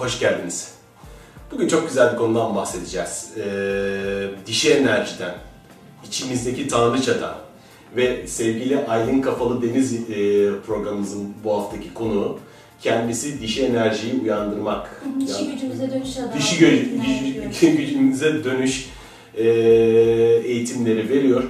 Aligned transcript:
hoş 0.00 0.20
geldiniz. 0.20 0.74
Bugün 1.52 1.68
çok 1.68 1.88
güzel 1.88 2.12
bir 2.12 2.18
konudan 2.18 2.56
bahsedeceğiz. 2.56 3.30
Ee, 3.36 4.28
dişi 4.46 4.72
enerjiden, 4.72 5.34
içimizdeki 6.06 6.68
tanrıçadan 6.68 7.34
ve 7.96 8.26
sevgili 8.26 8.86
Aylin 8.86 9.22
Kafalı 9.22 9.62
Deniz 9.62 9.94
e, 9.94 10.00
programımızın 10.66 11.34
bu 11.44 11.56
haftaki 11.56 11.94
konuğu 11.94 12.38
kendisi 12.80 13.40
dişi 13.40 13.66
enerjiyi 13.66 14.20
uyandırmak. 14.22 15.02
Dişi 15.20 15.44
yani, 15.44 15.52
gücümüze 15.52 15.90
dönüş 15.90 16.18
adı. 16.18 16.38
Dişi 16.38 16.64
gö- 16.64 17.76
gücümüze 17.76 18.44
dönüş 18.44 18.90
e, 19.34 19.48
eğitimleri 20.44 21.08
veriyor. 21.08 21.42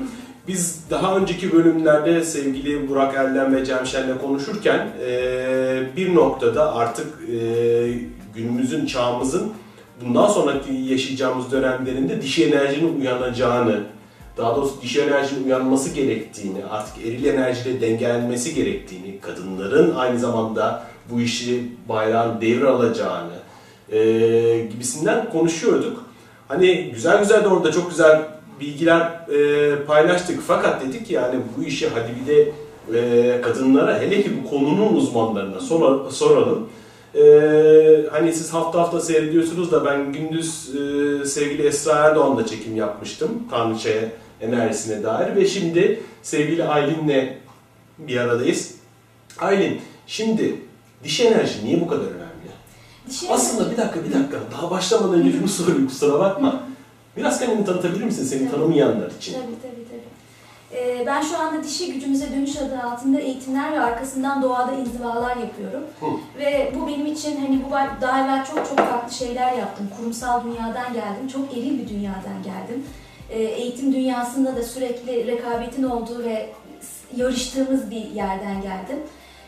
Biz 0.49 0.81
daha 0.91 1.17
önceki 1.17 1.53
bölümlerde 1.53 2.25
sevgili 2.25 2.89
Burak 2.89 3.15
Erdem 3.15 3.55
ve 3.55 3.65
Cemşen'le 3.65 4.19
konuşurken 4.21 4.89
e, 5.07 5.97
bir 5.97 6.15
noktada 6.15 6.75
artık 6.75 7.07
e, 7.33 8.20
günümüzün, 8.35 8.87
çağımızın 8.87 9.53
bundan 10.05 10.29
sonraki 10.29 10.73
yaşayacağımız 10.73 11.53
dönemlerinde 11.53 12.23
dişi 12.23 12.45
enerjinin 12.45 13.01
uyanacağını, 13.01 13.81
daha 14.37 14.57
doğrusu 14.57 14.83
dişi 14.83 15.01
enerjinin 15.01 15.45
uyanması 15.45 15.95
gerektiğini, 15.95 16.65
artık 16.71 17.07
eril 17.07 17.25
enerjiyle 17.25 17.81
dengelenmesi 17.81 18.55
gerektiğini, 18.55 19.21
kadınların 19.21 19.95
aynı 19.95 20.19
zamanda 20.19 20.83
bu 21.11 21.21
işi 21.21 21.69
bayrağın 21.89 22.41
devralacağını 22.41 23.41
e, 23.93 23.99
gibisinden 24.73 25.31
konuşuyorduk. 25.31 26.05
Hani 26.49 26.91
güzel 26.95 27.19
güzel 27.19 27.45
de 27.45 27.49
orada 27.49 27.73
çok 27.73 27.91
güzel 27.91 28.23
bilgiler 28.61 29.01
e, 29.01 29.85
paylaştık. 29.85 30.41
Fakat 30.47 30.83
dedik 30.85 31.07
ki 31.07 31.15
yani 31.15 31.41
bu 31.57 31.65
işi 31.65 31.89
hadi 31.89 32.13
bir 32.21 32.27
de 32.27 32.53
e, 32.99 33.41
kadınlara 33.41 34.01
hele 34.01 34.23
ki 34.23 34.31
bu 34.43 34.51
konunun 34.51 34.95
uzmanlarına 34.95 35.61
sor, 35.61 36.11
soralım. 36.11 36.69
E, 37.15 37.23
hani 38.11 38.33
siz 38.33 38.53
hafta 38.55 38.81
hafta 38.81 39.01
seyrediyorsunuz 39.01 39.73
da 39.73 39.85
ben 39.85 40.13
gündüz 40.13 40.71
e, 40.75 41.25
sevgili 41.25 41.67
Esra 41.67 41.93
Erdoğan'la 41.93 42.47
çekim 42.47 42.77
yapmıştım. 42.77 43.31
Tanrıçaya 43.51 44.09
enerjisine 44.41 45.03
dair 45.03 45.37
ve 45.37 45.47
şimdi 45.47 46.01
sevgili 46.23 46.65
Aylin'le 46.65 47.29
bir 47.99 48.17
aradayız. 48.17 48.75
Aylin 49.39 49.81
şimdi 50.07 50.55
diş 51.05 51.21
enerji 51.21 51.65
niye 51.65 51.81
bu 51.81 51.89
kadar 51.89 52.07
önemli? 52.07 52.31
Diş 53.09 53.25
Aslında 53.31 53.71
bir 53.71 53.77
dakika 53.77 54.05
bir 54.05 54.15
dakika 54.15 54.39
daha 54.53 54.71
başlamadan 54.71 55.21
önce 55.21 55.33
şunu 55.39 55.49
sorayım 55.49 55.87
kusura 55.87 56.19
bakma. 56.19 56.63
Biraz 57.17 57.41
kendini 57.41 57.65
tanıtabilir 57.65 58.05
misin 58.05 58.25
seni 58.25 58.41
tabii. 58.41 58.51
tanımayanlar 58.51 59.11
için? 59.11 59.33
Tabii 59.33 59.45
tabii 59.63 59.80
ben 61.07 61.23
şu 61.23 61.39
anda 61.39 61.65
dişi 61.65 61.93
gücümüze 61.93 62.33
dönüş 62.33 62.57
adı 62.57 62.83
altında 62.83 63.21
eğitimler 63.21 63.73
ve 63.73 63.81
arkasından 63.81 64.43
doğada 64.43 64.73
inzivalar 64.73 65.37
yapıyorum. 65.37 65.85
Hı. 66.01 66.07
Ve 66.39 66.73
bu 66.75 66.87
benim 66.87 67.07
için 67.07 67.41
hani 67.41 67.65
bu 67.65 67.71
daha 68.01 68.25
evvel 68.25 68.45
çok 68.45 68.57
çok 68.69 68.79
farklı 68.79 69.15
şeyler 69.15 69.53
yaptım. 69.53 69.91
Kurumsal 69.97 70.45
dünyadan 70.45 70.93
geldim, 70.93 71.29
çok 71.33 71.53
eril 71.53 71.79
bir 71.79 71.89
dünyadan 71.89 72.43
geldim. 72.45 72.85
Ee, 73.31 73.43
eğitim 73.43 73.93
dünyasında 73.93 74.57
da 74.57 74.63
sürekli 74.63 75.27
rekabetin 75.27 75.83
olduğu 75.83 76.25
ve 76.25 76.49
yarıştığımız 77.17 77.91
bir 77.91 78.11
yerden 78.11 78.63
geldim. 78.63 78.99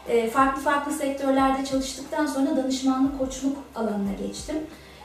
Ee, 0.08 0.30
farklı 0.30 0.62
farklı 0.62 0.92
sektörlerde 0.92 1.64
çalıştıktan 1.64 2.26
sonra 2.26 2.56
danışmanlık, 2.56 3.18
koçluk 3.18 3.56
alanına 3.74 4.12
geçtim. 4.26 4.56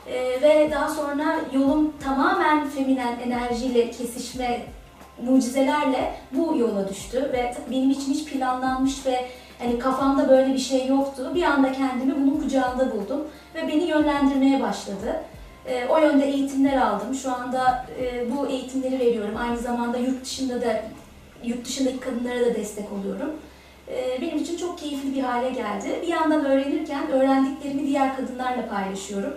Ee, 0.07 0.41
ve 0.41 0.71
daha 0.71 0.89
sonra 0.89 1.35
yolum 1.53 1.93
tamamen 2.03 2.69
feminen 2.69 3.19
enerjiyle 3.19 3.91
kesişme 3.91 4.65
mucizelerle 5.23 6.13
bu 6.31 6.57
yola 6.57 6.89
düştü 6.89 7.29
ve 7.33 7.55
benim 7.71 7.89
için 7.91 8.13
hiç 8.13 8.25
planlanmış 8.25 9.05
ve 9.05 9.25
hani 9.59 9.79
kafamda 9.79 10.29
böyle 10.29 10.53
bir 10.53 10.59
şey 10.59 10.87
yoktu. 10.87 11.31
Bir 11.35 11.43
anda 11.43 11.71
kendimi 11.71 12.15
bunun 12.15 12.41
kucağında 12.41 12.91
buldum 12.91 13.27
ve 13.55 13.67
beni 13.67 13.83
yönlendirmeye 13.83 14.61
başladı. 14.61 15.23
E, 15.67 15.85
o 15.85 15.97
yönde 15.97 16.25
eğitimler 16.25 16.77
aldım. 16.77 17.15
Şu 17.15 17.33
anda 17.33 17.85
e, 18.01 18.31
bu 18.31 18.47
eğitimleri 18.47 18.99
veriyorum. 18.99 19.35
Aynı 19.37 19.57
zamanda 19.57 19.97
yurt 19.97 20.25
dışında 20.25 20.61
da 20.61 20.83
yurt 21.43 21.65
dışındaki 21.65 21.99
kadınlara 21.99 22.45
da 22.45 22.55
destek 22.55 22.85
oluyorum. 22.91 23.29
E, 23.87 24.21
benim 24.21 24.37
için 24.37 24.57
çok 24.57 24.79
keyifli 24.79 25.15
bir 25.15 25.21
hale 25.21 25.49
geldi. 25.49 25.99
Bir 26.01 26.07
yandan 26.07 26.45
öğrenirken 26.45 27.11
öğrendiklerimi 27.11 27.87
diğer 27.87 28.15
kadınlarla 28.15 28.69
paylaşıyorum. 28.69 29.33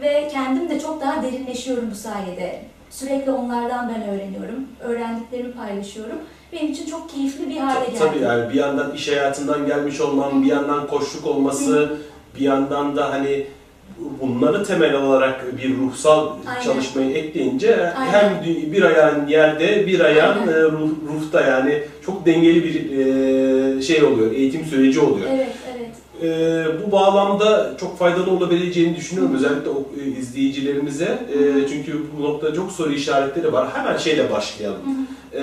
Ve 0.00 0.28
kendim 0.28 0.68
de 0.68 0.80
çok 0.80 1.00
daha 1.00 1.22
derinleşiyorum 1.22 1.90
bu 1.90 1.94
sayede. 1.94 2.62
Sürekli 2.92 3.30
onlardan 3.30 3.88
ben 3.88 4.02
öğreniyorum. 4.02 4.66
Öğrendiklerimi 4.80 5.52
paylaşıyorum. 5.52 6.18
Benim 6.52 6.72
için 6.72 6.86
çok 6.86 7.10
keyifli 7.10 7.50
bir 7.50 7.56
hale 7.56 7.86
geldi. 7.86 7.98
Tabii 7.98 8.18
yani 8.18 8.52
bir 8.52 8.58
yandan 8.58 8.94
iş 8.94 9.08
hayatından 9.08 9.66
gelmiş 9.66 10.00
olman, 10.00 10.42
bir 10.42 10.46
yandan 10.46 10.86
koşluk 10.86 11.26
olması, 11.26 11.96
bir 12.38 12.44
yandan 12.44 12.96
da 12.96 13.10
hani 13.10 13.46
bunları 14.20 14.64
temel 14.64 14.94
olarak 14.94 15.58
bir 15.58 15.76
ruhsal 15.76 16.28
Aynen. 16.46 16.60
çalışmayı 16.60 17.10
ekleyince 17.10 17.92
Aynen. 17.94 18.12
hem 18.12 18.44
bir 18.72 18.82
ayağın 18.82 19.26
yerde 19.26 19.86
bir 19.86 20.00
ayağın. 20.00 20.48
E, 20.48 20.62
ruh, 20.62 20.90
ruhta 21.08 21.40
yani 21.40 21.82
çok 22.06 22.26
dengeli 22.26 22.64
bir 22.64 22.98
e, 22.98 23.82
şey 23.82 24.02
oluyor, 24.02 24.32
eğitim 24.32 24.64
süreci 24.64 25.00
oluyor. 25.00 25.26
Evet. 25.32 25.48
E, 26.22 26.64
bu 26.86 26.92
bağlamda 26.92 27.76
çok 27.80 27.98
faydalı 27.98 28.30
olabileceğini 28.30 28.96
düşünüyorum 28.96 29.34
özellikle 29.34 29.70
o 29.70 29.84
izleyicilerimize. 30.18 31.04
E, 31.04 31.68
çünkü 31.68 32.06
bu 32.18 32.22
noktada 32.22 32.54
çok 32.54 32.72
soru 32.72 32.92
işaretleri 32.92 33.52
var. 33.52 33.68
Hemen 33.74 33.96
şeyle 33.96 34.30
başlayalım. 34.30 34.80
E, 35.34 35.42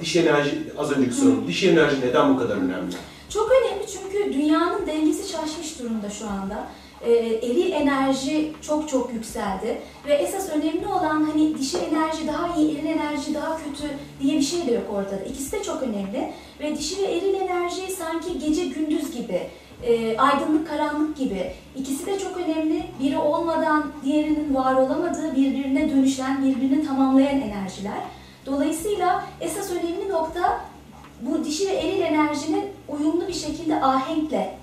diş 0.00 0.16
enerji, 0.16 0.50
az 0.78 0.92
önceki 0.92 1.14
sorum. 1.14 1.44
Diş 1.48 1.64
enerji 1.64 2.00
neden 2.00 2.34
bu 2.34 2.38
kadar 2.38 2.56
önemli? 2.56 2.92
Çok 3.28 3.50
önemli 3.52 3.86
çünkü 3.86 4.32
dünyanın 4.32 4.86
dengesi 4.86 5.32
şaşmış 5.32 5.78
durumda 5.78 6.10
şu 6.10 6.26
anda 6.26 6.66
e, 7.06 7.12
eril 7.42 7.72
enerji 7.72 8.52
çok 8.62 8.88
çok 8.88 9.12
yükseldi. 9.14 9.78
Ve 10.06 10.14
esas 10.14 10.48
önemli 10.50 10.86
olan 10.86 11.24
hani 11.24 11.58
dişi 11.58 11.78
enerji 11.78 12.26
daha 12.26 12.56
iyi, 12.56 12.78
eril 12.78 12.86
enerji 12.86 13.34
daha 13.34 13.56
kötü 13.56 13.94
diye 14.22 14.38
bir 14.38 14.44
şey 14.44 14.66
de 14.66 14.72
yok 14.72 14.84
ortada. 14.92 15.24
İkisi 15.24 15.52
de 15.52 15.62
çok 15.62 15.82
önemli. 15.82 16.32
Ve 16.60 16.76
dişi 16.76 17.02
ve 17.02 17.06
eril 17.06 17.34
enerji 17.34 17.92
sanki 17.98 18.38
gece 18.38 18.64
gündüz 18.64 19.12
gibi, 19.12 19.40
e, 19.82 20.18
aydınlık 20.18 20.68
karanlık 20.68 21.16
gibi. 21.16 21.52
İkisi 21.76 22.06
de 22.06 22.18
çok 22.18 22.36
önemli. 22.36 22.84
Biri 23.00 23.18
olmadan 23.18 23.92
diğerinin 24.04 24.54
var 24.54 24.74
olamadığı, 24.74 25.36
birbirine 25.36 25.90
dönüşen, 25.90 26.44
birbirini 26.44 26.86
tamamlayan 26.86 27.40
enerjiler. 27.40 27.98
Dolayısıyla 28.46 29.24
esas 29.40 29.70
önemli 29.70 30.08
nokta 30.08 30.60
bu 31.22 31.44
dişi 31.44 31.68
ve 31.68 31.72
eril 31.72 32.00
enerjinin 32.00 32.64
uyumlu 32.88 33.28
bir 33.28 33.32
şekilde 33.32 33.84
ahenkle 33.84 34.58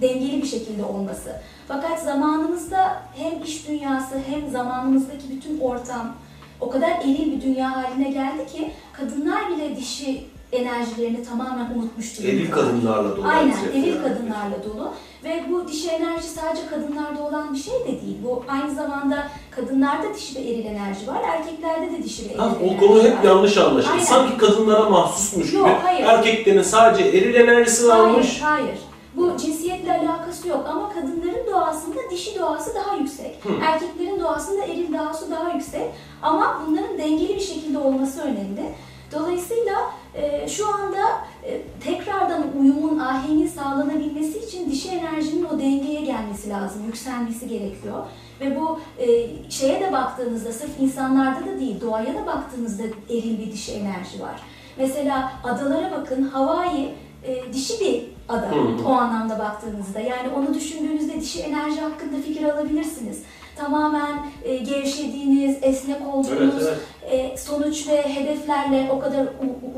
dengeli 0.00 0.42
bir 0.42 0.46
şekilde 0.46 0.84
olması. 0.84 1.40
Fakat 1.68 2.02
zamanımızda 2.02 3.02
hem 3.16 3.42
iş 3.42 3.68
dünyası 3.68 4.14
hem 4.30 4.50
zamanımızdaki 4.50 5.30
bütün 5.30 5.60
ortam 5.60 6.14
o 6.60 6.70
kadar 6.70 6.90
eril 6.90 7.32
bir 7.32 7.42
dünya 7.42 7.76
haline 7.76 8.10
geldi 8.10 8.46
ki 8.46 8.70
kadınlar 8.92 9.50
bile 9.50 9.76
dişi 9.76 10.24
enerjilerini 10.52 11.24
tamamen 11.24 11.70
unutmuş 11.76 12.18
durumda. 12.18 12.32
Eril 12.32 12.50
kadınlarla 12.50 13.16
dolu. 13.16 13.26
Aynen, 13.26 13.56
eril 13.72 13.86
yani. 13.86 14.02
kadınlarla 14.02 14.64
dolu. 14.64 14.90
Ve 15.24 15.44
bu 15.50 15.68
dişi 15.68 15.88
enerji 15.88 16.28
sadece 16.28 16.66
kadınlarda 16.66 17.22
olan 17.22 17.54
bir 17.54 17.58
şey 17.58 17.74
de 17.74 17.86
değil. 17.86 18.16
Bu 18.24 18.44
aynı 18.48 18.74
zamanda 18.74 19.28
kadınlarda 19.50 20.14
dişi 20.14 20.34
ve 20.34 20.40
eril 20.40 20.64
enerji 20.64 21.06
var, 21.06 21.22
erkeklerde 21.32 21.92
de 21.92 22.02
dişi 22.02 22.24
ve 22.24 22.28
eril 22.28 22.38
ha, 22.38 22.46
enerji 22.60 22.76
O 22.76 22.80
konu 22.86 23.02
hep 23.02 23.18
var. 23.18 23.24
yanlış 23.24 23.58
anlaşıldı. 23.58 24.00
Sanki 24.00 24.36
kadınlara 24.36 24.90
mahsusmuş 24.90 25.52
Yok, 25.52 25.66
gibi. 25.66 25.76
Hayır. 25.82 26.06
Erkeklerin 26.06 26.62
sadece 26.62 27.08
eril 27.08 27.34
enerjisi 27.34 27.88
varmış. 27.88 28.40
Hayır, 28.42 28.64
hayır. 28.64 28.78
Bu 29.16 29.36
cinsiyetle 29.36 29.92
alakası 29.92 30.48
yok 30.48 30.64
ama 30.68 30.92
kadınların 30.92 31.46
doğasında 31.52 32.10
dişi 32.10 32.38
doğası 32.38 32.74
daha 32.74 32.96
yüksek. 32.96 33.38
Hı. 33.44 33.48
Erkeklerin 33.62 34.20
doğasında 34.20 34.64
eril 34.64 34.92
doğası 34.92 35.30
daha 35.30 35.50
yüksek. 35.52 35.86
Ama 36.22 36.62
bunların 36.66 36.98
dengeli 36.98 37.34
bir 37.34 37.40
şekilde 37.40 37.78
olması 37.78 38.22
önemli. 38.22 38.74
Dolayısıyla 39.14 39.90
e, 40.14 40.48
şu 40.48 40.74
anda 40.74 41.02
e, 41.46 41.62
tekrardan 41.84 42.44
uyumun, 42.60 42.98
ahengin 42.98 43.46
sağlanabilmesi 43.46 44.38
için 44.38 44.70
dişi 44.70 44.88
enerjinin 44.88 45.44
o 45.44 45.58
dengeye 45.58 46.00
gelmesi 46.00 46.50
lazım, 46.50 46.82
yükselmesi 46.86 47.48
gerekiyor. 47.48 48.04
Ve 48.40 48.60
bu 48.60 48.80
e, 48.98 49.06
şeye 49.50 49.80
de 49.80 49.92
baktığınızda, 49.92 50.52
sırf 50.52 50.80
insanlarda 50.80 51.46
da 51.46 51.60
değil, 51.60 51.80
doğaya 51.80 52.14
da 52.14 52.26
baktığınızda 52.26 52.82
eril 53.10 53.38
bir 53.38 53.52
dişi 53.52 53.72
enerji 53.72 54.20
var. 54.20 54.40
Mesela 54.76 55.32
adalara 55.44 55.90
bakın, 55.90 56.22
Hawaii 56.22 56.94
e, 57.24 57.52
dişi 57.52 57.80
bir 57.80 58.02
ada 58.28 58.50
o 58.86 58.92
anlamda 58.92 59.38
baktığınızda. 59.38 60.00
Yani 60.00 60.28
onu 60.36 60.54
düşündüğünüzde 60.54 61.20
dişi 61.20 61.40
enerji 61.40 61.80
hakkında 61.80 62.22
fikir 62.22 62.44
alabilirsiniz. 62.44 63.22
Tamamen 63.56 64.26
e, 64.44 64.56
gevşediğiniz, 64.56 65.56
esnek 65.62 66.06
olduğunuz, 66.14 66.32
evet, 66.38 66.54
evet. 66.62 66.78
E, 67.10 67.36
sonuç 67.36 67.88
ve 67.88 68.02
hedeflerle 68.14 68.88
o 68.92 68.98
kadar 68.98 69.26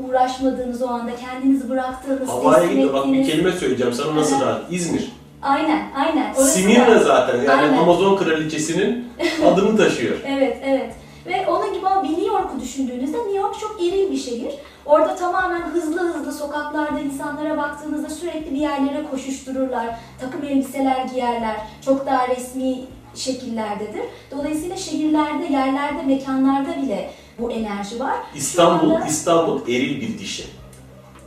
uğraşmadığınız 0.07 0.81
o 0.81 0.87
anda 0.87 1.11
kendinizi 1.15 1.69
bıraktığınız, 1.69 2.29
Havaya 2.29 2.65
gidiyor. 2.67 2.93
Bak 2.93 3.07
bir 3.07 3.25
kelime 3.25 3.51
söyleyeceğim 3.51 3.93
sana 3.93 4.15
nasıl 4.15 4.41
rahat. 4.41 4.61
İzmir. 4.71 5.11
Aynen, 5.41 5.81
aynen. 5.95 6.33
Simirna 6.33 6.99
zaten 6.99 7.37
yani 7.37 7.51
aynen. 7.51 7.77
Amazon 7.77 8.17
kraliçesinin 8.17 9.07
adını 9.45 9.77
taşıyor. 9.77 10.17
evet, 10.25 10.57
evet. 10.65 10.93
Ve 11.27 11.47
onun 11.47 11.73
gibi 11.73 11.85
bir 12.03 12.09
New 12.09 12.25
York'u 12.25 12.59
düşündüğünüzde 12.61 13.17
New 13.17 13.37
York 13.37 13.59
çok 13.59 13.81
eril 13.81 14.11
bir 14.11 14.17
şehir. 14.17 14.51
Orada 14.85 15.15
tamamen 15.15 15.61
hızlı 15.61 15.99
hızlı 16.13 16.33
sokaklarda 16.33 16.99
insanlara 16.99 17.57
baktığınızda 17.57 18.09
sürekli 18.09 18.51
bir 18.51 18.59
yerlere 18.59 19.03
koşuştururlar. 19.11 19.87
Takım 20.21 20.43
elbiseler 20.43 21.05
giyerler. 21.13 21.55
Çok 21.85 22.05
daha 22.05 22.27
resmi 22.27 22.75
şekillerdedir. 23.17 24.01
Dolayısıyla 24.31 24.77
şehirlerde, 24.77 25.53
yerlerde, 25.53 26.03
mekanlarda 26.03 26.81
bile 26.81 27.09
bu 27.39 27.51
enerji 27.51 27.99
var. 27.99 28.15
İstanbul, 28.35 28.89
anda- 28.91 29.07
İstanbul 29.07 29.61
eril 29.67 30.01
bir 30.01 30.19
dişi. 30.19 30.43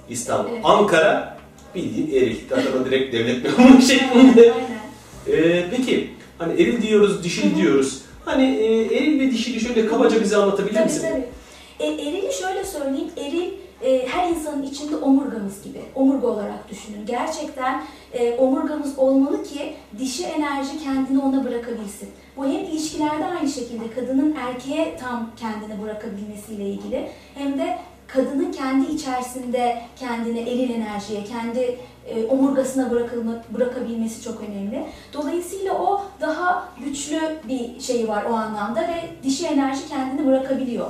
İstanbul. 0.09 0.51
Evet. 0.53 0.61
Ankara 0.65 1.39
bildiğin 1.75 2.23
eril. 2.23 2.37
Zaten 2.49 2.85
direkt 2.85 3.15
devlet 3.15 3.45
memuru 3.59 3.83
şeklinde. 3.83 4.53
Aynen. 4.53 4.81
Ee, 5.43 5.67
peki 5.77 6.11
hani 6.39 6.53
eril 6.63 6.83
diyoruz, 6.83 7.25
dişil 7.25 7.57
diyoruz. 7.57 7.99
Hani 8.25 8.57
e, 8.57 8.85
eril 8.97 9.21
ve 9.21 9.31
dişili 9.31 9.61
şöyle 9.61 9.87
kabaca 9.87 10.21
bize 10.23 10.37
anlatabilir 10.37 10.75
Tabii 10.75 10.85
misin? 10.85 11.09
tabii. 11.11 11.25
E, 11.81 11.87
erili 11.93 12.33
şöyle 12.41 12.65
söyleyeyim, 12.65 13.09
eril 13.17 13.51
e, 13.83 14.07
her 14.07 14.29
insanın 14.31 14.63
içinde 14.63 14.97
omurgamız 14.97 15.63
gibi, 15.63 15.81
omurga 15.95 16.27
olarak 16.27 16.71
düşünün. 16.71 17.07
Gerçekten 17.07 17.83
e, 18.13 18.37
omurgamız 18.37 18.99
olmalı 18.99 19.45
ki 19.45 19.75
dişi 19.99 20.25
enerji 20.25 20.85
kendini 20.85 21.23
ona 21.23 21.45
bırakabilsin. 21.45 22.09
Bu 22.37 22.45
hem 22.45 22.65
ilişkilerde 22.65 23.25
aynı 23.25 23.49
şekilde 23.49 23.91
kadının 23.95 24.35
erkeğe 24.37 24.97
tam 24.97 25.31
kendini 25.37 25.83
bırakabilmesiyle 25.83 26.65
ilgili 26.65 27.09
hem 27.35 27.59
de 27.59 27.79
kadının 28.07 28.53
kendi 28.53 28.93
içerisinde 28.93 29.83
kendini 29.97 30.41
eril 30.41 30.71
enerjiye, 30.71 31.25
kendi 31.25 31.79
e, 32.09 32.25
omurgasına 32.27 32.91
bırakılma, 32.91 33.33
bırakabilmesi 33.51 34.23
çok 34.23 34.41
önemli. 34.41 34.87
Dolayısıyla 35.13 35.75
o 35.75 36.03
daha 36.21 36.69
güçlü 36.85 37.21
bir 37.49 37.81
şey 37.81 38.09
var 38.09 38.25
o 38.25 38.35
anlamda 38.35 38.81
ve 38.81 39.11
dişi 39.23 39.47
enerji 39.47 39.89
kendini 39.89 40.27
bırakabiliyor. 40.27 40.87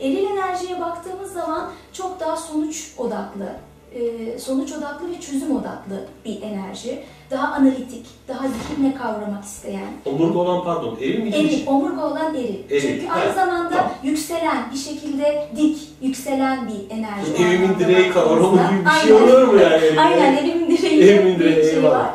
Eril 0.00 0.26
enerjiye 0.26 0.80
baktığımız 0.80 1.32
zaman 1.32 1.70
çok 1.92 2.03
daha 2.24 2.36
sonuç 2.36 2.90
odaklı, 2.98 3.46
e, 3.94 4.38
sonuç 4.38 4.72
odaklı 4.72 5.10
ve 5.10 5.20
çözüm 5.20 5.56
odaklı 5.56 6.04
bir 6.24 6.42
enerji. 6.42 7.02
Daha 7.30 7.52
analitik, 7.52 8.06
daha 8.28 8.44
zihinle 8.48 8.94
kavramak 8.94 9.44
isteyen. 9.44 9.86
Omurga 10.04 10.38
olan 10.38 10.64
pardon, 10.64 10.94
miydi? 10.94 11.36
Eril, 11.36 11.50
dişi? 11.50 11.70
omurga 11.70 12.06
olan 12.06 12.34
eril. 12.34 12.54
Eril, 12.70 12.80
Çünkü 12.80 13.00
evet, 13.00 13.10
aynı 13.10 13.34
zamanda 13.34 13.70
tamam. 13.70 13.90
yükselen, 14.02 14.64
bir 14.72 14.78
şekilde 14.78 15.48
dik, 15.56 15.78
yükselen 16.02 16.68
bir 16.68 16.96
enerji. 16.96 17.44
Evimin 17.44 17.78
direği 17.78 18.10
kavramı 18.12 18.56
gibi 18.56 18.84
bir 18.86 18.90
şey 18.90 19.12
olur 19.12 19.42
mu 19.48 19.60
yani? 19.60 20.00
Aynen 20.00 20.36
evimin 20.36 20.76
direği 20.76 21.02
Evimin 21.02 21.34
bir 21.34 21.40
direği, 21.44 21.64
şey 21.64 21.74
eyvallah. 21.76 21.98
var. 21.98 22.10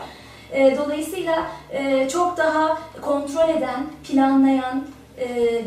E, 0.53 0.77
dolayısıyla 0.77 1.43
e, 1.71 2.09
çok 2.09 2.37
daha 2.37 2.77
kontrol 3.01 3.49
eden, 3.49 3.85
planlayan 4.03 4.83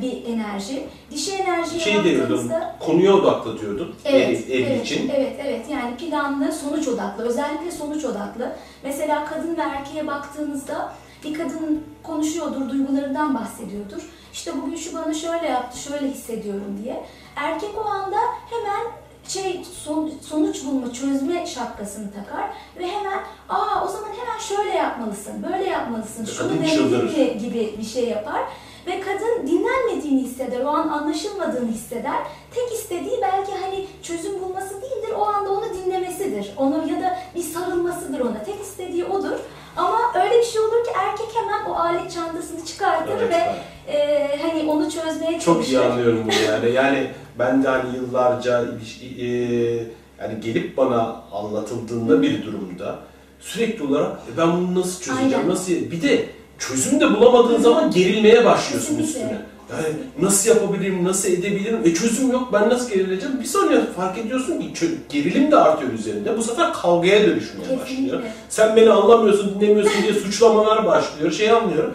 bir 0.03 0.25
enerji. 0.35 0.87
Dişi 1.11 1.33
enerjiye 1.33 1.81
Şey 1.81 2.05
diyordun, 2.05 2.53
konuya 2.81 3.15
odaklı 3.15 3.61
diyordun. 3.61 3.95
Evet, 4.05 4.29
eril, 4.29 4.51
eril 4.51 4.67
evet, 4.71 4.85
için. 4.87 5.11
evet, 5.17 5.37
evet. 5.45 5.67
Yani 5.71 5.97
planlı, 5.97 6.53
sonuç 6.53 6.89
odaklı. 6.89 7.25
Özellikle 7.25 7.71
sonuç 7.71 8.05
odaklı. 8.05 8.53
Mesela 8.83 9.25
kadın 9.25 9.57
ve 9.57 9.61
erkeğe 9.63 10.07
baktığınızda 10.07 10.93
bir 11.25 11.35
kadın 11.35 11.83
konuşuyordur, 12.03 12.71
duygularından 12.71 13.35
bahsediyordur. 13.35 14.03
İşte 14.33 14.53
bugün 14.63 14.77
şu 14.77 14.97
bana 14.97 15.15
şöyle 15.15 15.47
yaptı, 15.47 15.79
şöyle 15.79 16.09
hissediyorum 16.11 16.81
diye. 16.85 17.05
Erkek 17.37 17.71
o 17.85 17.89
anda 17.89 18.17
hemen 18.51 18.87
şey 19.29 19.65
son- 19.85 20.13
sonuç 20.21 20.65
bulma, 20.65 20.93
çözme 20.93 21.47
şapkasını 21.47 22.11
takar 22.13 22.51
ve 22.79 22.87
hemen 22.87 23.19
aa 23.49 23.85
o 23.85 23.89
zaman 23.89 24.09
hemen 24.09 24.39
şöyle 24.39 24.77
yapmalısın, 24.79 25.43
böyle 25.51 25.65
yapmalısın, 25.71 26.25
şunu 26.25 26.51
denedin 26.51 27.39
gibi 27.39 27.75
bir 27.79 27.85
şey 27.85 28.09
yapar. 28.09 28.43
Ve 28.87 29.01
kadın 29.01 29.47
dinlenmediğini 29.47 30.23
hisseder, 30.23 30.61
o 30.65 30.69
an 30.69 30.89
anlaşılmadığını 30.89 31.71
hisseder. 31.71 32.17
Tek 32.55 32.73
istediği 32.79 33.19
belki 33.23 33.53
hani 33.63 33.87
çözüm 34.03 34.41
bulması 34.41 34.75
değildir, 34.83 35.11
o 35.19 35.23
anda 35.27 35.51
onu 35.53 35.65
dinlemesidir. 35.85 36.53
Onu 36.57 36.75
ya 36.93 37.01
da 37.03 37.19
bir 37.35 37.43
sarılmasıdır 37.43 38.21
ona. 38.21 38.43
Tek 38.45 38.61
istediği 38.63 39.05
odur. 39.05 39.39
Ama 39.77 39.99
öyle 40.25 40.39
bir 40.39 40.45
şey 40.45 40.61
olur 40.61 40.85
ki 40.85 40.91
erkek 40.99 41.27
hemen 41.35 41.71
o 41.71 41.75
alet 41.75 42.13
çantasını 42.13 42.65
çıkartır 42.67 43.13
Evet, 43.21 43.31
ve 43.33 43.93
e, 43.93 44.29
hani 44.43 44.71
onu 44.71 44.91
çözmeye 44.91 45.33
Çok 45.41 45.45
çalışır. 45.45 45.73
iyi 45.73 45.79
anlıyorum 45.81 46.23
bunu 46.25 46.35
yani. 46.49 46.71
Yani 46.71 47.11
ben 47.39 47.63
de 47.63 47.69
hani 47.69 47.97
yıllarca 47.97 48.65
e, 49.21 49.27
yani 50.21 50.41
gelip 50.41 50.77
bana 50.77 51.23
anlatıldığında 51.33 52.23
bir 52.23 52.47
durumda 52.47 52.99
sürekli 53.41 53.85
olarak 53.85 54.13
"E 54.35 54.37
ben 54.39 54.53
bunu 54.57 54.81
nasıl 54.81 55.03
çözeceğim, 55.03 55.35
Aynen. 55.35 55.49
nasıl 55.51 55.73
bir 55.73 56.03
de 56.03 56.27
çözüm 56.69 57.01
de 57.01 57.15
bulamadığın 57.15 57.61
zaman 57.61 57.91
gerilmeye 57.91 58.45
başlıyorsun 58.45 58.99
üstüne. 58.99 59.39
Yani 59.73 59.95
nasıl 60.21 60.49
yapabilirim, 60.49 61.05
nasıl 61.05 61.29
edebilirim? 61.29 61.81
E 61.85 61.95
çözüm 61.95 62.33
yok, 62.33 62.49
ben 62.53 62.69
nasıl 62.69 62.91
gerileceğim? 62.91 63.41
Bir 63.41 63.45
sonra 63.45 63.87
fark 63.97 64.19
ediyorsun 64.19 64.59
ki 64.59 64.87
gerilim 65.09 65.51
de 65.51 65.57
artıyor 65.57 65.93
üzerinde. 65.93 66.39
Bu 66.39 66.43
sefer 66.43 66.73
kavgaya 66.73 67.27
dönüşmeye 67.27 67.81
başlıyor. 67.81 68.23
Sen 68.49 68.77
beni 68.77 68.91
anlamıyorsun, 68.91 69.61
dinlemiyorsun 69.61 70.03
diye 70.03 70.15
suçlamalar 70.15 70.87
başlıyor. 70.87 71.33
Şey 71.33 71.51
anlıyorum. 71.51 71.95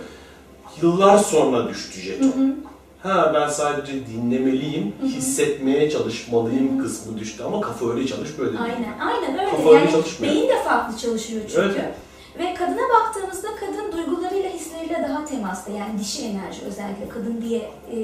Yıllar 0.81 1.17
sonra 1.17 1.69
düştü 1.69 2.01
jeton. 2.01 2.27
hı. 2.27 2.55
Ha 3.03 3.31
ben 3.33 3.49
sadece 3.49 3.93
dinlemeliyim, 4.07 4.93
hissetmeye 5.03 5.89
çalışmalıyım 5.89 6.83
kısmı 6.83 7.19
düştü 7.19 7.43
ama 7.43 7.61
kafa 7.61 7.91
öyle 7.91 8.07
çalışmıyor 8.07 8.53
dedi. 8.53 8.61
Aynen, 8.61 8.99
aynen 8.99 9.39
öyle. 9.39 9.51
Kafa 9.51 9.69
öyle 9.69 9.79
yani 9.79 9.91
çalışmıyor. 9.91 10.33
beyin 10.33 10.49
de 10.49 10.63
farklı 10.63 10.97
çalışıyor 10.97 11.41
çünkü. 11.47 11.61
Evet. 11.61 11.93
Ve 12.39 12.53
kadına 12.53 12.89
baktığımızda 12.99 13.47
kadın 13.59 13.91
duygularıyla, 13.91 14.49
hisleriyle 14.49 15.05
daha 15.09 15.25
temasta. 15.25 15.71
Yani 15.71 15.99
dişi 15.99 16.25
enerji 16.25 16.61
özellikle 16.65 17.09
kadın 17.09 17.41
diye 17.41 17.71
e, 17.91 17.97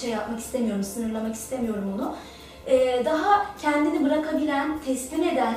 şey 0.00 0.10
yapmak 0.10 0.40
istemiyorum, 0.40 0.84
sınırlamak 0.84 1.34
istemiyorum 1.34 1.92
onu. 1.94 2.16
E, 2.66 3.04
daha 3.04 3.46
kendini 3.62 4.04
bırakabilen, 4.04 4.78
teslim 4.86 5.22
eden, 5.22 5.54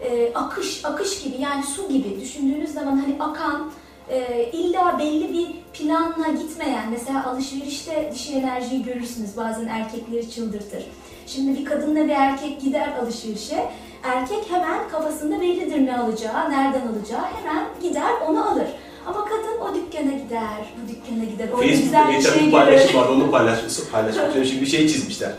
e, 0.00 0.34
akış, 0.34 0.84
akış 0.84 1.22
gibi 1.22 1.40
yani 1.40 1.62
su 1.62 1.88
gibi 1.88 2.20
düşündüğünüz 2.20 2.72
zaman 2.72 2.96
hani 2.96 3.16
akan, 3.20 3.70
e, 4.08 4.50
illa 4.52 4.98
belli 4.98 5.32
bir 5.32 5.48
planla 5.78 6.28
gitmeyen, 6.28 6.90
mesela 6.90 7.26
alışverişte 7.26 8.10
dişi 8.14 8.32
enerjiyi 8.32 8.82
görürsünüz 8.82 9.36
bazen 9.36 9.66
erkekleri 9.66 10.30
çıldırtır. 10.30 10.84
Şimdi 11.26 11.58
bir 11.58 11.64
kadınla 11.64 12.04
bir 12.04 12.08
erkek 12.08 12.60
gider 12.60 12.92
alışverişe, 13.02 13.68
erkek 14.04 14.50
hemen 14.50 14.88
kafasında 14.88 15.40
bellidir 15.40 15.86
ne 15.86 15.96
alacağı, 15.98 16.50
nereden 16.50 16.86
alacağı, 16.88 17.24
hemen 17.42 17.66
gider 17.82 18.12
onu 18.28 18.50
alır. 18.52 18.66
Ama 19.06 19.24
kadın 19.24 19.60
o 19.60 19.74
dükkana 19.74 20.12
gider, 20.22 20.64
bu 20.76 20.88
dükkana 20.88 21.24
gider, 21.24 21.48
orada 21.54 21.66
güzel 21.66 22.08
bir 22.08 22.22
şey 22.22 22.40
görür. 22.40 22.50
paylaşım 22.52 23.00
vardı, 23.00 23.12
onu 23.12 23.30
paylaşmış, 23.30 23.72
istiyorum. 23.72 24.44
Şimdi 24.44 24.60
bir 24.60 24.66
şey 24.66 24.88
çizmişler. 24.88 25.32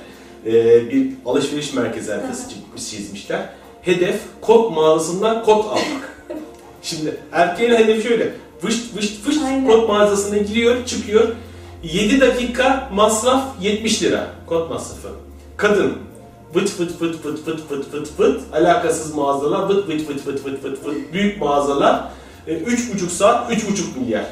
Ee, 0.45 0.89
bir 0.89 1.07
alışveriş 1.25 1.73
merkezi 1.73 2.11
haritası 2.11 2.49
çizmiş- 2.49 2.89
çizmişler. 2.89 3.49
Hedef 3.81 4.21
kot 4.41 4.75
mağazasından 4.75 5.43
kot 5.43 5.65
almak. 5.65 6.23
Şimdi 6.81 7.17
erkeğin 7.31 7.71
hedefi 7.75 8.07
şöyle. 8.07 8.33
Vışt 8.63 8.97
vışt 8.97 9.27
vışt 9.27 9.41
Aynen. 9.45 9.67
kot 9.67 9.89
mağazasına 9.89 10.37
giriyor, 10.37 10.85
çıkıyor. 10.85 11.27
7 11.83 12.21
dakika 12.21 12.89
masraf 12.93 13.43
70 13.61 14.03
lira 14.03 14.27
kot 14.47 14.69
masrafı. 14.69 15.09
Kadın 15.57 15.93
vıt 16.55 16.79
vıt 16.79 17.01
vıt 17.01 17.25
vıt 17.25 17.47
vıt 17.47 17.71
vıt 17.71 17.93
vıt 17.93 18.19
vıt 18.19 18.41
alakasız 18.53 19.15
mağazalar 19.15 19.69
vıt 19.69 19.89
vıt 19.89 20.09
vıt 20.09 20.27
vıt 20.27 20.45
vıt 20.45 20.63
vıt 20.63 20.85
vıt 20.85 21.13
büyük 21.13 21.41
mağazalar 21.41 22.03
e, 22.47 22.53
üç 22.53 22.93
buçuk 22.93 23.11
saat 23.11 23.51
üç 23.51 23.69
buçuk 23.69 23.97
milyar 23.97 24.25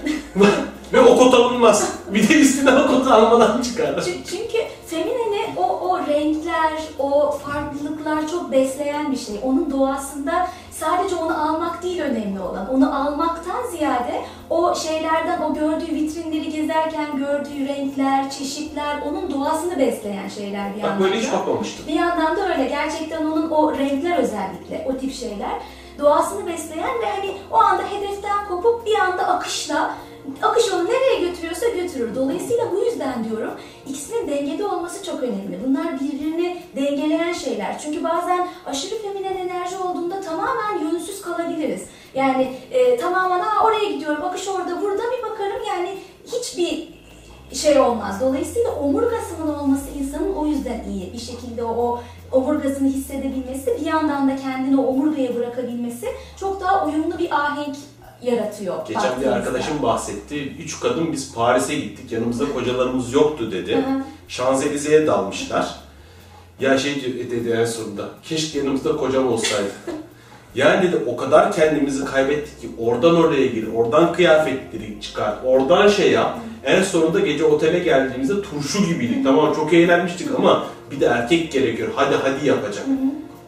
ve 0.93 1.01
o 1.01 1.17
kot 1.17 1.33
alınmaz 1.33 1.91
bir 2.13 2.29
de 2.29 2.33
üstüne 2.33 2.71
o 2.75 2.87
kotu 2.87 3.09
almadan 3.13 3.61
çıkar 3.61 3.85
Çü- 3.85 4.23
Çünkü 4.29 4.57
feminini 4.87 5.45
o, 5.57 5.63
o 5.63 5.99
renkler, 6.07 6.73
o 6.99 7.31
farklılıklar 7.31 8.29
çok 8.31 8.51
besleyen 8.51 9.11
bir 9.11 9.17
şey. 9.17 9.35
Onun 9.43 9.71
doğasında 9.71 10.47
sadece 10.79 11.15
onu 11.15 11.49
almak 11.49 11.83
değil 11.83 12.01
önemli 12.01 12.39
olan. 12.39 12.69
Onu 12.73 12.95
almaktan 12.95 13.65
ziyade 13.71 14.25
o 14.49 14.75
şeylerden, 14.75 15.41
o 15.41 15.53
gördüğü 15.53 15.95
vitrinleri 15.95 16.49
gezerken 16.51 17.17
gördüğü 17.17 17.67
renkler, 17.67 18.29
çeşitler, 18.29 18.97
onun 19.09 19.31
doğasını 19.31 19.79
besleyen 19.79 20.27
şeyler 20.27 20.75
bir 20.75 20.83
bak 20.83 20.89
yandan 20.89 21.03
böyle 21.03 21.19
hiç 21.19 21.33
bakmamıştım 21.33 21.87
Bir 21.87 21.93
yandan 21.93 22.37
da 22.37 22.53
öyle. 22.53 22.65
Gerçekten 22.65 23.25
onun 23.25 23.49
o 23.49 23.77
renkler 23.77 24.17
özellikle, 24.17 24.87
o 24.89 24.97
tip 24.97 25.13
şeyler 25.13 25.53
doğasını 25.99 26.47
besleyen 26.47 27.01
ve 27.01 27.09
hani 27.15 27.37
o 27.51 27.57
anda 27.57 27.83
hedeften 27.83 28.47
kopup 28.49 28.85
bir 28.85 28.95
anda 28.99 29.27
akışla 29.27 29.95
akış 30.41 30.73
onu 30.73 30.85
nereye 30.85 31.29
götürüyorsa 31.29 31.69
götürür. 31.69 32.15
Dolayısıyla 32.15 32.71
bu 32.71 32.79
yüzden 32.79 33.23
diyorum 33.23 33.51
ikisinin 33.87 34.27
dengede 34.27 34.65
olması 34.65 35.05
çok 35.05 35.23
önemli. 35.23 35.59
Bunlar 35.67 35.99
birbirini 35.99 36.61
dengeleyen 36.75 37.33
şeyler. 37.33 37.79
Çünkü 37.79 38.03
bazen 38.03 38.47
aşırı 38.65 39.01
feminen 39.01 39.37
enerji 39.37 39.77
olduğunda 39.77 40.21
tamamen 40.21 40.79
yönsüz 40.79 41.21
kalabiliriz. 41.21 41.81
Yani 42.15 42.53
e, 42.71 42.97
tamamen 42.97 43.39
Aa, 43.39 43.65
oraya 43.65 43.91
gidiyorum, 43.91 44.25
akış 44.25 44.47
orada, 44.47 44.81
burada 44.81 45.03
bir 45.17 45.31
bakarım 45.31 45.63
yani 45.67 45.97
hiçbir 46.27 46.93
şey 47.55 47.79
olmaz. 47.79 48.21
Dolayısıyla 48.21 48.71
omurgasının 48.75 49.53
olması 49.53 49.85
insanın 49.99 50.33
o 50.33 50.45
yüzden 50.45 50.83
iyi. 50.89 51.13
Bir 51.13 51.19
şekilde 51.19 51.63
o, 51.63 51.99
omurgasını 52.31 52.87
hissedebilmesi, 52.87 53.77
bir 53.81 53.85
yandan 53.85 54.29
da 54.29 54.35
kendini 54.35 54.79
omurgaya 54.81 55.35
bırakabilmesi 55.35 56.07
çok 56.39 56.61
daha 56.61 56.85
uyumlu 56.85 57.19
bir 57.19 57.31
ahenk 57.31 57.75
yaratıyor. 58.23 58.87
geçen 58.87 59.21
bir 59.21 59.25
arkadaşım 59.25 59.83
bahsetti 59.83 60.53
üç 60.59 60.79
kadın 60.79 61.11
biz 61.11 61.33
Paris'e 61.33 61.75
gittik 61.75 62.11
yanımızda 62.11 62.53
kocalarımız 62.53 63.13
yoktu 63.13 63.51
dedi. 63.51 63.85
Şanzelize'ye 64.27 65.07
dalmışlar 65.07 65.75
Ya 66.59 66.77
şey 66.77 67.03
dedi 67.31 67.49
en 67.49 67.65
sonunda, 67.65 68.09
keşke 68.23 68.59
yanımızda 68.59 68.97
kocam 68.97 69.27
olsaydı. 69.27 69.71
Yani 70.55 70.87
dedi 70.87 70.95
o 71.07 71.17
kadar 71.17 71.51
kendimizi 71.51 72.05
kaybettik 72.05 72.61
ki 72.61 72.69
oradan 72.79 73.15
oraya 73.15 73.45
gir, 73.45 73.67
oradan 73.75 74.13
kıyafetleri 74.13 75.01
çıkar, 75.01 75.35
oradan 75.45 75.87
şey 75.87 76.11
yap. 76.11 76.39
En 76.63 76.83
sonunda 76.83 77.19
gece 77.19 77.45
otele 77.45 77.79
geldiğimizde 77.79 78.33
turşu 78.41 78.85
gibiydik. 78.85 79.23
Tamam 79.23 79.53
çok 79.53 79.73
eğlenmiştik 79.73 80.27
ama 80.37 80.65
bir 80.91 80.99
de 80.99 81.05
erkek 81.05 81.51
gerekiyor. 81.51 81.89
Hadi 81.95 82.15
hadi 82.15 82.47
yapacak. 82.47 82.85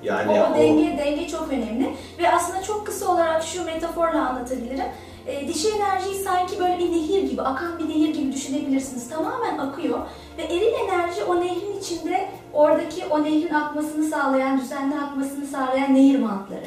Yani 0.06 0.32
o, 0.32 0.52
o 0.52 0.56
denge, 0.56 0.98
denge 0.98 1.28
çok 1.28 1.48
önemli. 1.52 1.90
Ve 2.20 2.32
aslında 2.32 2.64
çok 2.64 2.86
kısa 2.86 3.12
olarak 3.12 3.44
şu 3.44 3.66
metaforla 3.66 4.30
anlatabilirim. 4.30 4.86
E, 5.28 5.48
dişi 5.48 5.68
enerjiyi 5.70 6.16
sanki 6.16 6.60
böyle 6.60 6.80
bir 6.80 6.92
nehir 6.92 7.24
gibi, 7.24 7.42
akan 7.42 7.80
bir 7.80 7.90
nehir 7.90 8.14
gibi 8.14 8.34
düşünebilirsiniz. 8.34 9.10
Tamamen 9.10 9.58
akıyor. 9.58 10.00
Ve 10.38 10.44
eril 10.44 10.74
enerji 10.86 11.24
o 11.24 11.42
nehrin 11.42 11.80
içinde 11.80 12.30
oradaki 12.54 13.06
o 13.10 13.24
nehrin 13.24 13.54
akmasını 13.54 14.10
sağlayan, 14.10 14.60
düzenli 14.60 14.96
akmasını 15.00 15.48
sağlayan 15.48 15.96
nehir 15.96 16.24
bantları. 16.24 16.66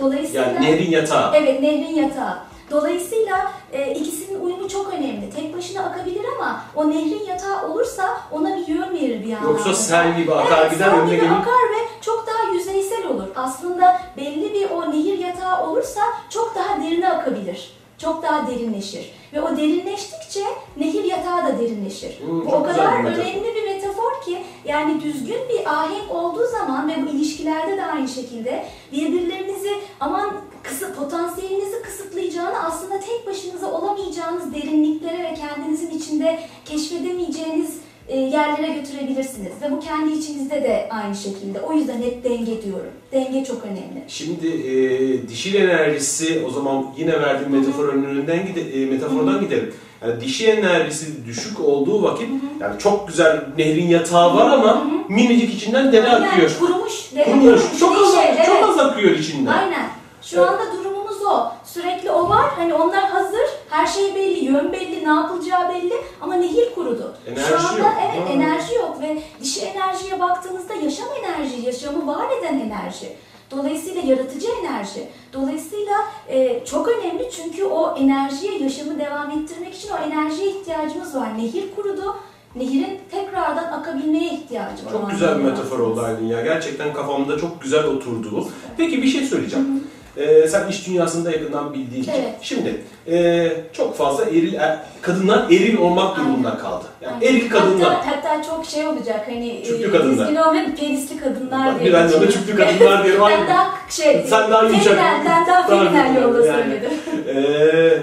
Dolayısıyla 0.00 0.42
yani 0.46 0.66
nehrin 0.66 0.90
yatağı. 0.90 1.36
Evet, 1.36 1.60
nehrin 1.60 1.94
yatağı. 1.94 2.38
Dolayısıyla 2.70 3.52
e, 3.72 3.94
ikisinin 3.94 4.40
uyumu 4.40 4.68
çok 4.68 4.94
önemli. 4.94 5.30
Tek 5.30 5.56
başına 5.56 5.82
akabilir 5.82 6.24
ama 6.36 6.64
o 6.74 6.90
nehrin 6.90 7.24
yatağı 7.28 7.68
olursa 7.68 8.20
ona 8.32 8.56
bir 8.56 8.68
yön 8.68 8.94
verir 8.94 9.24
bir 9.24 9.32
anlamda. 9.32 9.50
Yoksa 9.50 9.74
sel 9.74 10.16
gibi 10.16 10.34
akar 10.34 10.60
evet, 10.60 10.72
gider 10.72 10.92
önüne 10.92 11.16
gelir. 11.16 11.30
akar 11.30 11.62
ve 11.74 12.00
çok 12.00 12.26
daha 12.26 12.52
yüzeysel 12.52 13.06
olur. 13.06 13.26
Aslında 13.36 14.00
belli 14.16 14.54
bir 14.54 14.70
o 14.70 14.92
nehir 14.92 15.18
yatağı 15.18 15.66
olursa 15.66 16.00
çok 16.30 16.54
daha 16.54 16.82
derine 16.82 17.12
akabilir. 17.12 17.74
Çok 17.98 18.22
daha 18.22 18.46
derinleşir. 18.46 19.12
Ve 19.32 19.40
o 19.40 19.56
derinleştikçe 19.56 20.44
nehir 20.76 21.04
yatağı 21.04 21.44
da 21.44 21.58
derinleşir. 21.58 22.20
Hmm, 22.20 22.46
o 22.46 22.62
kadar 22.62 23.04
bir 23.04 23.10
önemli 23.10 23.54
bir 23.54 23.64
metafor 23.64 24.22
ki 24.24 24.42
yani 24.64 25.00
düzgün 25.00 25.48
bir 25.48 25.66
ahenk 25.66 26.10
olduğu 26.10 26.46
zaman 26.46 26.88
ve 26.88 26.92
bu 27.06 27.16
ilişkilerde 27.16 27.76
de 27.76 27.84
aynı 27.84 28.08
şekilde 28.08 28.64
birbirlerinizi 28.92 29.70
aman 30.00 30.30
kısı, 30.64 30.94
potansiyelinizi 30.94 31.82
kısıtlayacağını 31.82 32.58
aslında 32.64 33.00
tek 33.00 33.26
başınıza 33.26 33.72
olamayacağınız 33.72 34.54
derinliklere 34.54 35.18
ve 35.18 35.34
kendinizin 35.34 35.90
içinde 35.90 36.38
keşfedemeyeceğiniz 36.64 37.70
e, 38.08 38.18
yerlere 38.20 38.68
götürebilirsiniz. 38.78 39.52
Ve 39.62 39.70
bu 39.70 39.80
kendi 39.80 40.12
içinizde 40.12 40.62
de 40.62 40.88
aynı 40.90 41.16
şekilde. 41.16 41.60
O 41.60 41.72
yüzden 41.72 42.02
hep 42.02 42.24
denge 42.24 42.62
diyorum. 42.62 42.90
Denge 43.12 43.44
çok 43.44 43.64
önemli. 43.64 44.04
Şimdi 44.08 44.46
e, 44.48 45.28
dişil 45.28 45.54
enerjisi 45.54 46.42
o 46.48 46.50
zaman 46.50 46.86
yine 46.98 47.20
verdiğim 47.22 47.52
metafor 47.52 47.88
önünden 47.88 48.46
gide, 48.46 48.60
e, 48.82 48.86
metafordan 48.86 49.40
gidelim. 49.40 49.74
Yani 50.02 50.20
dişi 50.20 50.46
enerjisi 50.46 51.26
düşük 51.26 51.60
olduğu 51.60 52.02
vakit 52.02 52.28
yani 52.60 52.78
çok 52.78 53.08
güzel 53.08 53.44
nehrin 53.58 53.88
yatağı 53.88 54.36
var 54.36 54.50
ama 54.50 54.86
minicik 55.08 55.54
içinden 55.54 55.92
dere 55.92 56.08
akıyor. 56.10 56.50
kurumuş. 56.58 56.92
de- 57.16 57.24
Kurumuş. 57.24 57.60
Çok 57.80 57.96
az, 57.96 58.14
şey, 58.14 58.44
çok 58.46 58.68
az 58.68 58.78
akıyor 58.78 59.10
içinden. 59.10 59.52
Aynen. 59.52 59.88
Şu 60.24 60.42
anda 60.42 60.72
durumumuz 60.78 61.22
o. 61.22 61.46
Sürekli 61.64 62.10
o 62.10 62.28
var. 62.28 62.50
Hani 62.56 62.74
onlar 62.74 63.04
hazır. 63.04 63.40
Her 63.70 63.86
şey 63.86 64.14
belli, 64.14 64.44
yön 64.44 64.72
belli, 64.72 65.04
ne 65.04 65.08
yapılacağı 65.08 65.68
belli 65.68 65.94
ama 66.20 66.34
nehir 66.34 66.74
kurudu. 66.74 67.14
Enerji 67.26 67.48
Şu 67.48 67.68
anda 67.68 67.78
yok. 67.78 67.88
evet 68.10 68.28
Ha. 68.28 68.32
enerji 68.32 68.74
yok 68.74 68.96
ve 69.02 69.22
dişi 69.42 69.60
enerjiye 69.60 70.20
baktığınızda 70.20 70.74
yaşam 70.74 71.08
enerji, 71.24 71.66
yaşamı 71.66 72.06
var 72.06 72.26
eden 72.40 72.60
enerji. 72.60 73.16
Dolayısıyla 73.50 74.02
yaratıcı 74.02 74.46
enerji. 74.60 75.08
Dolayısıyla 75.32 75.94
e, 76.28 76.64
çok 76.64 76.88
önemli 76.88 77.30
çünkü 77.30 77.64
o 77.64 77.96
enerjiye, 77.96 78.58
yaşamı 78.58 78.98
devam 78.98 79.30
ettirmek 79.30 79.74
için 79.74 79.88
o 79.90 79.96
enerjiye 79.96 80.48
ihtiyacımız 80.50 81.14
var. 81.14 81.38
Nehir 81.38 81.74
kurudu. 81.76 82.16
Nehirin 82.56 83.00
tekrardan 83.10 83.64
akabilmeye 83.80 84.30
ihtiyacı 84.30 84.86
var. 84.86 84.92
Çok 84.92 85.10
güzel 85.10 85.38
bir 85.38 85.44
metafor 85.44 85.78
oldu 85.78 86.00
Aylin 86.00 86.26
ya. 86.28 86.40
Gerçekten 86.42 86.92
kafamda 86.94 87.38
çok 87.38 87.62
güzel 87.62 87.84
oturdu. 87.84 88.48
Peki 88.76 89.02
bir 89.02 89.06
şey 89.08 89.24
söyleyeceğim. 89.26 89.84
Ee, 90.16 90.48
sen 90.48 90.68
iş 90.68 90.86
dünyasında 90.86 91.30
yakından 91.30 91.74
bildiğin 91.74 92.02
için. 92.02 92.12
Evet. 92.12 92.34
Şimdi 92.42 92.80
e, 93.10 93.48
çok 93.72 93.96
fazla 93.96 94.24
eril 94.24 94.54
er- 94.54 94.78
kadınlar 95.02 95.46
eril 95.50 95.78
olmak 95.78 96.16
durumunda 96.16 96.58
kaldı. 96.58 96.84
Yani 97.02 97.14
Aynen. 97.14 97.26
eril 97.26 97.50
kadınlar. 97.50 97.94
Hatta, 97.94 98.16
hatta 98.16 98.42
çok 98.42 98.66
şey 98.66 98.86
olacak 98.86 99.20
hani 99.28 99.62
Çüklü 99.66 99.88
e, 99.88 99.90
kadınlar. 99.90 100.26
dizgin 100.28 100.40
olmayan 100.40 100.76
penisli 100.76 101.16
kadınlar 101.20 101.80
diye. 101.80 101.92
ben 101.92 102.08
de 102.10 102.30
çüklü 102.30 102.56
kadınlar 102.56 103.04
diyorum. 103.04 103.26
ben 103.30 103.46
daha 103.48 103.74
şey, 103.90 104.24
Sen 104.28 104.50
daha 104.50 104.62
yumuşak. 104.62 104.98
ben 105.26 105.46
daha 105.46 105.66
feminen 105.66 106.20
yolda 106.22 106.46
yani. 106.46 106.62
söyledim. 106.62 106.90
Ee, 107.28 107.98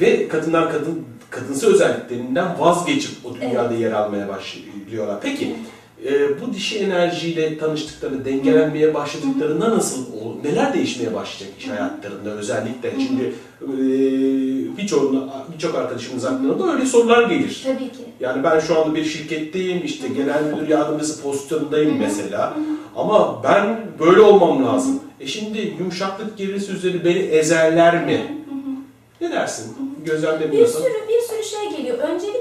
ve 0.00 0.28
kadınlar 0.28 0.72
kadın 0.72 1.06
kadınsı 1.30 1.74
özelliklerinden 1.74 2.46
vazgeçip 2.58 3.10
o 3.26 3.34
dünyada 3.34 3.74
yer 3.74 3.92
almaya 3.92 4.28
başlıyorlar. 4.28 5.16
Peki 5.22 5.56
e, 6.06 6.40
bu 6.40 6.54
dişi 6.54 6.78
enerjiyle 6.78 7.58
tanıştıklarında, 7.58 8.24
dengelenmeye 8.24 8.94
başladıklarında 8.94 9.70
nasıl, 9.70 10.04
neler 10.44 10.74
değişmeye 10.74 11.14
başlayacak 11.14 11.58
iş 11.58 11.68
hayatlarında 11.68 12.30
özellikle? 12.30 12.90
Şimdi 12.90 13.32
e, 13.62 13.72
birçok 15.52 15.74
arkadaşımız 15.74 16.24
aklına 16.24 16.72
öyle 16.72 16.86
sorular 16.86 17.22
gelir. 17.22 17.62
Tabii 17.64 17.78
ki. 17.78 18.04
Yani 18.20 18.44
ben 18.44 18.60
şu 18.60 18.80
anda 18.80 18.94
bir 18.94 19.04
şirketteyim, 19.04 19.82
işte 19.84 20.08
genel 20.08 20.42
müdür 20.42 20.68
yardımcısı 20.68 21.22
pozisyonundayım 21.22 21.98
mesela. 21.98 22.54
Ama 22.96 23.42
ben 23.44 23.80
böyle 24.00 24.20
olmam 24.20 24.64
lazım. 24.64 25.00
E 25.20 25.26
şimdi 25.26 25.74
yumuşaklık 25.78 26.38
gerisi 26.38 26.72
üzeri 26.72 27.04
beni 27.04 27.18
ezerler 27.18 28.06
mi? 28.06 28.42
Ne 29.20 29.30
dersin? 29.32 29.76
Bir 30.00 30.10
Gözlemlemiyorsan. 30.10 30.80
sürü 30.80 30.92
bir 31.08 31.20
sürü 31.20 31.58
şey 31.58 31.76
geliyor. 31.76 31.98
Öncelikle 31.98 32.31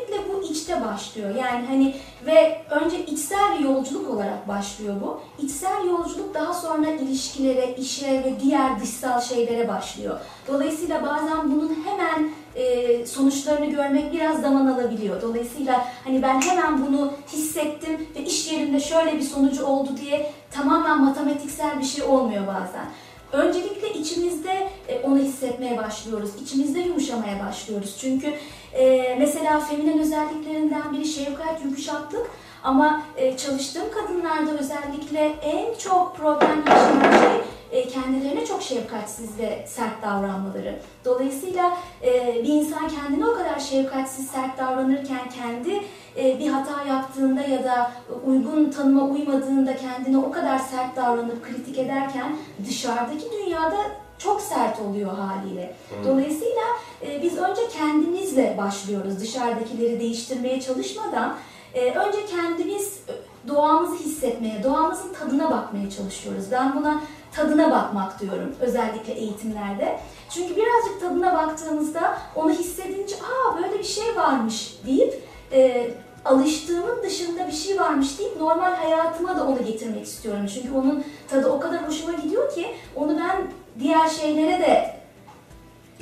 içte 0.72 0.86
başlıyor. 0.86 1.36
Yani 1.36 1.66
hani 1.68 1.96
ve 2.26 2.62
önce 2.70 3.06
içsel 3.06 3.60
bir 3.60 3.64
yolculuk 3.64 4.10
olarak 4.10 4.48
başlıyor 4.48 4.96
bu. 5.02 5.20
İçsel 5.44 5.86
yolculuk 5.86 6.34
daha 6.34 6.54
sonra 6.54 6.90
ilişkilere, 6.92 7.76
işe 7.78 8.12
ve 8.12 8.34
diğer 8.44 8.80
dışsal 8.80 9.22
şeylere 9.22 9.68
başlıyor. 9.68 10.20
Dolayısıyla 10.48 11.02
bazen 11.04 11.52
bunun 11.52 11.78
hemen 11.86 12.30
e, 12.56 13.06
sonuçlarını 13.06 13.66
görmek 13.66 14.14
biraz 14.14 14.42
zaman 14.42 14.68
alabiliyor. 14.68 15.22
Dolayısıyla 15.22 15.86
hani 16.04 16.22
ben 16.22 16.42
hemen 16.42 16.88
bunu 16.88 17.14
hissettim 17.34 18.08
ve 18.16 18.24
iş 18.24 18.52
yerinde 18.52 18.80
şöyle 18.80 19.16
bir 19.16 19.22
sonucu 19.22 19.66
oldu 19.66 19.90
diye 20.02 20.32
tamamen 20.52 21.04
matematiksel 21.04 21.80
bir 21.80 21.86
şey 21.86 22.04
olmuyor 22.04 22.48
bazen. 22.48 22.86
Öncelikle 23.32 23.94
içimizde 23.94 24.70
e, 24.88 25.00
onu 25.00 25.18
hissetmeye 25.18 25.78
başlıyoruz. 25.78 26.30
İçimizde 26.44 26.80
yumuşamaya 26.80 27.46
başlıyoruz. 27.48 27.98
Çünkü 28.02 28.34
e, 28.74 29.16
mesela 29.20 29.60
feminen 29.60 30.00
özelliklerinden 30.00 30.94
biri 30.94 31.06
şefkat, 31.06 31.64
yumuşaklık. 31.64 32.28
Ama 32.64 33.02
e, 33.18 33.38
çalıştığım 33.38 33.92
kadınlarda 33.92 34.52
özellikle 34.60 35.36
en 35.44 35.78
çok 35.78 36.18
problem 36.18 36.64
yaşanan 36.68 37.20
şey 37.20 37.42
e, 37.72 37.88
kendilerine 37.88 38.46
çok 38.46 38.62
şefkatsiz 38.62 39.40
ve 39.40 39.66
sert 39.68 40.02
davranmaları. 40.02 40.80
Dolayısıyla 41.06 41.78
e, 42.04 42.44
bir 42.44 42.50
insan 42.50 42.90
kendine 42.90 43.26
o 43.26 43.34
kadar 43.34 43.60
şefkatsiz, 43.60 44.28
sert 44.28 44.58
davranırken 44.58 45.30
kendi 45.30 45.82
e, 46.18 46.40
bir 46.40 46.52
hata 46.52 46.84
yaptığında 46.84 47.42
ya 47.42 47.64
da 47.64 47.92
uygun 48.26 48.72
tanıma 48.72 49.04
uymadığında 49.04 49.76
kendine 49.76 50.18
o 50.18 50.32
kadar 50.32 50.58
sert 50.60 50.96
davranıp 50.96 51.46
kritik 51.46 51.78
ederken 51.78 52.38
dışarıdaki 52.68 53.32
dünyada 53.32 53.78
çok 54.24 54.42
sert 54.42 54.80
oluyor 54.80 55.18
haliyle. 55.18 55.76
Dolayısıyla 56.08 56.62
e, 57.08 57.22
biz 57.22 57.38
önce 57.38 57.62
kendimizle 57.78 58.56
başlıyoruz 58.58 59.20
dışarıdakileri 59.20 60.00
değiştirmeye 60.00 60.62
çalışmadan. 60.62 61.36
e, 61.74 61.92
önce 61.92 62.26
kendimiz 62.26 63.00
e, 63.08 63.14
doğamızı 63.48 64.04
hissetmeye, 64.04 64.64
doğamızın 64.64 65.14
tadına 65.14 65.52
bakmaya 65.52 65.90
çalışıyoruz. 65.90 66.46
Ben 66.52 66.76
buna 66.76 67.02
tadına 67.32 67.72
bakmak 67.72 68.20
diyorum 68.22 68.56
özellikle 68.60 69.14
eğitimlerde. 69.14 70.00
Çünkü 70.30 70.56
birazcık 70.56 71.02
tadına 71.02 71.34
baktığımızda 71.34 72.18
onu 72.36 72.52
hissedince 72.52 73.16
aa 73.16 73.58
böyle 73.58 73.80
bir 73.80 73.84
şey 73.84 74.16
varmış 74.16 74.76
deyip 74.86 75.24
e, 75.54 75.92
alıştığımın 76.26 77.04
dışında 77.04 77.48
bir 77.48 77.52
şey 77.52 77.80
varmış 77.80 78.20
deyip 78.20 78.38
normal 78.38 78.76
hayatıma 78.76 79.38
da 79.38 79.48
onu 79.48 79.66
getirmek 79.66 80.06
istiyorum. 80.06 80.46
Çünkü 80.54 80.74
onun 80.74 81.04
tadı 81.30 81.50
o 81.50 81.60
kadar 81.60 81.88
hoşuma 81.88 82.14
gidiyor 82.14 82.56
ki 82.56 82.68
onu 82.96 83.18
ben 83.20 83.42
diğer 83.84 84.10
şeylere 84.10 84.60
de 84.60 84.96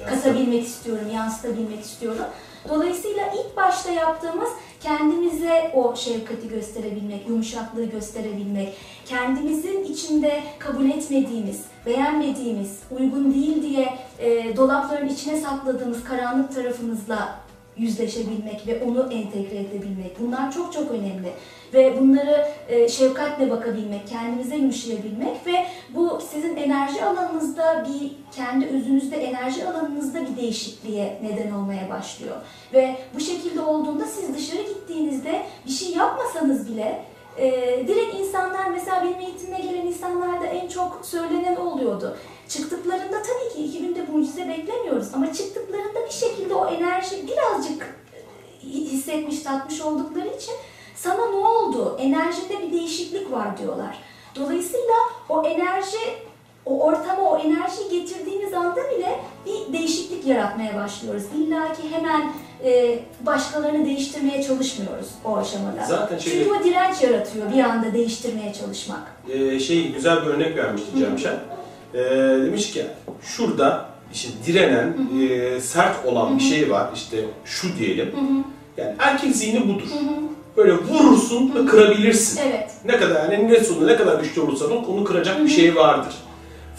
katabilmek 0.09 0.63
istiyorum, 0.63 1.05
yansıtabilmek 1.13 1.81
istiyorum. 1.81 2.25
Dolayısıyla 2.69 3.23
ilk 3.27 3.57
başta 3.57 3.91
yaptığımız 3.91 4.49
kendimize 4.81 5.71
o 5.75 5.95
şefkati 5.95 6.49
gösterebilmek, 6.49 7.27
yumuşaklığı 7.29 7.85
gösterebilmek, 7.85 8.75
kendimizin 9.05 9.83
içinde 9.83 10.43
kabul 10.59 10.89
etmediğimiz, 10.89 11.65
beğenmediğimiz, 11.85 12.79
uygun 12.99 13.33
değil 13.33 13.61
diye 13.61 13.97
e, 14.19 14.57
dolapların 14.57 15.07
içine 15.07 15.41
sakladığımız 15.41 16.03
karanlık 16.03 16.55
tarafımızla 16.55 17.39
yüzleşebilmek 17.77 18.67
ve 18.67 18.83
onu 18.83 19.13
entegre 19.13 19.57
edebilmek. 19.57 20.19
Bunlar 20.19 20.51
çok 20.51 20.73
çok 20.73 20.91
önemli. 20.91 21.31
Ve 21.73 21.99
bunları 21.99 22.47
e, 22.69 22.89
şefkatle 22.89 23.51
bakabilmek, 23.51 24.07
kendimize 24.07 24.55
yumuşayabilmek 24.55 25.45
ve 25.45 25.65
bu 25.89 26.19
sizin 26.31 26.55
enerji 26.55 27.03
alanınızda 27.03 27.87
bir, 27.87 28.11
kendi 28.35 28.65
özünüzde 28.65 29.15
enerji 29.15 29.67
alanınızda 29.67 30.19
bir 30.21 30.41
değişikliğe 30.41 31.19
neden 31.23 31.51
olmaya 31.51 31.89
başlıyor. 31.89 32.35
Ve 32.73 32.95
bu 33.15 33.19
şekilde 33.19 33.61
olduğunda 33.61 34.05
siz 34.05 34.35
dışarı 34.35 34.61
gittiğinizde 34.61 35.41
bir 35.65 35.71
şey 35.71 35.91
yapmasanız 35.91 36.69
bile 36.69 37.05
e, 37.37 37.51
direkt 37.87 38.15
insanlar 38.15 38.69
mesela 38.69 39.03
benim 39.03 39.19
eğitimime 39.19 39.59
gelen 39.59 39.87
insanlarda 39.87 40.45
en 40.45 40.67
çok 40.67 40.99
söylenen 41.03 41.55
oluyordu. 41.55 42.17
Çıktıklarında 42.47 43.21
tabii 43.21 43.53
ki 43.55 43.65
iki 43.65 43.79
günde 43.79 44.01
mucize 44.11 44.47
beklemiyoruz 44.47 45.07
ama 45.13 45.33
çıktıklarında 45.33 46.05
bir 46.07 46.13
şekilde 46.13 46.53
o 46.53 46.67
enerji 46.67 47.27
birazcık 47.27 47.95
e, 48.63 48.67
hissetmiş, 48.67 49.39
tatmış 49.41 49.81
oldukları 49.81 50.27
için 50.27 50.53
sana 51.01 51.25
ne 51.29 51.35
oldu? 51.35 51.97
Enerjinde 51.99 52.61
bir 52.67 52.73
değişiklik 52.73 53.31
var 53.31 53.57
diyorlar. 53.57 53.97
Dolayısıyla 54.35 54.95
o 55.29 55.43
enerji, 55.43 55.97
o 56.65 56.83
ortama 56.85 57.21
o 57.21 57.37
enerjiyi 57.37 57.89
getirdiğimiz 57.91 58.53
anda 58.53 58.75
bile 58.97 59.19
bir 59.45 59.73
değişiklik 59.73 60.25
yaratmaya 60.27 60.75
başlıyoruz. 60.75 61.23
İlla 61.37 61.73
ki 61.73 61.81
hemen 61.91 62.31
e, 62.65 62.99
başkalarını 63.25 63.85
değiştirmeye 63.85 64.43
çalışmıyoruz 64.43 65.07
o 65.25 65.37
aşamada. 65.37 65.85
Zaten 65.87 66.17
şey- 66.17 66.33
Çünkü 66.33 66.51
o 66.59 66.63
direnç 66.63 67.01
yaratıyor 67.01 67.51
bir 67.53 67.63
anda 67.63 67.93
değiştirmeye 67.93 68.53
çalışmak. 68.53 69.01
Ee, 69.29 69.59
şey 69.59 69.91
güzel 69.91 70.21
bir 70.21 70.27
örnek 70.27 70.57
vermişti 70.57 70.87
Cemşen. 70.99 71.39
Ee, 71.93 71.99
demiş 72.45 72.71
ki 72.73 72.85
şurada 73.21 73.85
işte 74.13 74.29
direnen, 74.45 74.97
e, 75.21 75.59
sert 75.61 76.05
olan 76.05 76.37
bir 76.39 76.43
şey 76.43 76.71
var. 76.71 76.89
İşte 76.95 77.17
şu 77.45 77.67
diyelim. 77.79 78.15
Yani 78.77 78.95
erkek 78.99 79.35
zihni 79.35 79.67
budur. 79.67 79.87
Böyle 80.59 80.73
vurursun 80.73 81.55
ve 81.55 81.65
kırabilirsin. 81.65 82.41
Evet. 82.49 82.71
Ne 82.85 82.97
kadar 82.97 83.31
yani 83.31 83.47
ne 83.47 83.63
sonunda 83.63 83.85
ne 83.91 83.97
kadar 83.97 84.19
güçlü 84.19 84.41
olursan 84.41 84.71
ol, 84.71 84.83
onu 84.87 85.03
kıracak 85.03 85.43
bir 85.43 85.49
şey 85.49 85.75
vardır. 85.75 86.13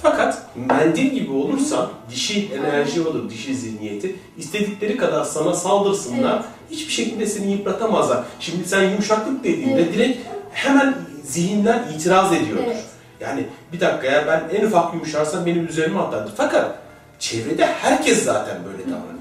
Fakat 0.02 0.42
mendil 0.68 1.06
gibi 1.06 1.32
olursan 1.32 1.88
dişi 2.10 2.49
enerji 2.54 3.00
olur, 3.00 3.30
dişi 3.30 3.54
zihniyeti 3.54 4.16
istedikleri 4.38 4.96
kadar 4.96 5.25
sana 5.25 5.54
saldırsınlar. 5.54 6.34
Evet. 6.34 6.44
Hiçbir 6.70 6.92
şekilde 6.92 7.26
seni 7.26 7.52
yıpratamazlar. 7.52 8.25
Şimdi 8.40 8.68
sen 8.68 8.90
yumuşaklık 8.90 9.44
dediğinde 9.44 9.82
Evet. 9.82 9.94
direkt 9.94 10.18
hemen 10.52 10.94
zihinler 11.25 11.80
itiraz 11.94 12.32
ediyordur. 12.32 12.64
Evet. 12.66 12.84
Yani 13.20 13.46
bir 13.72 13.80
dakika 13.80 14.06
ya 14.06 14.25
ben 14.26 14.56
en 14.56 14.66
ufak 14.66 14.94
yumuşarsam 14.94 15.46
benim 15.46 15.66
üzerime 15.66 16.00
atlardır. 16.00 16.32
Fakat 16.37 16.75
çevrede 17.18 17.66
herkes 17.66 18.25
zaten 18.25 18.56
böyle 18.64 18.82
davranıyor. 18.82 19.20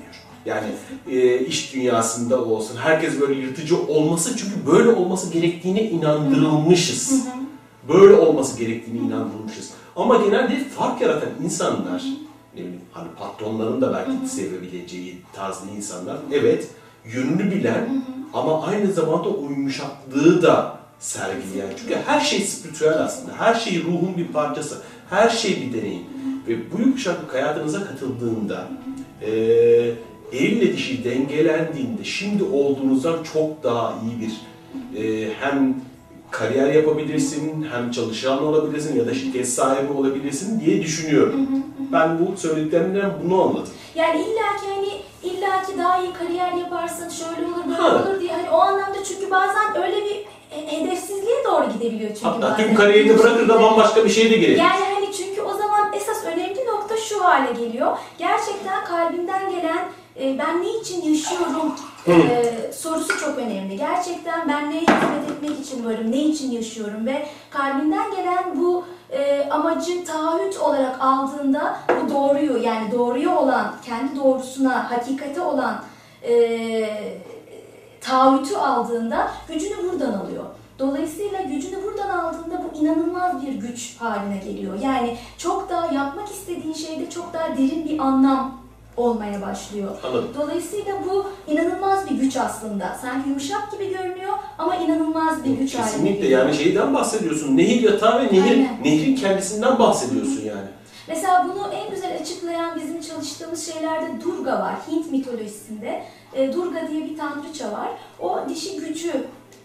Yani 0.50 0.68
e, 1.12 1.40
iş 1.46 1.74
dünyasında 1.74 2.44
olsun 2.46 2.78
herkes 2.78 3.22
böyle 3.22 3.40
yırtıcı 3.40 3.82
olması 3.82 4.38
çünkü 4.38 4.72
böyle 4.72 4.90
olması 4.90 5.34
gerektiğine 5.34 5.84
inandırılmışız. 5.84 7.28
Böyle 7.94 8.14
olması 8.14 8.60
gerektiğine 8.60 9.00
inandırılmışız. 9.00 9.70
Ama 9.96 10.16
genelde 10.16 10.64
fark 10.78 11.02
yaratan 11.02 11.30
insanlar, 11.44 12.04
ne 12.56 12.62
bileyim 12.62 12.82
hani 12.94 13.08
patronların 13.20 13.82
da 13.82 13.94
belki 13.94 14.30
sevebileceği 14.36 15.22
tarzda 15.34 15.72
insanlar, 15.78 16.18
evet 16.34 16.68
yönünü 17.06 17.52
bilen 17.52 18.04
ama 18.34 18.64
aynı 18.64 18.94
zamanda 18.94 19.30
o 19.30 19.50
yumuşaklığı 19.50 20.42
da 20.42 20.80
sergileyen. 21.00 21.70
Çünkü 21.80 21.96
her 22.06 22.20
şey 22.20 22.40
spiritüel 22.40 23.04
aslında. 23.04 23.32
Her 23.38 23.54
şey 23.54 23.84
ruhun 23.84 24.18
bir 24.18 24.28
parçası. 24.28 24.78
Her 25.10 25.30
şey 25.30 25.62
bir 25.62 25.78
deneyim. 25.78 26.04
Ve 26.48 26.72
bu 26.72 26.82
yumuşaklık 26.82 27.34
hayatınıza 27.34 27.86
katıldığında 27.86 28.68
eee 29.22 29.96
elle 30.34 30.74
dişi 30.74 31.04
dengelendiğinde 31.04 32.04
şimdi 32.04 32.44
olduğunuzdan 32.44 33.16
çok 33.34 33.64
daha 33.64 33.94
iyi 34.04 34.22
bir 34.22 34.32
eee, 35.02 35.30
hem 35.40 35.76
kariyer 36.32 36.74
yapabilirsin, 36.74 37.68
hem 37.72 37.92
çalışan 37.92 38.44
olabilirsin 38.44 39.00
ya 39.00 39.06
da 39.08 39.14
şirket 39.14 39.50
sahibi 39.50 39.94
olabilirsin 39.94 40.60
diye 40.66 40.82
düşünüyorum. 40.82 41.48
Ben 41.92 42.20
bu 42.20 42.38
söylediklerimden 42.38 43.12
bunu 43.24 43.42
anladım. 43.44 43.74
Yani 43.96 44.20
illaki 44.22 44.66
hani 44.76 44.90
illaki 45.24 45.78
daha 45.78 46.02
iyi 46.02 46.14
kariyer 46.14 46.54
yaparsın, 46.54 47.10
şöyle 47.10 47.46
olur, 47.48 47.64
böyle 47.68 47.82
Ha. 47.82 47.96
olur 48.10 48.22
diye 48.22 48.32
hani 48.34 48.50
o 48.50 48.60
anlamda 48.60 49.04
çünkü 49.08 49.32
bazen 49.32 49.84
öyle 49.84 49.96
bir 50.06 50.26
he- 50.50 50.80
hedefsizliğe 50.82 51.44
doğru 51.52 51.66
gidebiliyor 51.74 52.10
çünkü 52.10 52.26
Hatta 52.26 52.42
bazen. 52.42 52.58
tüm 52.68 52.76
kariyerini 52.76 53.18
bırakır 53.20 53.50
da 53.50 53.62
bambaşka 53.62 54.06
bir 54.06 54.10
şey 54.10 54.32
de 54.32 54.38
gelir. 54.38 54.58
Yani 54.58 54.84
hani 54.96 55.08
çünkü 55.18 55.42
o 55.42 55.54
zaman 55.54 55.94
esas 55.94 56.26
önemli 56.26 56.66
nokta 56.68 56.98
şu 56.98 57.24
hale 57.24 57.66
geliyor. 57.66 57.98
Gerçekten 58.18 58.86
kalbinden 58.86 59.50
gelen 59.52 59.80
e, 60.20 60.38
ben 60.38 60.64
ne 60.64 60.80
için 60.80 61.02
yaşıyorum 61.10 61.76
e, 62.08 62.72
sorusu 62.74 63.20
çok 63.20 63.38
önemli. 63.38 63.78
Gerçekten 63.78 64.50
ben 64.50 64.70
neye 64.70 64.82
hizmet 64.82 65.32
etmek 65.32 65.60
için 65.60 65.86
varım, 65.86 66.12
ne 66.12 66.18
için 66.18 66.52
yaşıyorum 66.52 67.06
ve 67.06 67.28
kalbinden 67.50 68.12
gelen 68.12 68.62
bu 68.62 68.84
e, 69.12 69.50
amacı 69.50 70.06
taahhüt 70.06 70.58
olarak 70.58 71.02
aldığında 71.02 71.80
bu 71.90 72.14
doğruyu 72.14 72.58
yani 72.58 72.92
doğruya 72.92 73.40
olan, 73.40 73.76
kendi 73.86 74.16
doğrusuna, 74.16 74.92
hakikate 74.92 75.42
olan 75.42 75.84
e, 76.24 76.34
taahhütü 78.02 78.56
aldığında 78.56 79.32
gücünü 79.48 79.92
buradan 79.92 80.14
alıyor. 80.14 80.44
Dolayısıyla 80.80 81.42
gücünü 81.42 81.84
buradan 81.84 82.10
aldığında 82.10 82.62
bu 82.64 82.78
inanılmaz 82.78 83.46
bir 83.46 83.54
güç 83.54 83.98
haline 84.00 84.38
geliyor. 84.38 84.80
Yani 84.82 85.18
çok 85.38 85.70
daha 85.70 85.94
yapmak 85.94 86.28
istediğin 86.28 86.74
şeyde 86.74 87.10
çok 87.10 87.34
daha 87.34 87.58
derin 87.58 87.86
bir 87.86 88.00
anlam 88.00 88.59
olmaya 89.00 89.42
başlıyor. 89.42 89.92
Anladım. 90.04 90.30
Dolayısıyla 90.42 90.94
bu 91.10 91.26
inanılmaz 91.48 92.10
bir 92.10 92.16
güç 92.16 92.38
aslında. 92.38 92.98
Sanki 93.02 93.30
yumuşak 93.30 93.72
gibi 93.72 93.90
görünüyor 93.98 94.34
ama 94.58 94.76
inanılmaz 94.76 95.44
bir 95.44 95.50
güç 95.50 95.76
haline 95.76 95.92
Kesinlikle 95.92 96.22
geliyor. 96.22 96.40
yani 96.42 96.56
şeyden 96.56 96.94
bahsediyorsun. 96.94 97.58
Nehir 97.58 97.82
yatağı 97.92 98.20
ve 98.20 98.26
nehir, 98.26 98.52
Aynen. 98.52 98.78
nehrin 98.84 99.16
kendisinden 99.16 99.80
bahsediyorsun 99.80 100.42
yani. 100.46 100.68
Mesela 101.08 101.48
bunu 101.54 101.74
en 101.74 101.90
güzel 101.90 102.18
açıklayan 102.22 102.76
bizim 102.80 103.02
çalıştığımız 103.02 103.74
şeylerde 103.74 104.22
Durga 104.22 104.52
var. 104.52 104.76
Hint 104.92 105.12
mitolojisinde 105.12 106.04
e, 106.34 106.54
Durga 106.54 106.88
diye 106.88 107.06
bir 107.06 107.18
tanrıça 107.18 107.72
var. 107.72 107.90
O 108.20 108.40
dişi 108.50 108.80
gücü 108.80 109.12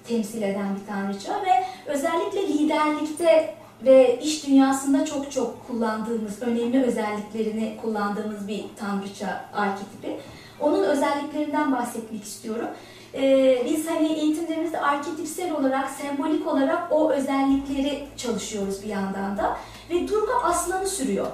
temsil 0.09 0.43
eden 0.43 0.77
bir 0.81 0.87
tanrıça 0.93 1.33
ve 1.33 1.65
özellikle 1.87 2.49
liderlikte 2.49 3.55
ve 3.85 4.21
iş 4.23 4.47
dünyasında 4.47 5.05
çok 5.05 5.33
çok 5.33 5.67
kullandığımız, 5.67 6.43
önemli 6.43 6.83
özelliklerini 6.83 7.77
kullandığımız 7.83 8.49
bir 8.49 8.65
tanrıça 8.77 9.45
arketipi. 9.55 10.17
Onun 10.61 10.83
özelliklerinden 10.83 11.73
bahsetmek 11.73 12.25
istiyorum. 12.25 12.69
Ee, 13.15 13.63
biz 13.71 13.91
hani 13.91 14.13
eğitimlerimizde 14.13 14.81
arketipsel 14.81 15.53
olarak, 15.53 15.91
sembolik 15.91 16.47
olarak 16.47 16.93
o 16.93 17.13
özellikleri 17.13 18.05
çalışıyoruz 18.17 18.83
bir 18.83 18.89
yandan 18.89 19.39
da. 19.39 19.57
Ve 19.91 20.09
Durga 20.09 20.33
aslanı 20.43 20.87
sürüyor. 20.87 21.27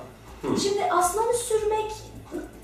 Şimdi 0.42 0.84
aslanı 0.84 1.34
sürmek 1.34 1.92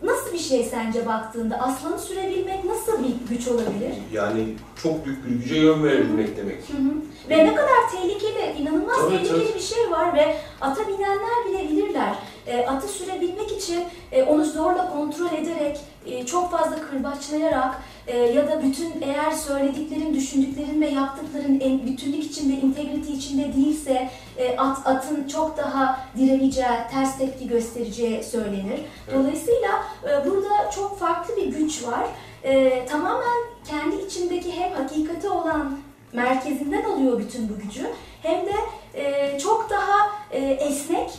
nasıl 0.03 0.33
bir 0.33 0.39
şey 0.39 0.65
sence 0.65 1.07
baktığında? 1.07 1.57
Aslanı 1.61 1.99
sürebilmek 1.99 2.65
nasıl 2.65 3.05
bir 3.05 3.35
güç 3.35 3.49
olabilir? 3.49 3.95
Yani 4.13 4.55
çok 4.83 5.07
büyük 5.07 5.27
bir 5.27 5.31
güce 5.31 5.57
yön 5.57 5.85
verebilmek 5.85 6.37
demek. 6.37 6.57
Hı 6.57 6.77
hı. 6.77 6.93
Ve 7.31 7.47
ne 7.47 7.55
kadar 7.55 7.91
tehlikeli, 7.93 8.59
inanılmaz 8.59 8.97
Tabii, 8.97 9.11
tehlikeli 9.11 9.45
tabii. 9.45 9.55
bir 9.55 9.61
şey 9.61 9.91
var 9.91 10.15
ve 10.15 10.37
ata 10.61 10.89
binenler 10.89 11.45
bile 11.49 11.69
bilirler. 11.71 12.15
E, 12.47 12.67
atı 12.67 12.89
sürebilmek 12.89 13.53
için 13.53 13.85
e, 14.13 14.23
onu 14.23 14.45
zorla 14.45 14.93
kontrol 14.93 15.33
ederek, 15.39 15.81
e, 16.07 16.27
çok 16.27 16.51
fazla 16.51 16.77
kırbaçlayarak 16.91 17.75
e, 18.07 18.19
ya 18.19 18.49
da 18.49 18.63
bütün 18.63 19.03
eğer 19.03 19.31
söylediklerin, 19.31 20.15
düşündüklerin 20.15 20.81
ve 20.81 20.89
yaptıkların 20.89 21.61
en, 21.61 21.87
bütünlük 21.87 22.25
içinde, 22.25 22.53
integrity 22.53 23.13
içinde 23.13 23.57
değilse 23.57 24.11
e, 24.39 24.57
at, 24.57 24.87
atın 24.87 25.29
çok 25.29 25.57
daha 25.57 26.01
direneceği, 26.19 26.67
ters 26.91 27.19
tepki 27.19 27.49
göstereceği 27.49 28.25
söylenir. 28.25 28.81
Dolayısıyla 29.15 29.85
e, 30.05 30.31
burada 30.31 30.71
çok 30.71 30.99
farklı 30.99 31.37
bir 31.37 31.47
güç 31.47 31.85
var. 31.87 32.07
E, 32.45 32.87
tamamen 32.87 33.37
kendi 33.65 33.97
içindeki 33.97 34.53
hem 34.53 34.73
hakikati 34.73 35.29
olan 35.29 35.79
merkezinden 36.13 36.85
alıyor 36.85 37.19
bütün 37.19 37.49
bu 37.49 37.59
gücü 37.59 37.87
hem 38.23 38.47
de 38.47 38.55
e, 38.95 39.39
çok 39.39 39.71
daha 39.71 40.11
e, 40.31 40.39
esnek, 40.41 41.11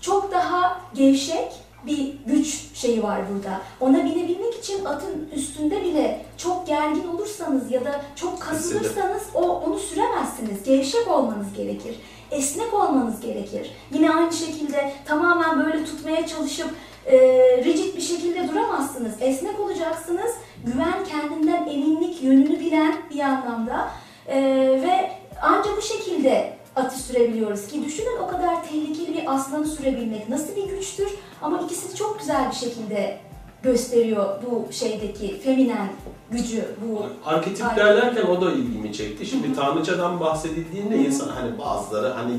çok 0.00 0.32
daha 0.32 0.80
gevşek 0.94 1.52
bir 1.86 2.14
güç 2.26 2.68
şeyi 2.74 3.02
var 3.02 3.20
burada. 3.34 3.60
Ona 3.80 4.04
binebilmek 4.04 4.54
için 4.54 4.84
atın 4.84 5.28
üstünde 5.34 5.84
bile 5.84 6.24
çok 6.36 6.66
gergin 6.66 7.08
olursanız 7.08 7.70
ya 7.70 7.84
da 7.84 8.00
çok 8.16 8.40
kasılırsanız 8.40 9.22
o 9.34 9.40
onu 9.40 9.78
süremezsiniz. 9.78 10.62
Gevşek 10.62 11.08
olmanız 11.08 11.52
gerekir. 11.56 11.94
Esnek 12.30 12.74
olmanız 12.74 13.20
gerekir. 13.20 13.70
Yine 13.94 14.10
aynı 14.10 14.32
şekilde 14.32 14.92
tamamen 15.04 15.66
böyle 15.66 15.84
tutmaya 15.84 16.26
çalışıp 16.26 16.70
e, 17.06 17.18
rigid 17.64 17.96
bir 17.96 18.02
şekilde 18.02 18.48
duramazsınız. 18.48 19.12
Esnek 19.20 19.60
olacaksınız. 19.60 20.32
Güven, 20.66 21.04
kendinden 21.10 21.66
eminlik, 21.66 22.22
yönünü 22.22 22.60
bilen 22.60 22.94
bir 23.10 23.20
anlamda. 23.20 23.90
E, 24.28 24.40
ve 24.82 25.10
ancak 25.42 25.76
bu 25.76 25.82
şekilde 25.82 26.61
atı 26.76 26.98
sürebiliyoruz 26.98 27.66
ki 27.66 27.84
düşünün 27.84 28.16
o 28.22 28.26
kadar 28.26 28.68
tehlikeli 28.68 29.14
bir 29.16 29.34
aslanı 29.34 29.66
sürebilmek 29.66 30.28
nasıl 30.28 30.56
bir 30.56 30.68
güçtür 30.76 31.08
ama 31.42 31.60
ikisi 31.60 31.96
çok 31.96 32.18
güzel 32.20 32.50
bir 32.50 32.56
şekilde 32.56 33.18
gösteriyor 33.62 34.26
bu 34.50 34.72
şeydeki 34.72 35.40
feminen 35.40 35.88
gücü 36.30 36.64
bu 36.88 37.06
Arketip 37.24 37.64
Aynen. 37.66 37.76
derlerken 37.76 38.22
o 38.26 38.40
da 38.40 38.52
ilgimi 38.52 38.92
çekti. 38.92 39.26
Şimdi 39.26 39.54
tanrıçadan 39.54 40.20
bahsedildiğinde 40.20 40.96
insan 40.98 41.28
hani 41.28 41.58
bazıları 41.58 42.08
hani 42.08 42.32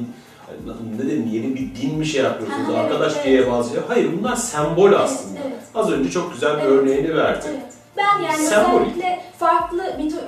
ne 0.97 1.03
dedim 1.05 1.29
yeni 1.31 1.55
bir 1.55 1.75
din 1.81 1.95
mi 1.97 2.05
şey 2.05 2.23
yapıyorsunuz 2.23 2.67
Ha, 2.67 2.71
evet, 2.71 2.79
arkadaş 2.79 3.13
evet. 3.15 3.25
diye 3.25 3.51
bazı 3.51 3.79
Hayır 3.87 4.09
bunlar 4.19 4.35
sembol 4.35 4.93
aslında. 4.93 5.39
evet. 5.47 5.59
Az 5.75 5.91
önce 5.91 6.09
çok 6.11 6.33
güzel 6.33 6.57
bir 6.57 6.61
Evet. 6.61 6.71
örneğini 6.71 7.15
verdi. 7.15 7.45
Evet. 7.49 7.72
Ben 7.97 8.23
yani 8.23 8.43
Sembolik. 8.43 8.81
özellikle 8.81 9.21
farklı 9.39 9.83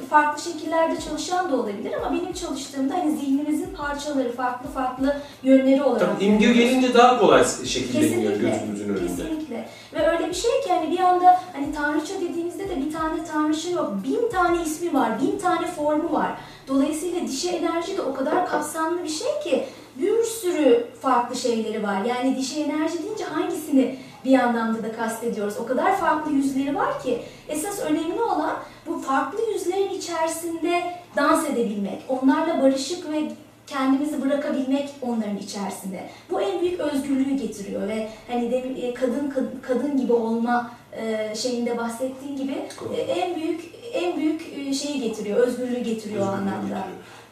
farklı 0.10 0.44
şekillerde 0.44 1.00
çalışan 1.00 1.52
da 1.52 1.56
olabilir 1.56 1.94
ama 1.94 2.14
benim 2.14 2.34
çalıştığımda 2.34 2.94
hani 2.94 3.18
zihnimizin 3.18 3.74
parçaları 3.76 4.32
farklı 4.32 4.70
farklı 4.70 5.18
yönleri 5.44 5.84
olarak. 5.84 6.00
Tabii 6.00 6.26
imge 6.26 6.54
gelince 6.54 6.94
daha 6.94 7.20
kolay 7.20 7.46
şekilleniyor 7.66 8.32
gözümüzün 8.32 8.90
önünde. 8.90 9.08
Kesinlikle. 9.08 9.70
Ve 9.94 10.08
öyle 10.08 10.30
bir 10.30 10.34
şey 10.34 10.52
ki 10.52 10.70
hani 10.70 10.92
bir 10.92 11.00
anda 11.00 11.42
hani 11.54 11.74
tanrıça 11.74 12.14
dediğimizde 12.22 12.70
de 12.70 12.86
bir 12.86 12.94
tane 12.94 13.24
tanrıça 13.34 13.70
yok. 13.70 13.94
Bin 14.04 14.30
tane 14.30 14.64
ismi 14.64 14.94
var, 14.94 15.22
bin 15.22 15.40
tane 15.40 15.68
formu 15.68 16.14
var. 16.14 16.32
Dolayısıyla 16.68 17.28
dişi 17.28 17.50
enerji 17.50 17.98
de 17.98 18.02
o 18.02 18.14
kadar 18.14 18.48
kapsamlı 18.48 19.04
bir 19.04 19.10
şey 19.10 19.28
ki 19.44 19.66
bir 19.96 20.24
sürü 20.24 20.88
farklı 21.02 21.36
şeyleri 21.36 21.84
var. 21.84 22.02
Yani 22.06 22.38
dişi 22.38 22.64
enerji 22.64 23.04
deyince 23.04 23.24
hangisini 23.24 23.96
bir 24.26 24.40
anlamda 24.40 24.84
da 24.84 24.92
kastediyoruz. 24.92 25.58
O 25.58 25.66
kadar 25.66 25.98
farklı 25.98 26.32
yüzleri 26.32 26.76
var 26.76 27.04
ki 27.04 27.22
esas 27.50 27.80
önemli 27.82 28.22
olan 28.22 28.56
bu 28.88 29.00
farklı 29.00 29.40
yüzlerin 29.54 29.90
içerisinde 29.90 30.84
dans 31.16 31.50
edebilmek, 31.50 32.02
onlarla 32.10 32.64
barışık 32.64 33.12
ve 33.12 33.32
kendimizi 33.68 34.22
bırakabilmek 34.22 34.90
onların 35.02 35.38
içerisinde. 35.38 36.04
Bu 36.32 36.42
en 36.42 36.62
büyük 36.62 36.80
özgürlüğü 36.80 37.38
getiriyor 37.38 37.88
ve 37.88 38.10
hani 38.28 38.52
demin 38.52 38.82
e, 38.82 38.94
kadın 38.94 39.34
kadın, 39.62 39.98
gibi 39.98 40.14
olma 40.14 40.72
e, 40.98 41.36
şeyinde 41.36 41.78
bahsettiğin 41.78 42.38
gibi 42.38 42.52
e, 42.98 43.02
en 43.02 43.36
büyük 43.36 43.62
en 43.94 44.18
büyük 44.18 44.42
şeyi 44.76 45.02
getiriyor, 45.02 45.38
özgürlüğü 45.38 45.80
getiriyor 45.80 46.22
Özgürlüğü 46.22 46.24
anlamda. 46.26 46.62
getiriyor. 46.62 46.86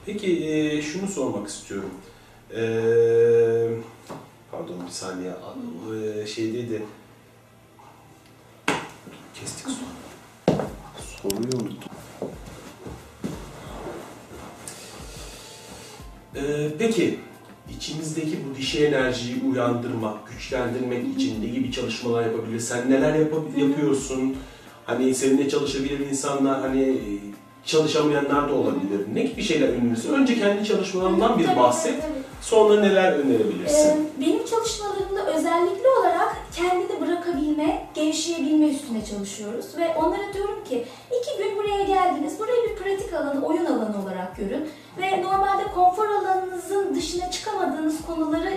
Peki 0.06 0.82
şunu 0.84 1.08
sormak 1.08 1.47
istiyorum. 1.47 1.91
E, 2.56 2.63
pardon 4.58 4.76
bir 4.88 4.92
saniye. 4.92 5.32
E, 6.24 6.28
şeydeydi. 6.28 6.82
Kestik 9.34 9.68
sonra. 9.68 10.60
Soruyu 11.22 11.56
unuttum. 11.56 11.92
E, 16.36 16.42
peki 16.80 17.20
içimizdeki 17.78 18.38
bu 18.50 18.56
dişi 18.58 18.86
enerjiyi 18.86 19.36
uyandırmak, 19.52 20.28
güçlendirmek 20.32 21.16
için 21.16 21.42
ne 21.42 21.48
gibi 21.48 21.72
çalışmalar 21.72 22.24
yapabiliriz? 22.24 22.68
Sen 22.68 22.92
neler 22.92 23.16
yap- 23.16 23.58
yapıyorsun? 23.58 24.36
Hani 24.86 25.16
seninle 25.16 25.50
çalışabilir 25.50 26.00
insanlar, 26.00 26.62
hani 26.62 26.98
çalışamayanlar 27.66 28.50
da 28.50 28.54
olabilir. 28.54 29.02
Ne 29.13 29.24
gibi 29.24 29.44
şeyler 29.44 29.68
önerirsin? 29.70 30.13
Önce 30.13 30.39
kendi 30.39 30.66
çalışmalarından 30.66 31.39
bir 31.39 31.48
bahset. 31.48 32.04
Sonra 32.43 32.82
neler 32.82 33.13
önerebilirsin? 33.13 33.89
Ee, 33.89 34.21
benim 34.21 34.45
çalışmalarımda 34.45 35.25
özellikle 35.25 35.88
olarak 35.99 36.36
kendini 36.56 37.01
bırakabilme, 37.01 37.88
gevşeyebilme 37.93 38.67
üstüne 38.67 39.06
çalışıyoruz. 39.06 39.77
Ve 39.77 39.95
onlara 39.95 40.34
diyorum 40.34 40.63
ki 40.63 40.86
iki 41.21 41.43
gün 41.43 41.58
buraya 41.58 41.84
geldiniz, 41.84 42.39
burayı 42.39 42.63
bir 42.69 42.75
pratik 42.75 43.13
alanı, 43.13 43.45
oyun 43.45 43.65
alanı 43.65 44.03
olarak 44.03 44.38
görün. 44.38 44.69
Ve 45.01 45.23
normalde 45.23 45.63
konfor 45.75 46.08
alanınızın 46.08 46.95
dışına 46.95 47.32
çıkamadığınız 47.32 48.06
konuları 48.06 48.53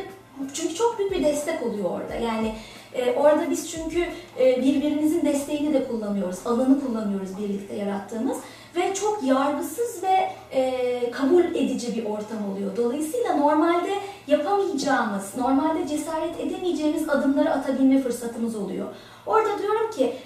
çünkü 0.55 0.75
çok 0.75 0.99
büyük 0.99 1.13
bir 1.13 1.25
destek 1.25 1.63
oluyor 1.63 1.91
orada. 1.91 2.15
Yani 2.15 2.55
e, 2.95 3.13
orada 3.13 3.51
biz 3.51 3.71
çünkü 3.71 4.07
e, 4.39 4.63
birbirimizin 4.63 5.27
desteğini 5.27 5.75
de 5.75 5.89
kullanıyoruz, 5.89 6.47
alanı 6.47 6.81
kullanıyoruz 6.87 7.39
birlikte 7.39 7.77
yarattığımız 7.77 8.37
ve 8.77 8.95
çok 8.95 9.23
yargısız 9.23 10.03
ve 10.03 10.31
e, 10.53 11.11
kabul 11.11 11.45
edici 11.45 11.97
bir 11.97 12.05
ortam 12.05 12.51
oluyor. 12.53 12.77
Dolayısıyla 12.77 13.37
normalde 13.37 13.93
yapamayacağımız, 14.27 15.37
normalde 15.37 15.89
cesaret 15.89 16.41
edemeyeceğimiz 16.41 17.09
adımları 17.09 17.51
atabilme 17.51 18.03
fırsatımız 18.03 18.57
oluyor. 18.57 18.87
Orada 19.27 19.59
diyorum 19.59 19.91
ki 19.91 20.17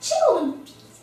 şey 0.00 0.18
olun, 0.32 0.56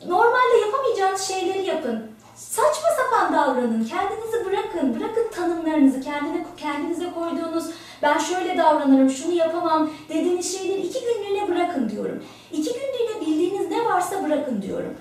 normalde 0.08 0.58
yapamayacağınız 0.66 1.22
şeyleri 1.22 1.66
yapın. 1.66 2.12
Saçma 2.36 2.90
sapan 2.98 3.34
davranın, 3.34 3.86
kendinizi 3.86 4.46
bırakın, 4.46 4.96
bırakın 5.00 5.28
tanımlarınızı, 5.36 6.02
kendine, 6.02 6.46
kendinize 6.58 7.12
koyduğunuz 7.12 7.66
ben 8.02 8.18
şöyle 8.18 8.58
davranırım, 8.58 9.10
şunu 9.10 9.34
yapamam 9.34 9.90
dediğiniz 10.10 10.58
şeyleri 10.58 10.82
iki 10.82 11.00
günlüğüne 11.00 11.48
bırakın 11.48 11.90
diyorum. 11.90 12.24
İki 12.52 12.74
günlüğüne 12.74 13.22
bildiğiniz 13.22 13.72
ne 13.72 13.86
varsa 13.86 14.24
bırakın 14.24 14.62
diyorum. 14.62 14.94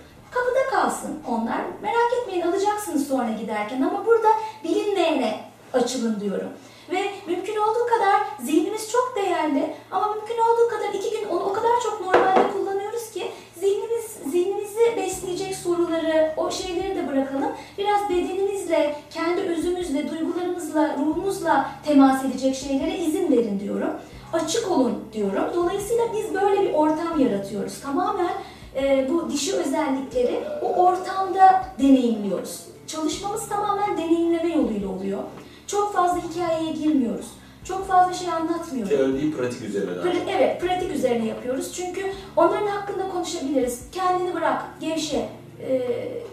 Kalsın 0.77 1.19
onlar. 1.29 1.61
Merak 1.83 2.13
etmeyin 2.23 2.47
alacaksınız 2.47 3.09
sonra 3.09 3.31
giderken 3.41 3.83
ama 3.83 4.07
burada 4.07 4.29
bilinmeyene 4.65 5.41
açılın 5.73 6.21
diyorum. 6.21 6.49
Ve 6.91 7.11
mümkün 7.27 7.57
olduğu 7.57 7.87
kadar 7.87 8.21
zihnimiz 8.41 8.93
çok 8.93 9.17
değerli 9.17 9.75
ama 9.91 10.15
mümkün 10.15 10.35
olduğu 10.35 10.69
kadar 10.71 10.95
iki 10.95 11.11
gün 11.11 11.29
onu 11.29 11.41
o 11.41 11.53
kadar 11.53 11.81
çok 11.83 12.01
normalde 12.01 12.53
kullanıyoruz 12.53 13.11
ki 13.11 13.31
zihnimiz 13.55 14.05
zihnimizi 14.31 14.97
besleyecek 14.97 15.55
soruları, 15.55 16.33
o 16.37 16.51
şeyleri 16.51 16.97
de 16.97 17.09
bırakalım. 17.09 17.53
Biraz 17.79 18.11
bedenimizle, 18.11 18.97
kendi 19.11 19.41
özümüzle, 19.41 20.11
duygularımızla, 20.11 20.97
ruhumuzla 20.99 21.71
temas 21.87 22.25
edecek 22.25 22.57
şeylere 22.57 22.99
izin 22.99 23.33
verin 23.33 23.61
diyorum. 23.61 23.91
Açık 24.33 24.71
olun 24.71 25.05
diyorum. 25.13 25.45
Dolayısıyla 25.55 26.05
biz 26.13 26.35
böyle 26.35 26.63
bir 26.63 26.75
ortam 26.75 27.21
yaratıyoruz. 27.21 27.81
Tamamen 27.81 28.33
e, 28.77 29.07
bu 29.11 29.31
dişi 29.31 29.53
özellikleri 29.53 30.41
o 30.63 30.75
ortamda 30.85 31.65
deneyimliyoruz. 31.79 32.61
Çalışmamız 32.87 33.49
tamamen 33.49 33.99
deneyimleme 33.99 34.53
yoluyla 34.53 34.89
oluyor. 34.89 35.19
Çok 35.67 35.95
fazla 35.95 36.19
hikayeye 36.23 36.73
girmiyoruz. 36.73 37.27
Çok 37.65 37.89
fazla 37.89 38.15
şey 38.15 38.29
anlatmıyoruz. 38.33 38.91
Teori 38.91 39.15
değil, 39.21 39.37
pratik 39.37 39.63
üzerine. 39.63 39.91
Pra- 39.91 40.31
evet, 40.37 40.61
pratik 40.61 40.93
üzerine 40.95 41.27
yapıyoruz. 41.27 41.73
Çünkü 41.73 42.13
onların 42.37 42.67
hakkında 42.67 43.09
konuşabiliriz. 43.09 43.81
Kendini 43.93 44.35
bırak, 44.35 44.63
gevşe, 44.81 45.29
e, 45.69 45.83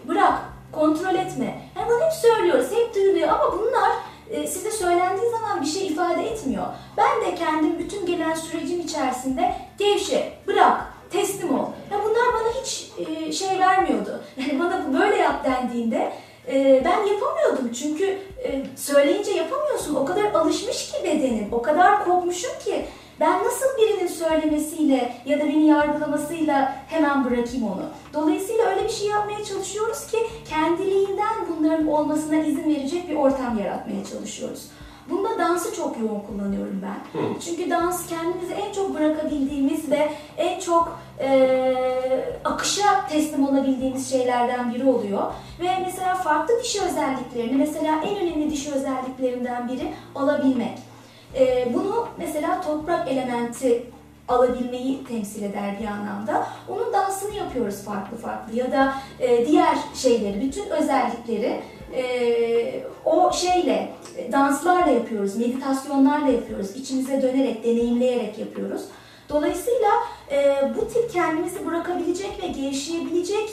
bırak, 0.08 0.34
kontrol 0.72 1.14
etme. 1.14 1.60
Yani 1.76 1.88
bunu 1.88 2.04
hep 2.04 2.12
söylüyoruz, 2.12 2.66
hep 2.70 2.94
duyuluyor 2.94 3.28
ama 3.28 3.58
bunlar 3.58 3.90
e, 4.30 4.46
size 4.46 4.70
söylendiği 4.70 5.30
zaman 5.30 5.60
bir 5.62 5.66
şey 5.66 5.86
ifade 5.86 6.22
etmiyor. 6.30 6.66
Ben 6.96 7.20
de 7.20 7.34
kendim 7.34 7.78
bütün 7.78 8.06
gelen 8.06 8.34
sürecim 8.34 8.80
içerisinde 8.80 9.54
gevşe, 9.78 10.32
bırak, 10.46 10.93
teslim 11.14 11.54
ol. 11.54 11.66
Ya 11.92 11.98
bunlar 12.04 12.34
bana 12.34 12.62
hiç 12.62 12.90
e, 12.98 13.32
şey 13.32 13.58
vermiyordu. 13.58 14.20
Yani 14.36 14.60
bana 14.60 15.00
böyle 15.00 15.16
yap 15.16 15.44
dendiğinde 15.44 16.12
e, 16.48 16.82
ben 16.84 17.06
yapamıyordum 17.06 17.72
çünkü 17.72 18.18
e, 18.44 18.62
söyleyince 18.76 19.30
yapamıyorsun. 19.30 19.94
O 19.94 20.04
kadar 20.04 20.24
alışmış 20.24 20.92
ki 20.92 20.98
bedenim, 21.04 21.48
o 21.52 21.62
kadar 21.62 22.04
kopmuşum 22.04 22.58
ki 22.64 22.86
ben 23.20 23.44
nasıl 23.44 23.66
birinin 23.78 24.06
söylemesiyle 24.06 25.12
ya 25.26 25.40
da 25.40 25.44
beni 25.44 25.66
yargılamasıyla 25.66 26.76
hemen 26.88 27.24
bırakayım 27.24 27.64
onu. 27.64 27.82
Dolayısıyla 28.14 28.64
öyle 28.66 28.84
bir 28.84 28.92
şey 28.92 29.08
yapmaya 29.08 29.44
çalışıyoruz 29.44 30.06
ki 30.06 30.18
kendiliğinden 30.48 31.34
bunların 31.48 31.86
olmasına 31.86 32.36
izin 32.36 32.74
verecek 32.74 33.08
bir 33.08 33.16
ortam 33.16 33.58
yaratmaya 33.58 34.04
çalışıyoruz. 34.04 34.68
Bunda 35.10 35.38
dansı 35.38 35.76
çok 35.76 35.98
yoğun 35.98 36.20
kullanıyorum 36.20 36.82
ben. 36.82 37.20
Hı. 37.20 37.40
Çünkü 37.40 37.70
dans 37.70 38.06
kendimizi 38.06 38.52
en 38.52 38.72
çok 38.72 38.94
bırakabildiğimiz 38.94 39.90
ve 39.90 40.12
en 40.36 40.60
çok 40.60 40.98
e, 41.20 41.74
akışa 42.44 43.06
teslim 43.08 43.48
olabildiğimiz 43.48 44.10
şeylerden 44.10 44.74
biri 44.74 44.84
oluyor. 44.84 45.22
Ve 45.60 45.68
mesela 45.86 46.14
farklı 46.14 46.54
dişi 46.62 46.80
özelliklerini, 46.82 47.56
mesela 47.56 48.00
en 48.04 48.16
önemli 48.16 48.50
dişi 48.50 48.72
özelliklerinden 48.72 49.68
biri 49.68 49.92
alabilmek. 50.14 50.78
E, 51.38 51.68
bunu 51.74 52.08
mesela 52.18 52.60
toprak 52.60 53.08
elementi 53.08 53.86
alabilmeyi 54.28 55.04
temsil 55.04 55.42
eder 55.42 55.76
bir 55.80 55.86
anlamda. 55.86 56.46
Onun 56.68 56.92
dansını 56.92 57.34
yapıyoruz 57.34 57.82
farklı 57.84 58.16
farklı 58.16 58.56
ya 58.56 58.72
da 58.72 58.94
e, 59.20 59.46
diğer 59.46 59.78
şeyleri, 59.94 60.40
bütün 60.40 60.70
özellikleri 60.70 61.60
e, 61.94 62.04
o 63.04 63.32
şeyle, 63.32 63.92
danslarla 64.32 64.90
yapıyoruz, 64.90 65.36
meditasyonlarla 65.36 66.28
yapıyoruz, 66.28 66.76
içimize 66.76 67.22
dönerek, 67.22 67.64
deneyimleyerek 67.64 68.38
yapıyoruz. 68.38 68.82
Dolayısıyla 69.28 69.90
e, 70.30 70.56
bu 70.76 70.88
tip 70.88 71.12
kendimizi 71.12 71.66
bırakabilecek 71.66 72.42
ve 72.42 72.46
gevşeyebilecek 72.46 73.50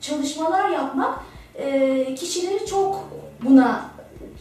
çalışmalar 0.00 0.70
yapmak 0.70 1.20
e, 1.54 2.14
kişileri 2.14 2.66
çok 2.66 3.08
buna 3.44 3.90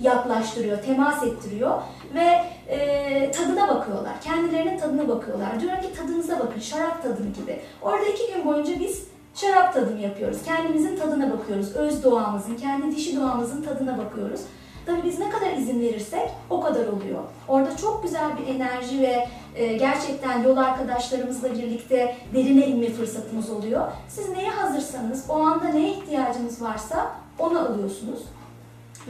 yaklaştırıyor, 0.01 0.77
temas 0.77 1.23
ettiriyor 1.23 1.81
ve 2.13 2.41
e, 2.67 3.31
tadına 3.31 3.67
bakıyorlar. 3.67 4.21
Kendilerinin 4.21 4.79
tadına 4.79 5.07
bakıyorlar. 5.07 5.59
Diyorum 5.59 5.81
ki 5.81 5.93
tadınıza 5.97 6.39
bakın, 6.39 6.59
şarap 6.59 7.03
tadımı 7.03 7.33
gibi. 7.33 7.59
Orada 7.81 8.05
iki 8.05 8.33
gün 8.33 8.45
boyunca 8.45 8.79
biz 8.79 9.03
şarap 9.35 9.73
tadımı 9.73 9.99
yapıyoruz. 9.99 10.37
Kendimizin 10.45 10.97
tadına 10.97 11.31
bakıyoruz. 11.31 11.75
Öz 11.75 12.03
doğamızın, 12.03 12.55
kendi 12.55 12.95
dişi 12.95 13.17
doğamızın 13.17 13.61
tadına 13.61 13.97
bakıyoruz. 13.97 14.41
Tabii 14.89 15.03
biz 15.03 15.19
ne 15.19 15.29
kadar 15.29 15.53
izin 15.53 15.81
verirsek 15.81 16.29
o 16.49 16.61
kadar 16.61 16.87
oluyor. 16.87 17.23
Orada 17.47 17.77
çok 17.77 18.03
güzel 18.03 18.37
bir 18.37 18.55
enerji 18.55 19.01
ve 19.01 19.27
e, 19.55 19.77
gerçekten 19.77 20.43
yol 20.43 20.57
arkadaşlarımızla 20.57 21.53
birlikte 21.53 22.15
derine 22.33 22.67
inme 22.67 22.89
fırsatımız 22.89 23.49
oluyor. 23.49 23.87
Siz 24.07 24.29
neye 24.29 24.49
hazırsanız, 24.49 25.25
o 25.29 25.33
anda 25.33 25.67
neye 25.67 25.89
ihtiyacınız 25.89 26.61
varsa 26.61 27.15
onu 27.39 27.59
alıyorsunuz. 27.59 28.19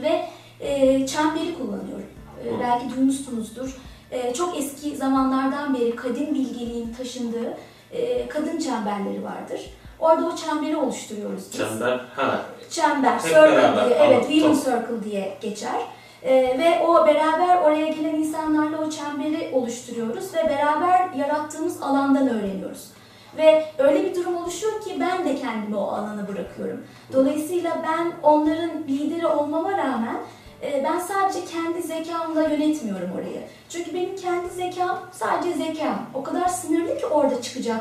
Ve 0.02 0.28
e, 0.60 1.06
çemberi 1.06 1.54
kullanıyorum. 1.58 2.06
E, 2.44 2.60
belki 2.60 2.96
duymuşsunuzdur. 2.96 3.80
E, 4.10 4.34
çok 4.34 4.58
eski 4.58 4.96
zamanlardan 4.96 5.74
beri 5.74 5.96
kadim 5.96 6.34
bilgeliğin 6.34 6.92
taşındığı 6.92 7.56
e, 7.92 8.28
kadın 8.28 8.58
çemberleri 8.58 9.24
vardır. 9.24 9.60
Orada 10.00 10.26
o 10.26 10.36
çemberi 10.36 10.76
oluşturuyoruz 10.76 11.42
biz. 11.52 11.58
Çember, 11.58 12.00
ha. 12.16 12.40
Çember, 12.70 13.12
Hep 13.12 13.22
circle 13.22 13.56
beraber, 13.56 13.86
diye, 13.86 13.98
evet, 13.98 14.26
tamam. 14.42 14.56
Circle 14.56 15.10
diye 15.10 15.36
geçer. 15.40 15.80
Ee, 16.22 16.32
ve 16.58 16.86
o 16.86 17.06
beraber 17.06 17.56
oraya 17.56 17.86
gelen 17.86 18.14
insanlarla 18.14 18.78
o 18.78 18.90
çemberi 18.90 19.50
oluşturuyoruz 19.54 20.34
ve 20.34 20.48
beraber 20.48 21.10
yarattığımız 21.18 21.82
alandan 21.82 22.28
öğreniyoruz. 22.28 22.88
Ve 23.36 23.64
öyle 23.78 24.04
bir 24.04 24.14
durum 24.14 24.36
oluşuyor 24.36 24.80
ki 24.80 24.96
ben 25.00 25.24
de 25.24 25.36
kendimi 25.36 25.76
o 25.76 25.82
alana 25.82 26.28
bırakıyorum. 26.28 26.84
Dolayısıyla 27.12 27.82
ben 27.82 28.12
onların 28.22 28.70
lideri 28.88 29.26
olmama 29.26 29.72
rağmen 29.78 30.16
e, 30.62 30.84
ben 30.84 30.98
sadece 30.98 31.44
kendi 31.44 31.82
zekamla 31.82 32.42
yönetmiyorum 32.42 33.10
orayı. 33.14 33.42
Çünkü 33.68 33.94
benim 33.94 34.16
kendi 34.16 34.48
zekam 34.48 34.98
sadece 35.12 35.52
zekam. 35.52 36.06
O 36.14 36.22
kadar 36.22 36.48
sınırlı 36.48 36.98
ki 36.98 37.06
orada 37.06 37.42
çıkacak 37.42 37.80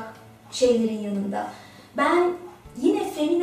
şeylerin 0.52 1.00
yanında. 1.00 1.48
Ben 1.98 2.34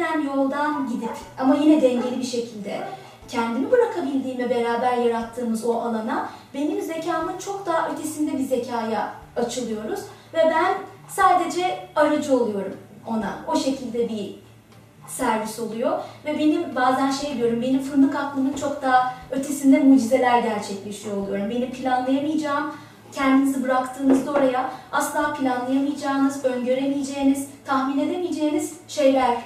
feminen 0.07 0.27
yoldan 0.27 0.89
gidip 0.89 1.11
ama 1.39 1.55
yine 1.55 1.83
dengeli 1.83 2.19
bir 2.19 2.25
şekilde 2.25 2.81
kendimi 3.29 3.71
bırakabildiğime 3.71 4.51
beraber 4.51 4.97
yarattığımız 4.97 5.65
o 5.65 5.81
alana 5.81 6.29
benim 6.55 6.83
zekamın 6.83 7.39
çok 7.39 7.67
daha 7.67 7.89
ötesinde 7.91 8.39
bir 8.39 8.45
zekaya 8.45 9.15
açılıyoruz 9.37 10.01
ve 10.35 10.39
ben 10.39 10.75
sadece 11.09 11.89
aracı 11.97 12.37
oluyorum 12.37 12.77
ona. 13.07 13.39
O 13.49 13.57
şekilde 13.57 14.09
bir 14.09 14.35
servis 15.09 15.61
oluyor 15.61 15.99
ve 16.25 16.39
benim 16.39 16.77
bazen 16.77 17.11
şey 17.11 17.37
diyorum 17.37 17.63
benim 17.63 17.81
fındık 17.81 18.17
aklımın 18.17 18.53
çok 18.53 18.83
daha 18.83 19.15
ötesinde 19.31 19.79
mucizeler 19.79 20.39
gerçekleşiyor 20.39 21.17
oluyorum. 21.17 21.51
Benim 21.51 21.71
planlayamayacağım 21.71 22.73
kendinizi 23.13 23.63
bıraktığınızda 23.63 24.33
oraya 24.33 24.71
asla 24.93 25.35
planlayamayacağınız, 25.35 26.45
öngöremeyeceğiniz, 26.45 27.49
tahmin 27.65 28.09
edemeyeceğiniz 28.09 28.77
şeyler 28.89 29.37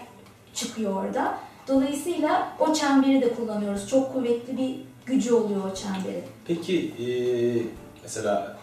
çıkıyor 0.54 1.04
orada. 1.04 1.38
Dolayısıyla 1.68 2.52
o 2.58 2.72
çemberi 2.74 3.20
de 3.20 3.34
kullanıyoruz. 3.34 3.88
Çok 3.88 4.12
kuvvetli 4.12 4.58
bir 4.58 4.76
gücü 5.06 5.34
oluyor 5.34 5.60
o 5.72 5.74
çemberi. 5.74 6.22
Peki 6.46 6.94
e, 6.98 7.06
mesela 8.02 8.56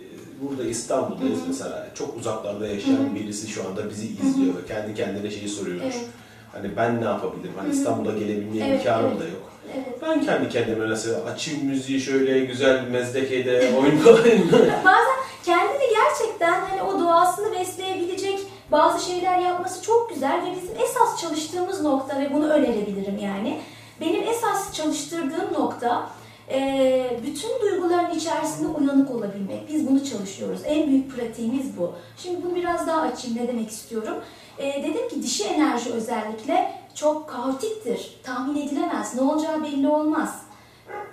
e, 0.00 0.04
burada 0.42 0.64
İstanbul'dayız 0.64 1.38
mesela 1.48 1.88
çok 1.94 2.16
uzaklarda 2.16 2.66
yaşayan 2.66 3.14
birisi 3.14 3.48
şu 3.48 3.68
anda 3.68 3.90
bizi 3.90 4.06
izliyor 4.06 4.54
ve 4.54 4.66
kendi 4.68 4.94
kendine 4.94 5.30
şeyi 5.30 5.48
soruyormuş. 5.48 5.94
Evet. 5.94 6.08
Hani 6.52 6.76
ben 6.76 7.00
ne 7.00 7.04
yapabilirim? 7.04 7.54
Hani 7.58 7.72
İstanbul'a 7.72 8.12
gelebilmeye 8.12 8.66
Evet, 8.68 8.78
imkanım 8.78 9.10
evet. 9.10 9.20
da 9.20 9.24
yok. 9.24 9.52
Evet. 9.74 9.98
Ben 10.02 10.24
kendi 10.24 10.48
kendime 10.48 10.86
mesela 10.86 11.24
açayım 11.24 11.64
müziği 11.66 12.00
şöyle 12.00 12.44
güzel 12.44 12.88
mezdekede 12.88 13.72
oynayayım. 13.76 14.48
Bazen 14.84 15.18
kendini 15.44 15.82
gerçekten 15.90 16.60
hani 16.60 16.82
o 16.82 17.00
doğasını 17.00 17.52
besleyebilecek 17.52 18.38
bazı 18.72 19.06
şeyler 19.06 19.38
yapması 19.38 19.82
çok 19.82 20.10
güzel 20.10 20.42
ve 20.46 20.56
bizim 20.56 20.76
esas 20.84 21.20
çalıştığımız 21.20 21.82
nokta 21.82 22.20
ve 22.20 22.32
bunu 22.34 22.46
önerebilirim 22.48 23.18
yani. 23.18 23.60
Benim 24.00 24.22
esas 24.28 24.74
çalıştırdığım 24.74 25.52
nokta 25.52 26.10
e, 26.50 27.20
bütün 27.26 27.60
duyguların 27.60 28.10
içerisinde 28.10 28.68
uyanık 28.68 29.10
olabilmek. 29.10 29.68
Biz 29.68 29.88
bunu 29.88 30.04
çalışıyoruz. 30.04 30.60
En 30.64 30.86
büyük 30.86 31.16
pratiğimiz 31.16 31.78
bu. 31.78 31.92
Şimdi 32.16 32.44
bunu 32.44 32.54
biraz 32.54 32.86
daha 32.86 33.00
açayım 33.00 33.36
ne 33.38 33.48
demek 33.48 33.70
istiyorum. 33.70 34.14
E, 34.58 34.82
dedim 34.82 35.08
ki 35.08 35.22
dişi 35.22 35.44
enerji 35.44 35.92
özellikle 35.92 36.72
çok 36.94 37.28
kaotiktir. 37.28 38.20
Tahmin 38.22 38.66
edilemez. 38.66 39.14
Ne 39.14 39.20
olacağı 39.22 39.64
belli 39.64 39.88
olmaz 39.88 40.42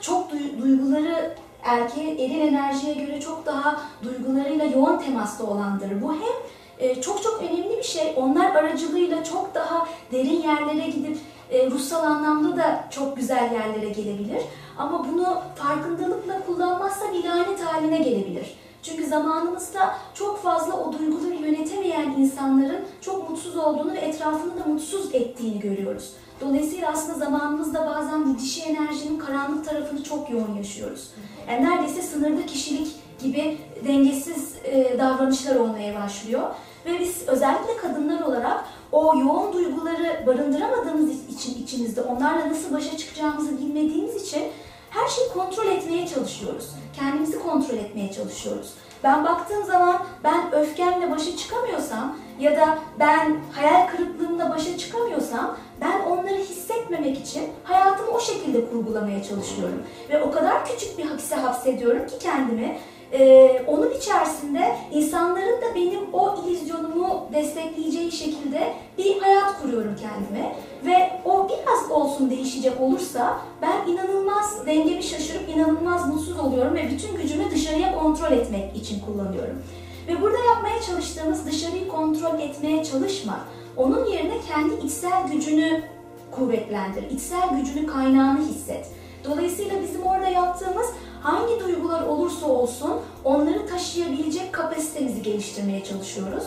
çok 0.02 0.32
duy- 0.32 0.62
duyguları 0.62 1.36
erkeğe, 1.63 2.26
eril 2.26 2.39
enerjiye 2.41 2.93
göre 2.93 3.19
çok 3.22 3.45
daha 3.45 3.82
duygularıyla 4.04 4.65
yoğun 4.65 4.98
temasta 4.98 5.43
olandır. 5.43 6.02
Bu 6.02 6.13
hem 6.13 6.34
e, 6.80 7.02
çok 7.02 7.24
çok 7.24 7.42
önemli 7.42 7.78
bir 7.78 7.84
şey. 7.84 8.13
Onlar 8.15 8.56
aracılığıyla 8.56 9.24
çok 9.24 9.56
daha 9.56 9.88
derin 10.12 10.42
yerlere 10.42 10.88
gidip 10.88 11.18
e, 11.52 11.72
ruhsal 11.72 12.04
anlamda 12.04 12.58
da 12.58 12.88
çok 12.92 13.18
güzel 13.18 13.52
yerlere 13.54 13.89
gelebilir. 13.89 14.42
Ama 14.78 15.08
bunu 15.12 15.42
farkındalıkla 15.56 16.46
kullanmazsa 16.46 17.13
bir 17.13 17.24
lanet 17.24 17.65
haline 17.65 17.98
gelebilir. 17.98 18.56
Çünkü 18.84 19.06
zamanımızda 19.06 19.96
çok 20.13 20.44
fazla 20.44 20.74
o 20.74 20.94
duyguları 20.94 21.36
yönetemeyen 21.36 22.12
insanların 22.12 22.86
çok 23.02 23.30
mutsuz 23.30 23.58
olduğunu 23.58 23.94
ve 23.94 24.00
etrafını 24.00 24.60
da 24.60 24.65
mutsuz 24.65 25.15
ettiğini 25.15 25.60
görüyoruz. 25.60 26.13
Dolayısıyla 26.42 26.92
aslında 26.92 27.18
zamanımızda 27.18 27.86
bazen 27.86 28.26
bu 28.26 28.39
dişi 28.39 28.62
enerjinin 28.62 29.20
karanlık 29.20 29.70
tarafını 29.70 30.04
çok 30.04 30.30
yoğun 30.30 30.56
yaşıyoruz. 30.58 31.12
Yani 31.50 31.65
neredeyse 31.65 32.02
sınırda 32.02 32.46
kişilik 32.46 32.88
gibi 33.22 33.58
dengesiz 33.88 34.56
e, 34.63 35.00
davranışlar 35.00 35.56
olmaya 35.56 35.96
başlıyor. 35.96 36.44
Ve 36.86 37.00
biz 37.00 37.28
özellikle 37.28 37.78
kadınlar 37.78 38.22
olarak 38.22 38.65
o 38.92 39.20
yoğun 39.20 39.54
duyguları 39.54 40.24
barındıramadığımız 40.28 41.30
için 41.30 41.63
içimizde 41.63 42.02
onlarla 42.02 42.50
nasıl 42.50 42.74
başa 42.74 42.98
çıkacağımızı 42.98 43.58
bilmediğimiz 43.58 44.15
için 44.28 44.44
her 44.89 45.08
şeyi 45.08 45.30
kontrol 45.30 45.68
etmeye 45.68 46.08
çalışıyoruz. 46.08 46.70
Kendimizi 47.00 47.39
kontrol 47.44 47.78
etmeye 47.78 48.12
çalışıyoruz. 48.12 48.74
Ben 49.04 49.26
baktığım 49.26 49.65
zaman 49.65 50.02
ben 50.24 50.52
öfkemle 50.52 51.12
başa 51.12 51.38
çıkamıyorsam 51.38 52.15
ya 52.39 52.58
da 52.58 52.78
ben 53.00 53.38
hayal 53.52 53.88
kırıklığımla 53.88 54.50
başa 54.50 54.78
çıkamıyorsam 54.78 55.58
ben 55.82 56.00
onları 56.00 56.38
hissetmemek 56.38 57.18
için 57.20 57.44
hayatımı 57.63 58.12
o 58.12 58.20
şekilde 58.20 58.70
kurgulamaya 58.70 59.24
çalışıyorum. 59.24 59.84
Ve 60.10 60.24
o 60.24 60.32
kadar 60.32 60.65
küçük 60.65 60.98
bir 60.98 61.06
hapse 61.06 61.36
hapsediyorum 61.36 62.08
ki 62.08 62.20
kendimi. 62.20 62.78
Ee, 63.13 63.62
onun 63.67 63.91
içerisinde 63.91 64.76
insanların 64.91 65.62
da 65.62 65.76
benim 65.76 66.13
o 66.13 66.36
illüzyonumu 66.48 67.28
destekleyeceği 67.34 68.12
şekilde 68.12 68.74
bir 68.98 69.19
hayat 69.19 69.62
kuruyorum 69.62 69.95
kendime. 69.95 70.56
Ve 70.86 71.12
o 71.26 71.48
biraz 71.48 71.91
olsun 71.91 72.30
değişecek 72.30 72.82
olursa 72.82 73.39
ben 73.62 73.91
inanılmaz 73.91 74.65
dengemi 74.65 75.04
şaşırıp 75.04 75.50
inanılmaz 75.50 76.08
mutsuz 76.08 76.39
oluyorum 76.39 76.74
ve 76.74 76.89
bütün 76.91 77.15
gücümü 77.15 77.52
dışarıya 77.52 78.00
kontrol 78.00 78.32
etmek 78.32 78.76
için 78.76 79.00
kullanıyorum. 79.00 79.63
Ve 80.08 80.22
burada 80.22 80.38
yapmaya 80.38 80.82
çalıştığımız 80.82 81.45
dışarıyı 81.45 81.88
kontrol 81.88 82.39
etmeye 82.39 82.84
çalışma. 82.84 83.39
Onun 83.78 84.06
yerine 84.06 84.34
kendi 84.48 84.86
içsel 84.86 85.28
gücünü 85.32 85.84
kuvvetlendir. 86.32 87.10
içsel 87.10 87.50
gücünü 87.50 87.88
kaynağını 87.88 88.39
hisset. 88.39 88.86
Dolayısıyla 89.24 89.82
bizim 89.82 90.02
orada 90.02 90.28
yaptığımız 90.28 90.88
hangi 91.22 91.60
duygular 91.60 92.04
olursa 92.04 92.46
olsun 92.48 92.92
onları 93.24 93.68
taşıyabilecek 93.68 94.54
kapasitemizi 94.54 95.22
geliştirmeye 95.22 95.84
çalışıyoruz. 95.84 96.44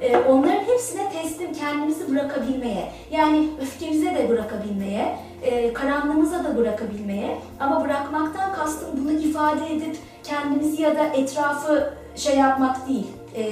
Ee, 0.00 0.16
onların 0.16 0.64
hepsine 0.64 1.12
teslim 1.12 1.52
kendimizi 1.52 2.10
bırakabilmeye, 2.10 2.92
yani 3.10 3.48
öfkemize 3.62 4.14
de 4.14 4.28
bırakabilmeye, 4.28 5.18
e, 5.42 5.72
karanlığımıza 5.72 6.44
da 6.44 6.56
bırakabilmeye 6.56 7.38
ama 7.60 7.84
bırakmaktan 7.84 8.52
kastım 8.52 8.88
bunu 8.94 9.12
ifade 9.12 9.74
edip 9.74 9.96
kendimizi 10.24 10.82
ya 10.82 10.96
da 10.96 11.04
etrafı 11.04 11.94
şey 12.16 12.36
yapmak 12.36 12.88
değil, 12.88 13.06
e, 13.36 13.44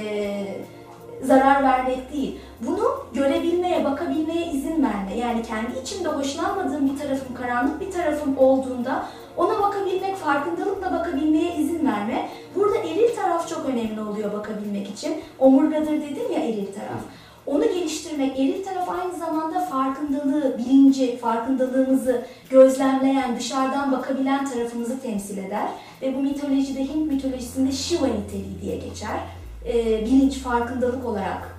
zarar 1.23 1.63
vermek 1.63 2.13
değil. 2.13 2.39
Bunu 2.67 2.83
görebilmeye, 3.13 3.85
bakabilmeye 3.85 4.51
izin 4.51 4.83
verme. 4.83 5.17
Yani 5.17 5.43
kendi 5.43 5.79
içimde 5.79 6.09
hoşlanmadığım 6.09 6.89
bir 6.93 6.99
tarafım, 6.99 7.35
karanlık 7.35 7.81
bir 7.81 7.91
tarafım 7.91 8.37
olduğunda 8.37 9.05
ona 9.37 9.59
bakabilmek, 9.59 10.15
farkındalıkla 10.15 10.91
bakabilmeye 10.93 11.55
izin 11.55 11.85
verme. 11.85 12.29
Burada 12.55 12.77
eril 12.77 13.15
taraf 13.15 13.49
çok 13.49 13.65
önemli 13.65 14.01
oluyor 14.01 14.33
bakabilmek 14.33 14.89
için. 14.89 15.13
Omurgadır 15.39 15.93
dedim 15.93 16.31
ya 16.33 16.39
eril 16.39 16.73
taraf. 16.73 17.01
Onu 17.45 17.63
geliştirmek, 17.63 18.39
eril 18.39 18.63
taraf 18.63 18.89
aynı 18.89 19.15
zamanda 19.15 19.59
farkındalığı, 19.59 20.57
bilinci, 20.57 21.17
farkındalığımızı 21.17 22.21
gözlemleyen, 22.49 23.35
dışarıdan 23.39 23.91
bakabilen 23.91 24.45
tarafımızı 24.45 25.01
temsil 25.01 25.37
eder. 25.37 25.67
Ve 26.01 26.15
bu 26.15 26.19
mitolojide, 26.19 26.83
Hint 26.83 27.11
mitolojisinde 27.11 27.71
Shiva 27.71 28.07
niteliği 28.07 28.61
diye 28.61 28.77
geçer. 28.77 29.19
Ee, 29.65 30.05
bilinç, 30.05 30.37
farkındalık 30.37 31.05
olarak 31.05 31.55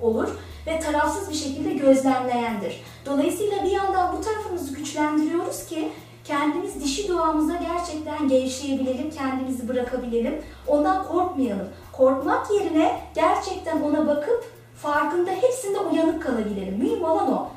olur 0.00 0.28
ve 0.66 0.80
tarafsız 0.80 1.30
bir 1.30 1.34
şekilde 1.34 1.72
gözlemleyendir. 1.72 2.82
Dolayısıyla 3.06 3.64
bir 3.64 3.70
yandan 3.70 4.16
bu 4.16 4.20
tarafımızı 4.20 4.74
güçlendiriyoruz 4.74 5.66
ki 5.66 5.88
kendimiz 6.24 6.84
dişi 6.84 7.08
doğamıza 7.08 7.54
gerçekten 7.56 8.28
gevşeyebilelim, 8.28 9.10
kendimizi 9.10 9.68
bırakabilelim. 9.68 10.42
Ondan 10.66 11.04
korkmayalım. 11.04 11.68
Korkmak 11.92 12.46
yerine 12.50 13.00
gerçekten 13.14 13.82
ona 13.82 14.06
bakıp 14.06 14.44
farkında 14.76 15.30
hepsinde 15.30 15.78
uyanık 15.78 16.22
kalabilelim. 16.22 16.78
Mühim 16.78 17.04
olan 17.04 17.32
o. 17.32 17.48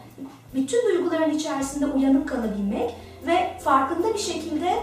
Bütün 0.55 0.87
duyguların 0.87 1.31
içerisinde 1.31 1.85
uyanık 1.85 2.29
kalabilmek 2.29 2.95
ve 3.27 3.59
farkında 3.63 4.13
bir 4.13 4.19
şekilde 4.19 4.73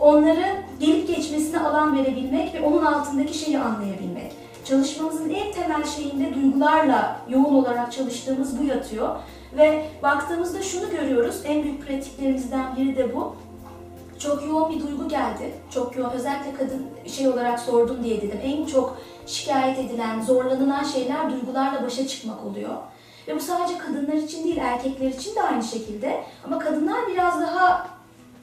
onların 0.00 0.56
gelip 0.80 1.08
geçmesine 1.08 1.60
alan 1.60 1.96
verebilmek 1.96 2.54
ve 2.54 2.60
onun 2.60 2.84
altındaki 2.84 3.38
şeyi 3.38 3.58
anlayabilmek. 3.58 4.17
Çalışmamızın 4.68 5.30
en 5.30 5.52
temel 5.52 5.84
şeyinde 5.84 6.34
duygularla 6.34 7.20
yoğun 7.28 7.54
olarak 7.54 7.92
çalıştığımız 7.92 8.58
bu 8.60 8.64
yatıyor. 8.64 9.16
Ve 9.56 9.86
baktığımızda 10.02 10.62
şunu 10.62 10.90
görüyoruz, 10.90 11.42
en 11.44 11.62
büyük 11.62 11.86
pratiklerimizden 11.86 12.76
biri 12.76 12.96
de 12.96 13.14
bu. 13.14 13.36
Çok 14.18 14.46
yoğun 14.46 14.72
bir 14.72 14.80
duygu 14.80 15.08
geldi. 15.08 15.54
Çok 15.70 15.96
yoğun, 15.96 16.10
özellikle 16.10 16.54
kadın 16.54 16.86
şey 17.06 17.28
olarak 17.28 17.60
sordum 17.60 18.04
diye 18.04 18.22
dedim. 18.22 18.40
En 18.42 18.66
çok 18.66 18.98
şikayet 19.26 19.78
edilen, 19.78 20.20
zorlanılan 20.20 20.84
şeyler 20.84 21.30
duygularla 21.30 21.82
başa 21.82 22.06
çıkmak 22.06 22.44
oluyor. 22.44 22.74
Ve 23.28 23.36
bu 23.36 23.40
sadece 23.40 23.78
kadınlar 23.78 24.12
için 24.12 24.44
değil, 24.44 24.56
erkekler 24.56 25.08
için 25.08 25.34
de 25.34 25.42
aynı 25.42 25.62
şekilde. 25.62 26.24
Ama 26.44 26.58
kadınlar 26.58 26.98
biraz 27.12 27.40
daha 27.40 27.88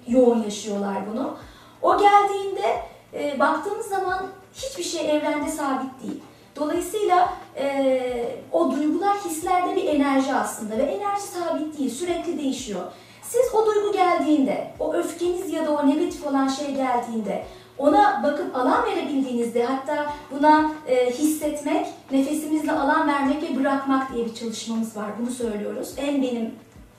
yoğun 0.08 0.44
yaşıyorlar 0.44 0.98
bunu. 1.14 1.38
O 1.82 1.98
geldiğinde 1.98 2.82
e, 3.14 3.40
baktığımız 3.40 3.86
zaman 3.86 4.26
hiçbir 4.56 4.84
şey 4.84 5.18
evrende 5.18 5.52
sabit 5.52 6.04
değil. 6.04 6.22
Dolayısıyla 6.56 7.34
e, 7.58 8.38
o 8.52 8.72
duygular 8.72 9.18
hislerde 9.18 9.76
bir 9.76 9.86
enerji 9.86 10.34
aslında 10.34 10.78
ve 10.78 10.82
enerji 10.82 11.22
sabit 11.22 11.78
değil, 11.78 11.90
sürekli 11.90 12.38
değişiyor. 12.38 12.82
Siz 13.24 13.54
o 13.54 13.66
duygu 13.66 13.92
geldiğinde, 13.92 14.72
o 14.80 14.94
öfkeniz 14.94 15.54
ya 15.54 15.66
da 15.66 15.72
o 15.72 15.88
negatif 15.88 16.28
olan 16.28 16.48
şey 16.48 16.76
geldiğinde 16.76 17.46
ona 17.78 18.24
bakıp 18.24 18.56
alan 18.56 18.86
verebildiğinizde 18.86 19.66
hatta 19.66 20.14
buna 20.32 20.72
e, 20.88 21.12
hissetmek, 21.12 21.88
nefesimizle 22.12 22.72
alan 22.72 23.08
vermek 23.08 23.44
ve 23.44 23.60
bırakmak 23.60 24.14
diye 24.14 24.26
bir 24.26 24.36
çalışmamız 24.36 24.98
var. 24.98 25.06
Bunu 25.20 25.32
söylüyoruz. 25.32 25.94
En 25.98 26.22
benim 26.22 26.52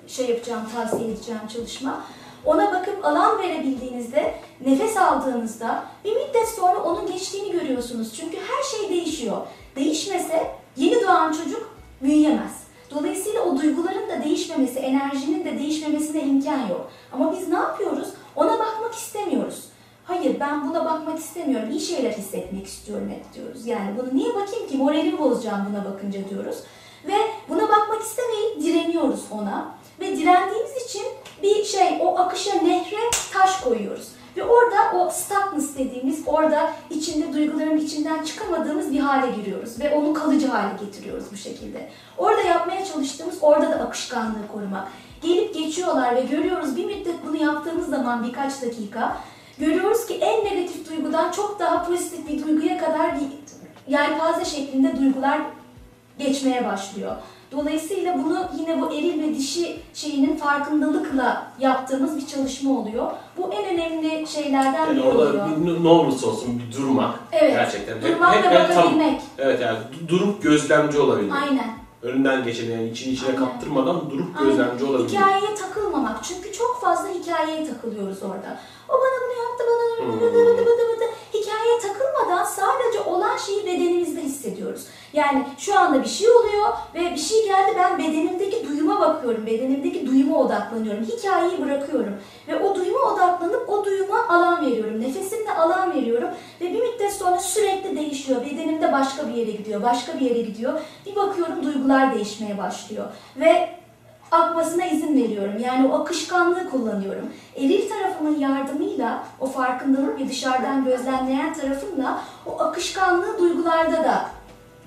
şey 0.06 0.30
yapacağım, 0.30 0.62
tavsiye 0.74 1.10
edeceğim 1.10 1.40
çalışma. 1.52 2.00
Ona 2.46 2.72
bakıp 2.72 3.04
alan 3.04 3.38
verebildiğinizde, 3.38 4.34
nefes 4.66 4.96
aldığınızda 4.96 5.84
bir 6.04 6.12
müddet 6.12 6.48
sonra 6.48 6.82
onun 6.82 7.06
geçtiğini 7.06 7.52
görüyorsunuz. 7.52 8.16
Çünkü 8.16 8.36
her 8.36 8.62
şey 8.62 8.88
değişiyor. 8.88 9.36
Değişmese 9.76 10.50
yeni 10.76 11.02
doğan 11.02 11.32
çocuk 11.32 11.76
büyüyemez. 12.02 12.66
Dolayısıyla 12.90 13.42
o 13.42 13.56
duyguların 13.56 14.08
da 14.08 14.24
değişmemesi, 14.24 14.78
enerjinin 14.78 15.44
de 15.44 15.58
değişmemesine 15.58 16.22
imkan 16.22 16.68
yok. 16.68 16.90
Ama 17.12 17.32
biz 17.32 17.48
ne 17.48 17.56
yapıyoruz? 17.56 18.08
Ona 18.36 18.52
bakmak 18.58 18.94
istemiyoruz. 18.94 19.64
Hayır 20.04 20.40
ben 20.40 20.68
buna 20.68 20.84
bakmak 20.84 21.18
istemiyorum. 21.18 21.70
İyi 21.70 21.80
şeyler 21.80 22.12
hissetmek 22.12 22.66
istiyorum 22.66 23.12
hep 23.14 23.34
diyoruz. 23.34 23.66
Yani 23.66 23.90
bunu 23.98 24.18
niye 24.18 24.34
bakayım 24.34 24.68
ki? 24.68 24.76
Moralimi 24.76 25.18
bozacağım 25.18 25.66
buna 25.70 25.84
bakınca 25.84 26.28
diyoruz. 26.28 26.56
Ve 27.06 27.14
buna 27.48 27.62
bakmak 27.62 28.02
istemeyip 28.02 28.62
direniyoruz 28.62 29.20
ona. 29.30 29.76
Ve 30.00 30.16
direndiğimiz 30.16 30.86
için 30.86 31.02
bir 31.42 31.64
şey 31.64 31.98
o 32.02 32.18
akışa 32.18 32.54
nehre 32.54 32.96
taş 33.32 33.60
koyuyoruz. 33.60 34.08
Ve 34.36 34.44
orada 34.44 34.96
o 34.96 35.10
stuckness 35.10 35.78
dediğimiz, 35.78 36.22
orada 36.26 36.72
içinde 36.90 37.32
duyguların 37.32 37.78
içinden 37.78 38.24
çıkamadığımız 38.24 38.92
bir 38.92 39.00
hale 39.00 39.32
giriyoruz. 39.32 39.80
Ve 39.80 39.94
onu 39.94 40.14
kalıcı 40.14 40.48
hale 40.48 40.74
getiriyoruz 40.84 41.24
bu 41.32 41.36
şekilde. 41.36 41.88
Orada 42.18 42.42
yapmaya 42.42 42.84
çalıştığımız, 42.84 43.38
orada 43.40 43.70
da 43.70 43.74
akışkanlığı 43.74 44.48
korumak. 44.52 44.88
Gelip 45.22 45.54
geçiyorlar 45.54 46.16
ve 46.16 46.20
görüyoruz 46.20 46.76
bir 46.76 46.84
müddet 46.84 47.14
bunu 47.26 47.42
yaptığımız 47.42 47.88
zaman 47.88 48.24
birkaç 48.24 48.62
dakika, 48.62 49.16
görüyoruz 49.58 50.06
ki 50.06 50.14
en 50.14 50.44
negatif 50.44 50.90
duygudan 50.90 51.30
çok 51.30 51.60
daha 51.60 51.86
pozitif 51.86 52.28
bir 52.28 52.46
duyguya 52.46 52.78
kadar 52.78 53.20
bir 53.20 53.26
yelpaze 53.92 54.44
şeklinde 54.44 54.98
duygular 54.98 55.40
geçmeye 56.18 56.64
başlıyor. 56.64 57.16
Dolayısıyla 57.52 58.24
bunu 58.24 58.44
yine 58.58 58.80
bu 58.82 58.92
eril 58.92 59.22
ve 59.22 59.34
dişi 59.34 59.76
şeyinin 59.94 60.36
farkındalıkla 60.36 61.46
yaptığımız 61.60 62.16
bir 62.16 62.26
çalışma 62.26 62.70
oluyor. 62.80 63.10
Bu 63.36 63.50
en 63.52 63.74
önemli 63.74 64.26
şeylerden 64.26 64.72
Yani 64.86 64.96
biri 64.96 65.02
orada 65.02 65.18
oluyor. 65.18 65.48
bir, 65.60 65.84
ne 65.84 65.88
olursa 65.88 66.26
olsun 66.26 66.58
bir 66.68 66.76
durmak. 66.76 67.14
Evet. 67.32 67.50
Gerçekten. 67.52 68.02
Durmak 68.02 68.34
ve 68.44 68.58
hep 68.58 68.74
tam, 68.74 68.84
bakabilmek. 68.84 69.20
evet 69.38 69.60
yani 69.60 69.78
du- 69.78 70.08
durup 70.08 70.42
gözlemci 70.42 70.98
olabilmek. 70.98 71.42
Aynen. 71.42 71.70
Önünden 72.02 72.44
geçeni 72.44 72.72
yani 72.72 72.88
için 72.90 73.12
içine 73.12 73.28
Aynen. 73.28 73.40
kaptırmadan 73.40 74.10
durup 74.10 74.26
Aynen. 74.38 74.50
gözlemci 74.50 74.84
olabilmek. 74.84 75.10
Hikayeye 75.12 75.54
takılmamak. 75.54 76.24
Çünkü 76.24 76.52
çok 76.52 76.80
fazla 76.80 77.08
hikayeye 77.08 77.66
takılıyoruz 77.66 78.22
orada. 78.22 78.58
O 78.88 78.92
bana 78.92 79.18
bunu 79.24 79.42
yaptı, 79.44 79.64
bana 79.70 80.06
Hmm. 80.06 80.12
bıdı 80.20 80.34
bıdı 80.34 80.56
bıdı 80.66 80.66
bıdı. 80.96 81.04
Hikayeye 81.34 81.78
takılmadan 81.82 82.44
sadece 82.44 83.00
olan 83.10 83.36
şeyi 83.36 83.66
bedenimizde 83.66 84.20
hissediyoruz. 84.22 84.65
Yani 85.16 85.44
şu 85.58 85.78
anda 85.78 86.02
bir 86.02 86.08
şey 86.08 86.28
oluyor 86.30 86.68
ve 86.94 87.00
bir 87.00 87.20
şey 87.20 87.44
geldi 87.44 87.72
ben 87.78 87.98
bedenimdeki 87.98 88.68
duyuma 88.68 89.00
bakıyorum. 89.00 89.46
Bedenimdeki 89.46 90.06
duyuma 90.06 90.38
odaklanıyorum. 90.38 91.04
Hikayeyi 91.04 91.64
bırakıyorum. 91.64 92.16
Ve 92.48 92.56
o 92.56 92.74
duyuma 92.74 92.98
odaklanıp 92.98 93.68
o 93.68 93.84
duyuma 93.84 94.28
alan 94.28 94.66
veriyorum. 94.66 95.00
Nefesimle 95.00 95.50
alan 95.50 95.94
veriyorum. 95.94 96.28
Ve 96.60 96.72
bir 96.72 96.80
müddet 96.80 97.12
sonra 97.12 97.38
sürekli 97.38 97.96
değişiyor. 97.96 98.44
Bedenimde 98.44 98.92
başka 98.92 99.28
bir 99.28 99.34
yere 99.34 99.50
gidiyor, 99.50 99.82
başka 99.82 100.20
bir 100.20 100.20
yere 100.20 100.40
gidiyor. 100.40 100.80
Bir 101.06 101.16
bakıyorum 101.16 101.64
duygular 101.64 102.14
değişmeye 102.14 102.58
başlıyor. 102.58 103.06
Ve 103.36 103.68
akmasına 104.30 104.86
izin 104.86 105.22
veriyorum. 105.22 105.58
Yani 105.64 105.88
o 105.88 105.94
akışkanlığı 105.94 106.70
kullanıyorum. 106.70 107.28
Eril 107.56 107.88
tarafımın 107.88 108.38
yardımıyla, 108.38 109.24
o 109.40 109.46
farkındalık 109.46 110.20
ve 110.20 110.28
dışarıdan 110.28 110.84
gözlemleyen 110.84 111.54
tarafımla 111.54 112.20
o 112.46 112.60
akışkanlığı 112.60 113.38
duygularda 113.38 114.04
da 114.04 114.35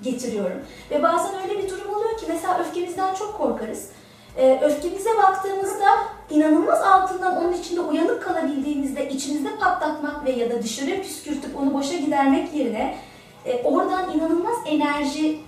getiriyorum. 0.02 0.60
Ve 0.90 1.02
bazen 1.02 1.42
öyle 1.42 1.62
bir 1.62 1.70
durum 1.70 1.94
oluyor 1.94 2.18
ki 2.18 2.26
mesela 2.28 2.58
öfkemizden 2.58 3.14
çok 3.14 3.38
korkarız. 3.38 3.88
Ee, 4.36 4.60
öfkemize 4.62 5.10
baktığımızda 5.18 5.86
inanılmaz 6.30 6.82
altından 6.82 7.36
onun 7.36 7.52
içinde 7.52 7.80
uyanık 7.80 8.22
kalabildiğimizde 8.22 9.08
içimizde 9.08 9.56
patlatmak 9.56 10.24
ve 10.24 10.30
ya 10.30 10.50
da 10.50 10.62
dışarıya 10.62 11.02
püskürtüp 11.02 11.60
onu 11.60 11.74
boşa 11.74 11.96
gidermek 11.96 12.54
yerine 12.54 12.98
e, 13.46 13.62
oradan 13.62 14.12
inanılmaz 14.12 14.56
enerji 14.66 15.40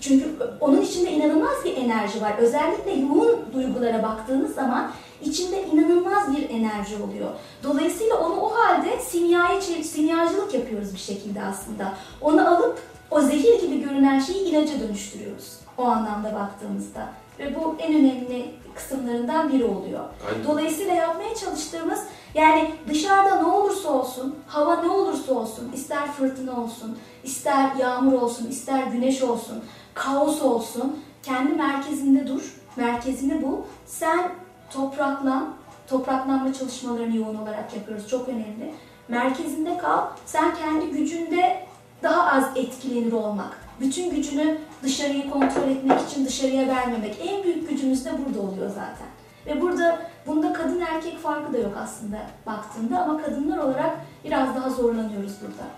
çünkü 0.00 0.24
onun 0.60 0.80
içinde 0.80 1.10
inanılmaz 1.10 1.64
bir 1.64 1.76
enerji 1.76 2.22
var. 2.22 2.32
Özellikle 2.38 2.92
yoğun 2.92 3.36
duygulara 3.54 4.02
baktığınız 4.02 4.54
zaman 4.54 4.90
içinde 5.22 5.62
inanılmaz 5.62 6.36
bir 6.36 6.50
enerji 6.50 6.96
oluyor. 7.02 7.30
Dolayısıyla 7.62 8.16
onu 8.16 8.40
o 8.40 8.54
halde 8.54 8.98
simyaya 8.98 9.60
simyacılık 9.60 10.54
yapıyoruz 10.54 10.94
bir 10.94 10.98
şekilde 10.98 11.42
aslında. 11.42 11.94
Onu 12.20 12.56
alıp 12.56 12.78
o 13.12 13.20
zehir 13.20 13.60
gibi 13.60 13.80
görünen 13.80 14.20
şeyi 14.20 14.38
ilaca 14.38 14.80
dönüştürüyoruz. 14.80 15.58
O 15.78 15.84
anlamda 15.84 16.34
baktığımızda. 16.34 17.08
Ve 17.38 17.54
bu 17.56 17.76
en 17.78 17.94
önemli 17.94 18.54
kısımlarından 18.74 19.52
biri 19.52 19.64
oluyor. 19.64 20.04
Aynen. 20.28 20.44
Dolayısıyla 20.48 20.94
yapmaya 20.94 21.34
çalıştığımız 21.34 22.00
yani 22.34 22.70
dışarıda 22.88 23.34
ne 23.34 23.46
olursa 23.46 23.88
olsun, 23.90 24.36
hava 24.46 24.82
ne 24.82 24.90
olursa 24.90 25.34
olsun, 25.34 25.72
ister 25.74 26.12
fırtına 26.12 26.62
olsun, 26.62 26.98
ister 27.24 27.74
yağmur 27.74 28.12
olsun, 28.12 28.46
ister 28.46 28.82
güneş 28.82 29.22
olsun, 29.22 29.64
kaos 29.94 30.42
olsun, 30.42 30.96
kendi 31.22 31.54
merkezinde 31.54 32.26
dur, 32.26 32.54
merkezini 32.76 33.42
bul. 33.42 33.56
Sen 33.86 34.30
topraklan, 34.70 35.54
topraklanma 35.88 36.52
çalışmalarını 36.52 37.16
yoğun 37.16 37.36
olarak 37.36 37.74
yapıyoruz, 37.76 38.08
çok 38.08 38.28
önemli. 38.28 38.74
Merkezinde 39.08 39.78
kal, 39.78 40.06
sen 40.26 40.54
kendi 40.54 40.86
gücünde 40.86 41.66
daha 42.02 42.32
az 42.32 42.44
etkilenir 42.56 43.12
olmak. 43.12 43.58
Bütün 43.80 44.10
gücünü 44.10 44.58
dışarıyı 44.82 45.30
kontrol 45.30 45.68
etmek 45.70 46.00
için 46.10 46.26
dışarıya 46.26 46.68
vermemek. 46.68 47.16
En 47.26 47.42
büyük 47.44 47.68
gücümüz 47.68 48.04
de 48.04 48.10
burada 48.26 48.40
oluyor 48.40 48.68
zaten. 48.68 49.06
Ve 49.46 49.60
burada 49.60 49.98
bunda 50.26 50.52
kadın 50.52 50.80
erkek 50.80 51.18
farkı 51.18 51.52
da 51.52 51.58
yok 51.58 51.72
aslında 51.82 52.16
baktığında 52.46 53.02
ama 53.02 53.22
kadınlar 53.22 53.58
olarak 53.58 53.90
biraz 54.24 54.56
daha 54.56 54.70
zorlanıyoruz 54.70 55.32
burada. 55.40 55.68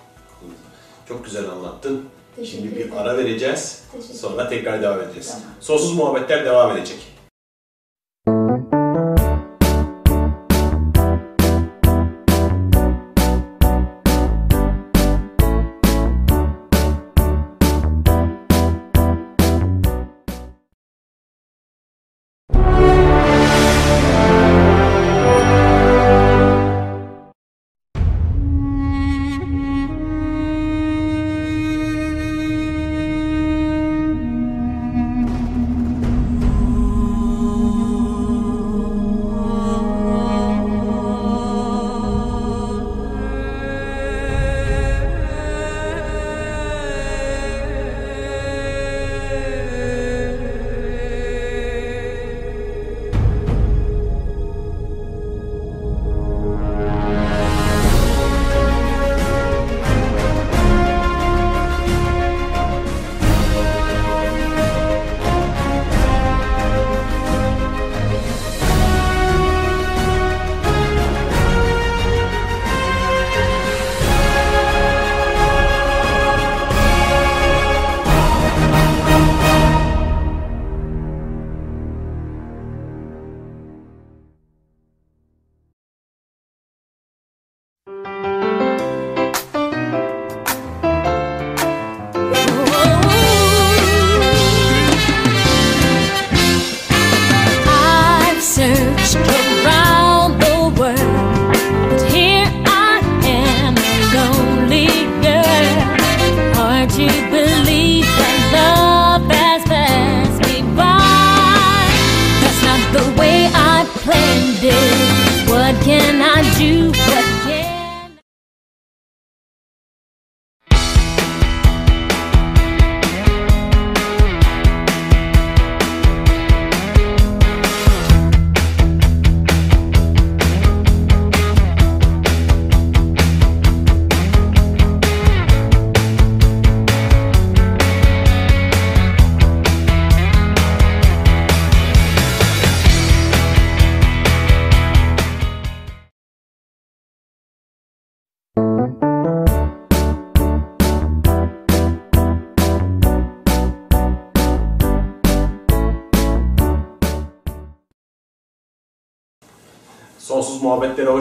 Çok 1.09 1.25
güzel 1.25 1.51
anlattın. 1.51 2.09
Teşekkür 2.37 2.59
Şimdi 2.59 2.77
bir 2.77 2.81
ederim. 2.81 2.99
ara 2.99 3.17
vereceğiz. 3.19 3.83
Teşekkür 3.93 4.15
Sonra 4.15 4.49
tekrar 4.49 4.83
devam 4.83 5.01
edeceğiz. 5.01 5.31
Tamam. 5.31 5.47
Sonsuz 5.61 5.97
muhabbetler 5.97 6.45
devam 6.45 6.77
edecek. 6.77 7.14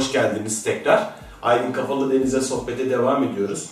Hoş 0.04 0.12
geldiniz 0.12 0.64
tekrar. 0.64 1.10
Aylin 1.41 1.72
Kafalı 1.72 2.14
Deniz'e 2.14 2.41
sohbete 2.41 2.89
devam 2.89 3.24
ediyoruz. 3.24 3.70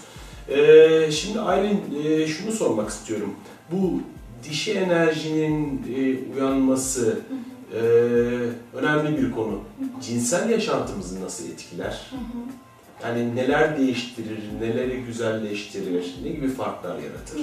Ee, 0.50 1.12
şimdi 1.12 1.40
Aylin 1.40 1.82
e, 2.04 2.28
şunu 2.28 2.52
sormak 2.52 2.90
istiyorum. 2.90 3.36
Bu 3.72 4.02
dişi 4.44 4.74
enerjinin 4.74 5.84
e, 5.96 6.36
uyanması 6.36 7.20
e, 7.74 7.80
önemli 8.78 9.18
bir 9.18 9.32
konu. 9.32 9.60
Cinsel 10.02 10.50
yaşantımızı 10.50 11.26
nasıl 11.26 11.50
etkiler? 11.50 12.12
Yani 13.04 13.36
neler 13.36 13.78
değiştirir, 13.78 14.40
neleri 14.62 15.04
güzelleştirir, 15.04 16.16
ne 16.24 16.30
gibi 16.30 16.50
farklar 16.50 16.96
yaratır? 16.96 17.42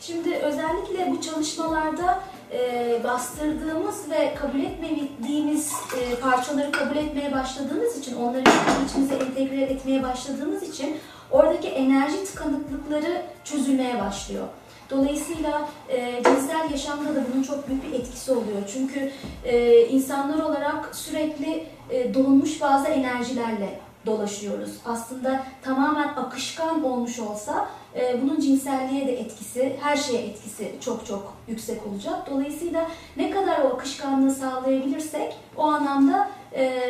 Şimdi 0.00 0.34
özellikle 0.34 1.10
bu 1.10 1.20
çalışmalarda 1.20 2.22
e, 2.52 3.00
bastırdığımız 3.04 4.10
ve 4.10 4.34
kabul 4.34 4.60
etmediğimiz 4.60 5.72
e, 6.00 6.14
parçaları 6.14 6.72
kabul 6.72 6.96
etmeye 6.96 7.32
başladığımız 7.32 7.98
için, 7.98 8.16
onları 8.16 8.44
içimize 8.86 9.14
entegre 9.14 9.62
etmeye 9.62 10.02
başladığımız 10.02 10.62
için 10.62 10.96
oradaki 11.30 11.68
enerji 11.68 12.24
tıkanıklıkları 12.24 13.22
çözülmeye 13.44 14.00
başlıyor. 14.00 14.46
Dolayısıyla 14.90 15.68
e, 15.88 16.22
cinsel 16.24 16.70
yaşamda 16.70 17.14
da 17.14 17.24
bunun 17.32 17.42
çok 17.42 17.68
büyük 17.68 17.84
bir 17.84 17.92
etkisi 17.92 18.32
oluyor. 18.32 18.62
Çünkü 18.72 19.12
e, 19.44 19.80
insanlar 19.86 20.38
olarak 20.38 20.96
sürekli 20.96 21.66
e, 21.90 22.14
dolmuş 22.14 22.60
bazı 22.60 22.88
enerjilerle 22.88 23.80
dolaşıyoruz. 24.06 24.70
Aslında 24.84 25.42
tamamen 25.62 26.08
akışkan 26.08 26.84
olmuş 26.84 27.18
olsa 27.18 27.68
e, 27.96 28.22
bunun 28.22 28.40
cinselliğe 28.40 29.06
de 29.06 29.20
etkisi, 29.20 29.76
her 29.80 29.96
şeye 29.96 30.22
etkisi 30.22 30.72
çok 30.80 31.06
çok 31.06 31.32
yüksek 31.48 31.86
olacak. 31.86 32.30
Dolayısıyla 32.30 32.90
ne 33.16 33.30
kadar 33.30 33.60
o 33.60 33.68
akışkanlığı 33.68 34.30
sağlayabilirsek 34.30 35.36
o 35.56 35.62
anlamda 35.62 36.30
e, 36.56 36.82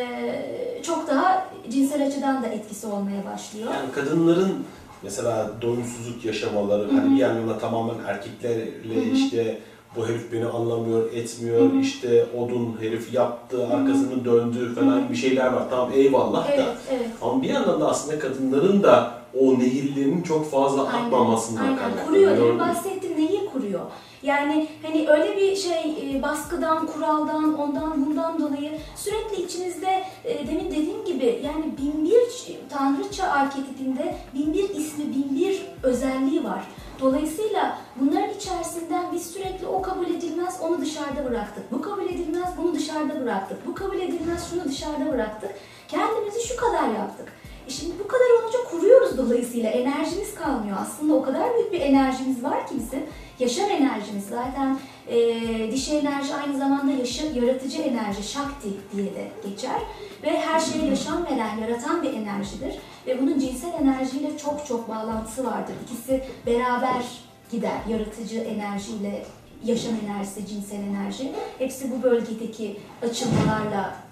çok 0.83 1.09
daha 1.09 1.49
cinsel 1.71 2.07
açıdan 2.07 2.43
da 2.43 2.47
etkisi 2.47 2.87
olmaya 2.87 3.25
başlıyor. 3.35 3.69
Yani 3.75 3.93
kadınların 3.93 4.65
mesela 5.03 5.51
doyumsuzluk 5.63 6.25
yaşamaları, 6.25 6.91
hani 6.93 7.15
bir 7.15 7.21
yandan 7.21 7.59
tamamen 7.59 7.95
erkeklerle 8.07 9.13
işte 9.13 9.59
bu 9.97 10.09
herif 10.09 10.33
beni 10.33 10.47
anlamıyor, 10.47 11.13
etmiyor, 11.13 11.73
işte 11.83 12.27
odun 12.39 12.77
herif 12.81 13.15
yaptı, 13.15 13.67
arkasını 13.67 14.25
döndü 14.25 14.75
falan 14.75 15.09
bir 15.11 15.17
şeyler 15.17 15.47
var. 15.47 15.63
Tamam 15.71 15.91
eyvallah 15.95 16.47
Evet, 16.49 16.59
da. 16.59 16.75
evet. 16.91 17.09
Ama 17.23 17.43
bir 17.43 17.49
yandan 17.49 17.81
da 17.81 17.89
aslında 17.89 18.19
kadınların 18.19 18.83
da 18.83 19.16
o 19.41 19.59
nehirlerin 19.59 20.23
çok 20.23 20.51
fazla 20.51 20.87
Aynen, 20.89 21.05
akmamasından 21.05 21.63
aynen. 21.65 21.77
kaynaklanıyor. 21.79 22.07
Kuruyor, 22.07 22.37
demin 22.37 22.59
bahsettim 22.59 23.13
nehir 23.17 23.47
kuruyor. 23.53 23.81
Yani 24.23 24.69
hani 24.83 25.09
öyle 25.09 25.37
bir 25.37 25.57
şey 25.57 26.11
e, 26.17 26.23
baskıdan, 26.23 26.87
kuraldan, 26.87 27.59
ondan 27.59 28.07
bundan 28.07 28.41
dolayı 28.41 28.79
sürekli 28.97 29.43
içinizde 29.43 30.05
e, 30.25 30.49
demin 30.49 30.71
dediğim 30.71 31.05
gibi 31.05 31.41
yani 31.45 31.65
bin 31.79 32.05
bir 32.05 32.11
ç- 32.11 32.69
tanrıça 32.71 33.25
arketipinde 33.29 34.17
bin 34.35 34.53
bir 34.55 34.69
ismi, 34.71 35.05
bin 35.05 35.37
bir 35.37 35.63
özelliği 35.83 36.45
var. 36.45 36.65
Dolayısıyla 37.01 37.79
bunların 38.01 38.31
içerisinden 38.35 39.05
biz 39.13 39.27
sürekli 39.31 39.67
o 39.67 39.83
kabul 39.83 40.07
edilmez, 40.07 40.59
onu 40.63 40.81
dışarıda 40.81 41.25
bıraktık. 41.31 41.73
Bu 41.73 41.83
kabul 41.83 42.05
edilmez, 42.05 42.49
bunu 42.63 42.75
dışarıda 42.75 43.21
bıraktık. 43.23 43.67
Bu 43.67 43.75
kabul 43.75 43.97
edilmez, 43.97 44.51
şunu 44.51 44.65
dışarıda 44.65 45.13
bıraktık. 45.13 45.51
Kendimizi 45.89 46.49
şu 46.49 46.57
kadar 46.57 46.89
yaptık. 46.89 47.33
E 47.67 47.71
şimdi 47.71 47.93
bu 48.05 48.09
kadar 48.09 48.43
olunca 48.43 48.59
kuruyoruz 48.71 49.19
dolayısıyla 49.19 49.71
enerjimiz 49.71 50.35
kalmıyor. 50.35 50.77
Aslında 50.81 51.15
o 51.15 51.23
kadar 51.23 51.55
büyük 51.55 51.73
bir 51.73 51.81
enerjimiz 51.81 52.45
var 52.45 52.67
ki 52.67 52.75
bizim. 52.79 53.03
Yaşam 53.39 53.71
enerjimiz 53.71 54.25
zaten 54.31 54.79
e, 55.09 55.73
dişi 55.73 55.97
enerji 55.97 56.35
aynı 56.35 56.59
zamanda 56.59 56.93
yaşa, 56.93 57.25
yaratıcı 57.27 57.83
enerji, 57.83 58.23
şakti 58.23 58.69
diye 58.97 59.15
de 59.15 59.31
geçer. 59.49 59.81
Ve 60.23 60.41
her 60.41 60.61
şeye 60.61 60.87
yaşam 60.87 61.25
veren, 61.25 61.59
yaratan 61.59 62.03
bir 62.03 62.13
enerjidir. 62.13 62.75
Ve 63.07 63.23
bunun 63.23 63.39
cinsel 63.39 63.73
enerjiyle 63.83 64.39
çok 64.39 64.67
çok 64.67 64.89
bağlantısı 64.89 65.45
vardır. 65.45 65.75
İkisi 65.85 66.25
beraber 66.47 67.03
gider. 67.51 67.79
Yaratıcı 67.89 68.39
enerjiyle 68.39 69.25
yaşam 69.65 69.93
enerjisi, 70.05 70.47
cinsel 70.47 70.83
enerji. 70.83 71.33
Hepsi 71.59 71.91
bu 71.91 72.03
bölgedeki 72.03 72.81
açılmalarla 73.03 74.06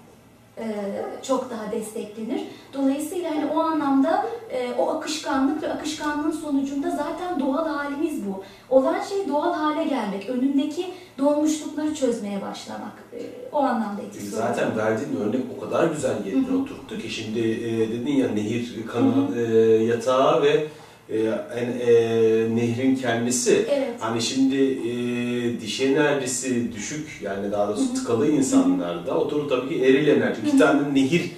çok 1.21 1.49
daha 1.49 1.71
desteklenir. 1.71 2.41
Dolayısıyla 2.73 3.31
hani 3.31 3.45
o 3.55 3.59
anlamda 3.59 4.25
e, 4.51 4.73
o 4.79 4.89
akışkanlık 4.89 5.63
ve 5.63 5.73
akışkanlığın 5.73 6.31
sonucunda 6.31 6.89
zaten 6.89 7.39
doğal 7.39 7.67
halimiz 7.67 8.25
bu. 8.25 8.43
Olan 8.69 9.01
şey 9.01 9.27
doğal 9.27 9.53
hale 9.53 9.83
gelmek, 9.83 10.29
önündeki 10.29 10.85
dolmuşlukları 11.17 11.95
çözmeye 11.95 12.41
başlamak. 12.41 12.93
E, 13.13 13.19
o 13.51 13.59
anlamda 13.59 14.01
etkisi. 14.01 14.29
Zaten 14.29 14.77
verdiğin 14.77 15.15
örnek 15.21 15.41
o 15.57 15.65
kadar 15.65 15.87
güzel 15.87 16.25
yerine 16.25 16.57
oturttu 16.57 16.97
ki 16.97 17.09
şimdi 17.09 17.39
e, 17.39 17.89
dedin 17.89 18.15
ya 18.15 18.27
nehir 18.27 18.75
e, 19.35 19.41
yatağı 19.83 20.41
ve 20.41 20.67
e, 21.09 21.17
en, 21.55 21.87
e, 21.87 22.55
nehrin 22.55 22.95
kendisi. 22.95 23.65
Evet. 23.69 23.93
Hani 23.99 24.21
şimdi 24.21 24.55
e, 24.55 24.91
dişi 25.61 25.85
enerjisi 25.85 26.73
düşük 26.73 27.19
yani 27.21 27.51
daha 27.51 27.67
doğrusu 27.67 27.93
tıkalı 27.93 28.27
insanlarda 28.27 29.17
oturur 29.17 29.49
tabii 29.49 29.69
ki 29.69 29.85
eril 29.85 30.07
enerji. 30.07 30.41
İki 30.47 30.57
tane 30.57 30.93
nehir 30.93 31.31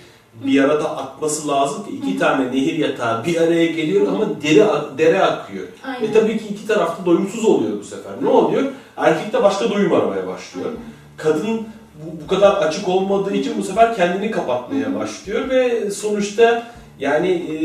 bir 0.45 0.63
arada 0.63 0.97
akması 0.97 1.47
lazım 1.47 1.85
ki 1.85 1.91
iki 1.91 2.19
tane 2.19 2.51
nehir 2.51 2.75
yatağı 2.75 3.25
bir 3.25 3.41
araya 3.41 3.65
geliyor 3.65 4.07
ama 4.07 4.41
dere 4.41 4.67
dere 4.97 5.21
akıyor. 5.21 5.67
Aynen. 5.83 6.07
E 6.07 6.13
tabii 6.13 6.37
ki 6.37 6.45
iki 6.51 6.67
tarafta 6.67 7.05
doyumsuz 7.05 7.45
oluyor 7.45 7.79
bu 7.79 7.83
sefer. 7.83 8.11
Ne 8.21 8.29
oluyor? 8.29 8.63
Erkekte 8.97 9.43
başka 9.43 9.69
doyum 9.69 9.93
aramaya 9.93 10.27
başlıyor. 10.27 10.69
Kadın 11.17 11.67
bu, 11.95 12.23
bu 12.23 12.27
kadar 12.27 12.51
açık 12.51 12.87
olmadığı 12.87 13.33
için 13.33 13.53
bu 13.57 13.63
sefer 13.63 13.95
kendini 13.95 14.31
kapatmaya 14.31 14.95
başlıyor 14.95 15.49
ve 15.49 15.91
sonuçta 15.91 16.63
yani 16.99 17.29
e, 17.29 17.57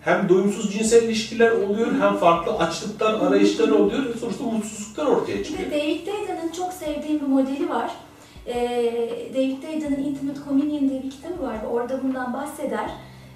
hem 0.00 0.28
doyumsuz 0.28 0.72
cinsel 0.72 1.02
ilişkiler 1.02 1.50
oluyor 1.50 2.00
hem 2.00 2.16
farklı 2.16 2.58
açlıklar, 2.58 3.14
arayışlar 3.14 3.68
oluyor 3.68 4.04
ve 4.04 4.18
sonuçta 4.18 4.44
mutsuzluklar 4.44 5.06
ortaya 5.06 5.44
çıkıyor. 5.44 5.70
de 5.70 5.76
David 5.76 6.06
Daydan'ın 6.06 6.52
çok 6.52 6.72
sevdiğim 6.72 7.20
bir 7.20 7.26
modeli 7.26 7.68
var. 7.68 7.90
Ee, 8.46 9.30
David 9.34 9.62
Daydan'ın 9.62 10.04
Intimate 10.04 10.40
Communion 10.48 10.90
diye 10.90 11.02
bir 11.02 11.10
kitabı 11.10 11.42
var 11.42 11.62
ve 11.62 11.66
orada 11.66 12.02
bundan 12.02 12.34
bahseder. 12.34 12.90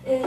Ee, 0.07 0.23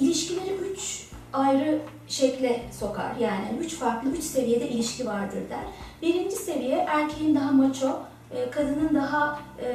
ilişkileri 0.00 0.54
üç 0.72 1.04
ayrı 1.32 1.78
şekle 2.08 2.62
sokar. 2.80 3.16
Yani 3.20 3.44
üç 3.60 3.74
farklı, 3.74 4.10
üç 4.10 4.24
seviyede 4.24 4.68
ilişki 4.68 5.06
vardır 5.06 5.40
der. 5.50 5.64
Birinci 6.02 6.36
seviye 6.36 6.76
erkeğin 6.76 7.34
daha 7.34 7.52
maço, 7.52 7.98
e, 8.30 8.50
kadının 8.50 8.94
daha 8.94 9.38
e, 9.62 9.68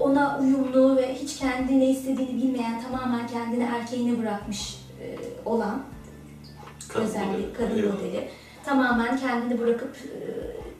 ona 0.00 0.38
uyumlu 0.40 0.96
ve 0.96 1.14
hiç 1.14 1.36
kendi 1.36 1.80
ne 1.80 1.90
istediğini 1.90 2.42
bilmeyen, 2.42 2.82
tamamen 2.82 3.26
kendini 3.26 3.64
erkeğine 3.64 4.22
bırakmış 4.22 4.83
olan 5.44 5.82
Kadın 6.88 7.04
özellik, 7.06 7.28
modeli. 7.30 7.52
kadın 7.52 7.78
Evet. 7.78 7.92
modeli. 7.94 8.28
Tamamen 8.64 9.18
kendini 9.18 9.60
bırakıp 9.60 9.96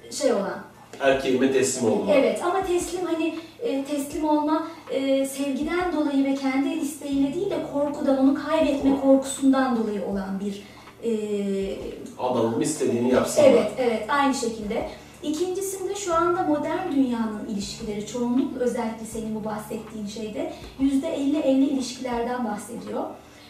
e, 0.08 0.12
şey 0.12 0.32
olan. 0.32 0.58
Erkeğime 1.00 1.52
teslim 1.52 1.92
olma. 1.92 2.12
Evet 2.14 2.40
ama 2.44 2.62
teslim 2.66 3.06
hani 3.06 3.34
e, 3.62 3.84
teslim 3.84 4.24
olma 4.28 4.68
e, 4.90 5.26
sevgiden 5.26 5.92
dolayı 5.96 6.24
ve 6.24 6.34
kendi 6.34 6.68
isteğiyle 6.68 7.34
değil 7.34 7.50
de 7.50 7.56
korkudan, 7.72 8.18
onu 8.18 8.34
kaybetme 8.48 9.00
korkusundan 9.00 9.76
dolayı 9.76 10.04
olan 10.04 10.40
bir 10.40 10.62
e, 11.04 11.76
Adamım 12.18 12.62
istediğini 12.62 13.12
yapsın. 13.12 13.42
Evet, 13.46 13.70
evet 13.78 14.04
aynı 14.08 14.34
şekilde. 14.34 14.88
İkincisinde 15.22 15.94
şu 15.94 16.14
anda 16.14 16.42
modern 16.42 16.92
dünyanın 16.92 17.46
ilişkileri, 17.48 18.06
çoğunlukla 18.06 18.60
özellikle 18.60 19.06
senin 19.06 19.34
bu 19.34 19.44
bahsettiğin 19.44 20.06
şeyde 20.06 20.52
%50-50 20.80 21.46
ilişkilerden 21.48 22.44
bahsediyor. 22.44 23.02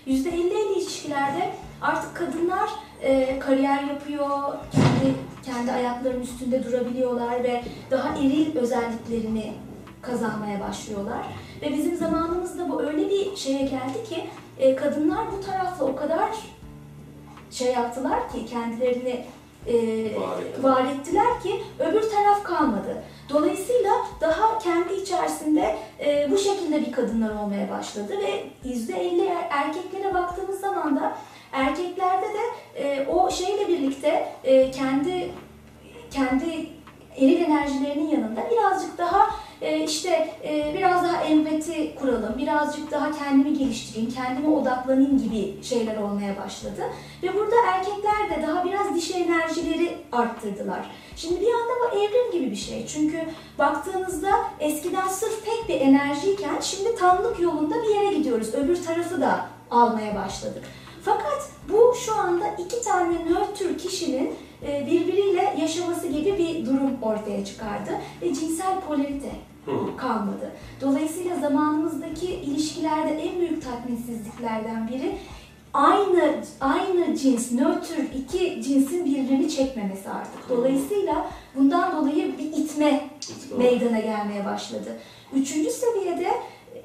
%50-50 0.07 0.73
ilişkilerde 0.73 1.51
artık 1.83 2.17
kadınlar 2.17 2.71
e, 3.03 3.39
kariyer 3.39 3.83
yapıyor, 3.83 4.29
kendi 4.73 5.15
kendi 5.45 5.73
ayaklarının 5.73 6.23
üstünde 6.23 6.65
durabiliyorlar 6.65 7.45
ve 7.45 7.63
daha 7.91 8.09
eril 8.09 8.57
özelliklerini 8.57 9.53
kazanmaya 10.03 10.61
başlıyorlar. 10.61 11.27
Ve 11.63 11.73
bizim 11.73 11.97
zamanımızda 11.97 12.71
bu 12.71 12.83
öyle 12.83 13.09
bir 13.11 13.37
şeye 13.37 13.63
geldi 13.63 14.05
ki 14.09 14.25
e, 14.59 14.77
kadınlar 14.77 15.25
bu 15.33 15.41
tarafla 15.47 15.85
o 15.85 15.97
kadar 15.97 16.31
şey 17.51 17.73
yaptılar 17.73 18.33
ki 18.33 18.47
kendilerini 18.47 19.25
e, 19.67 19.75
Var 20.21 20.39
ettiler. 20.43 20.63
var 20.71 20.85
ettiler 20.85 21.41
ki 21.43 21.63
öbür 21.79 22.11
taraf 22.11 22.43
kalmadı. 22.45 23.03
Dolayısıyla 23.29 23.91
daha 24.21 24.59
kendi 24.59 24.93
içerisinde 24.95 25.77
e, 26.01 26.29
bu 26.31 26.39
şekilde 26.39 26.87
bir 26.87 26.93
kadınlar 26.93 27.31
olmaya 27.35 27.71
başladı 27.71 28.13
ve 28.19 28.45
%50 28.69 29.27
er- 29.27 29.49
erkeklere 29.51 30.15
baktığımız 30.15 30.61
zaman 30.61 30.97
da 31.01 31.17
erkeklerde 31.53 32.27
de 32.27 32.43
e, 32.83 33.07
o 33.09 33.31
şeyle 33.31 33.69
birlikte 33.69 34.29
e, 34.45 34.71
kendi 34.71 35.31
kendi 36.11 36.67
eril 37.17 37.41
enerjilerinin 37.45 38.09
yanında 38.09 38.41
birazcık 38.51 38.99
daha 38.99 39.31
e, 39.65 39.85
işte 39.85 40.35
biraz 40.75 41.05
daha 41.05 41.23
empati 41.23 41.95
kuralım, 41.95 42.39
birazcık 42.39 42.91
daha 42.91 43.19
kendimi 43.19 43.59
geliştireyim, 43.59 44.11
kendime 44.11 44.49
odaklanayım 44.49 45.23
gibi 45.23 45.65
şeyler 45.65 45.97
olmaya 45.97 46.37
başladı. 46.37 46.83
Ve 47.23 47.35
burada 47.35 47.57
erkekler 47.73 48.31
de 48.31 48.47
daha 48.47 48.65
biraz 48.65 48.95
dişi 48.95 49.15
enerjileri 49.15 49.99
arttırdılar. 50.13 50.91
Şimdi 51.17 51.41
bir 51.41 51.47
anda 51.47 51.73
bu 51.83 51.99
evrim 51.99 52.33
gibi 52.33 52.51
bir 52.51 52.57
şey. 52.57 52.87
Çünkü 52.87 53.21
baktığınızda 53.59 54.31
eskiden 54.61 55.09
sırf 55.09 55.45
tek 55.45 55.69
bir 55.69 55.81
enerjiyken 55.81 56.61
şimdi 56.61 56.97
tamlık 56.97 57.41
yolunda 57.41 57.75
bir 57.83 57.95
yere 57.95 58.15
gidiyoruz. 58.15 58.55
Öbür 58.55 58.85
tarafı 58.85 59.21
da 59.21 59.47
almaya 59.71 60.15
başladık. 60.15 60.63
Fakat 61.05 61.51
bu 61.73 61.95
şu 62.05 62.15
anda 62.15 62.45
iki 62.59 62.83
tane 62.83 63.15
nötr 63.15 63.79
kişinin 63.79 64.35
e, 64.67 64.87
birbiriyle 64.87 65.57
yaşaması 65.61 66.09
gibi 66.09 66.39
bir 66.39 66.67
durum 66.67 67.03
ortaya 67.03 67.45
çıkardı 67.45 67.91
ve 68.23 68.35
cinsel 68.35 68.81
polarite 68.81 69.31
Hı. 69.65 69.97
kalmadı. 69.97 70.51
Dolayısıyla 70.81 71.37
zamanımızdaki 71.37 72.27
ilişkilerde 72.27 73.11
en 73.11 73.41
büyük 73.41 73.65
tatminsizliklerden 73.65 74.89
biri 74.89 75.15
aynı 75.75 76.35
aynı 76.61 77.17
cins, 77.17 77.53
nötr 77.53 77.99
iki 78.15 78.63
cinsin 78.63 79.05
birbirini 79.05 79.51
çekmemesi 79.51 80.11
artık. 80.11 80.49
Dolayısıyla 80.49 81.27
bundan 81.55 81.97
dolayı 81.97 82.39
bir 82.39 82.45
itme 82.45 83.09
meydana 83.59 84.01
gelmeye 84.01 84.45
başladı. 84.45 84.99
Üçüncü 85.33 85.71
seviyede 85.71 86.31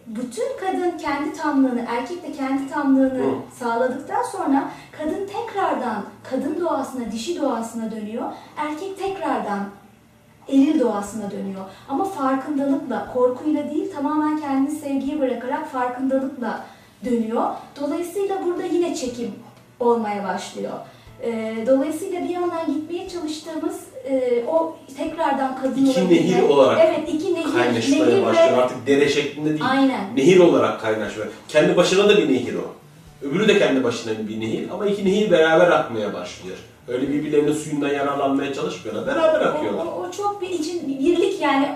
bütün 0.07 0.57
kadın 0.59 0.97
kendi 0.97 1.33
tamlığını, 1.33 1.85
erkek 1.87 2.23
de 2.23 2.31
kendi 2.31 2.69
tamlığını 2.69 3.23
Hı. 3.23 3.35
sağladıktan 3.59 4.23
sonra 4.23 4.71
kadın 4.97 5.27
tekrardan 5.27 6.05
kadın 6.23 6.61
doğasına, 6.61 7.11
dişi 7.11 7.41
doğasına 7.41 7.91
dönüyor. 7.91 8.31
Erkek 8.57 8.99
tekrardan 8.99 9.59
eril 10.51 10.79
doğasına 10.79 11.31
dönüyor. 11.31 11.61
Ama 11.89 12.03
farkındalıkla, 12.05 13.11
korkuyla 13.13 13.71
değil 13.71 13.91
tamamen 13.95 14.41
kendini 14.41 14.75
sevgiye 14.79 15.19
bırakarak 15.19 15.71
farkındalıkla 15.71 16.65
dönüyor. 17.05 17.43
Dolayısıyla 17.81 18.45
burada 18.45 18.63
yine 18.63 18.95
çekim 18.95 19.31
olmaya 19.79 20.23
başlıyor. 20.23 20.73
Ee, 21.23 21.55
dolayısıyla 21.67 22.23
bir 22.23 22.29
yandan 22.29 22.73
gitmeye 22.73 23.09
çalıştığımız 23.09 23.79
e, 24.09 24.43
o 24.47 24.75
tekrardan 24.97 25.61
kadın 25.61 25.85
İki 25.85 25.99
olabilme- 25.99 26.09
nehir 26.15 26.43
olarak 26.49 26.79
Evet 26.85 27.09
iki 27.13 27.33
nehir. 27.33 27.43
Kaynaşmaya 27.53 28.05
nehir 28.05 28.25
başlıyor. 28.25 28.51
ve- 28.57 28.61
Artık 28.61 28.87
dere 28.87 29.09
şeklinde 29.09 29.49
değil. 29.49 29.61
Aynen. 29.69 30.01
Nehir 30.15 30.39
olarak 30.39 30.81
kaynaşmaya. 30.81 31.27
Kendi 31.47 31.77
başına 31.77 32.09
da 32.09 32.17
bir 32.17 32.29
nehir 32.33 32.55
o. 32.55 32.73
Öbürü 33.27 33.47
de 33.47 33.59
kendi 33.59 33.83
başına 33.83 34.13
bir 34.27 34.39
nehir 34.39 34.69
ama 34.73 34.85
iki 34.85 35.05
nehir 35.05 35.31
beraber 35.31 35.67
akmaya 35.71 36.13
başlıyor. 36.13 36.57
Öyle 36.89 37.09
birbirlerinin 37.09 37.53
suyundan 37.53 37.89
yararlanmaya 37.89 38.53
çalışmıyorlar. 38.53 39.07
Beraber 39.07 39.41
akıyorlar. 39.41 39.85
o, 39.85 39.89
o 39.89 40.11
çok 40.11 40.41
bir 40.41 40.49
için 40.49 40.87
bir 40.87 40.99
birlik 40.99 41.41
yani 41.41 41.75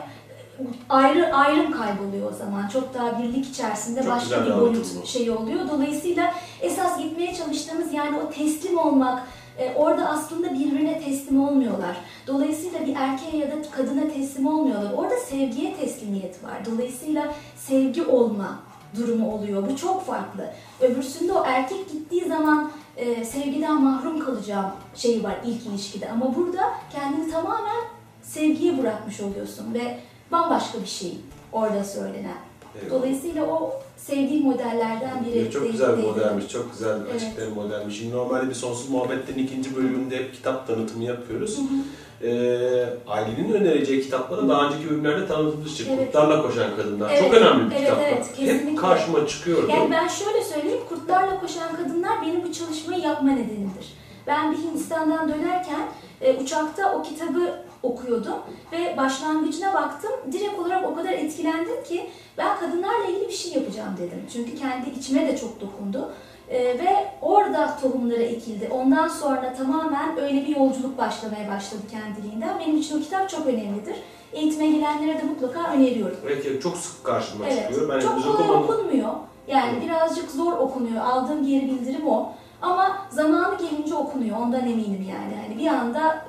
ayrı 0.90 1.36
ayrım 1.36 1.72
kayboluyor 1.72 2.32
o 2.32 2.36
zaman. 2.36 2.68
Çok 2.68 2.94
daha 2.94 3.24
birlik 3.24 3.50
içerisinde 3.50 4.04
Çok 4.04 4.12
başka 4.12 4.46
bir 4.46 4.62
boyut 4.62 5.06
şey 5.06 5.32
oluyor. 5.32 5.60
Dolayısıyla 5.72 6.34
esas 6.62 6.98
gitmeye 6.98 7.36
çalıştığımız 7.36 7.94
yani 7.94 8.18
o 8.18 8.32
teslim 8.32 8.78
olmak 8.78 9.24
e, 9.58 9.74
orada 9.76 10.10
aslında 10.10 10.54
birbirine 10.54 11.02
teslim 11.02 11.44
olmuyorlar. 11.44 11.98
Dolayısıyla 12.28 12.88
bir 12.88 12.96
erkeğe 12.96 13.38
ya 13.38 13.52
da 13.52 13.56
kadına 13.72 14.10
teslim 14.10 14.48
olmuyorlar. 14.48 14.94
Orada 14.94 15.18
sevgiye 15.18 15.76
teslimiyet 15.76 16.44
var. 16.44 16.66
Dolayısıyla 16.66 17.34
sevgi 17.58 18.04
olma 18.04 18.60
durumu 18.98 19.34
oluyor. 19.34 19.70
Bu 19.70 19.76
çok 19.76 20.06
farklı. 20.06 20.54
Öbürsünde 20.82 21.34
o 21.34 21.44
erkek 21.46 21.92
gittiği 21.92 22.26
zaman 22.26 22.72
e, 22.98 23.26
sevgiden 23.26 23.84
mahrum 23.84 24.26
kalacağım 24.26 24.72
şeyi 24.96 25.24
var 25.24 25.36
ilk 25.46 25.66
ilişkide. 25.66 26.10
Ama 26.10 26.36
burada 26.36 26.74
kendini 26.94 27.32
tamamen 27.32 27.84
sevgiye 28.22 28.78
bırakmış 28.78 29.22
oluyorsun 29.22 29.74
ve 29.74 30.00
bambaşka 30.32 30.82
bir 30.82 30.88
şey 30.88 31.18
orada 31.52 31.84
söylenen. 31.84 32.38
Eyvallah. 32.76 32.92
Dolayısıyla 33.00 33.46
o 33.46 33.74
sevdiğim 33.98 34.44
modellerden 34.44 35.26
biri. 35.26 35.52
Çok 35.52 35.72
güzel 35.72 35.98
bir 35.98 36.04
modelmiş, 36.04 36.48
çok 36.48 36.72
güzel 36.72 37.00
Evet. 37.02 37.16
açık 37.16 37.38
bir 37.38 37.56
modelmiş. 37.56 37.98
Şimdi 37.98 38.16
normalde 38.16 38.50
bir 38.50 38.54
Sonsuz 38.54 38.90
Muhabbetlerin 38.90 39.40
ikinci 39.40 39.76
bölümünde 39.76 40.18
hep 40.18 40.34
kitap 40.34 40.68
tanıtımı 40.68 41.04
yapıyoruz. 41.04 41.60
Ee, 42.24 42.86
Aylin'in 43.08 43.54
önereceği 43.54 44.02
kitapları 44.02 44.50
daha 44.50 44.68
önceki 44.68 44.90
bölümlerde 44.90 45.28
tanıtılmıştık. 45.28 45.88
Evet. 45.90 46.06
Kurtlarla 46.06 46.42
Koşan 46.42 46.76
Kadınlar. 46.78 47.10
Evet, 47.10 47.24
Çok 47.24 47.34
önemli 47.34 47.72
bir 47.72 47.76
evet, 47.76 47.86
kitap. 47.86 48.00
evet, 48.02 48.26
kesinlikle. 48.36 48.72
hep 48.72 48.80
karşıma 48.80 49.28
çıkıyordu. 49.28 49.68
Yani 49.70 49.92
ben 49.92 50.08
şöyle 50.08 50.42
söyleyeyim, 50.44 50.53
Kurtlarla 51.14 51.40
Koşan 51.40 51.76
Kadınlar 51.76 52.22
benim 52.22 52.44
bu 52.44 52.54
çalışmayı 52.54 53.02
yapma 53.02 53.32
nedenimdir. 53.32 53.94
Ben 54.28 54.52
bir 54.52 54.58
Hindistan'dan 54.58 55.30
dönerken 55.30 55.82
e, 56.22 56.38
uçakta 56.38 56.96
o 56.96 57.04
kitabı 57.04 57.60
okuyordum 57.84 58.36
ve 58.72 58.98
başlangıcına 58.98 59.74
baktım. 59.74 60.12
Direkt 60.32 60.60
olarak 60.60 60.90
o 60.92 60.96
kadar 60.96 61.12
etkilendim 61.12 61.84
ki 61.84 62.10
ben 62.38 62.60
kadınlarla 62.60 63.06
ilgili 63.06 63.28
bir 63.28 63.34
şey 63.34 63.54
yapacağım 63.54 63.96
dedim. 63.98 64.26
Çünkü 64.34 64.56
kendi 64.56 64.90
içime 64.90 65.28
de 65.28 65.38
çok 65.38 65.62
dokundu. 65.62 66.12
E, 66.50 66.64
ve 66.64 67.08
orada 67.22 67.78
tohumları 67.82 68.24
ekildi. 68.24 68.70
Ondan 68.72 69.08
sonra 69.08 69.54
tamamen 69.54 70.20
öyle 70.20 70.48
bir 70.48 70.56
yolculuk 70.56 70.98
başlamaya 70.98 71.50
başladı 71.50 71.82
kendiliğinden. 71.92 72.60
Benim 72.60 72.78
için 72.78 73.00
o 73.00 73.02
kitap 73.02 73.30
çok 73.30 73.48
önemlidir. 73.48 73.96
Eğitime 74.34 74.68
gelenlere 74.68 75.18
de 75.18 75.24
mutlaka 75.24 75.74
öneriyorum. 75.74 76.18
Evet, 76.26 76.64
çok 76.64 76.78
sık 76.78 77.04
karşıma 77.04 77.46
Evet. 77.46 77.68
çıkıyor. 77.70 77.90
Ben 77.90 78.00
Çok 78.00 78.38
kolay 78.38 78.50
okunmuyor. 78.50 79.14
Yani 79.48 79.86
birazcık 79.86 80.32
zor 80.32 80.54
okunuyor. 80.54 81.06
Aldığım 81.06 81.48
geri 81.48 81.66
bildirim 81.66 82.08
o. 82.08 82.32
Ama 82.62 82.98
zamanı 83.10 83.58
gelince 83.58 83.96
okunuyor. 83.96 84.38
Ondan 84.38 84.62
eminim 84.62 85.06
yani. 85.10 85.42
Hani 85.48 85.60
bir 85.60 85.68
anda 85.68 86.26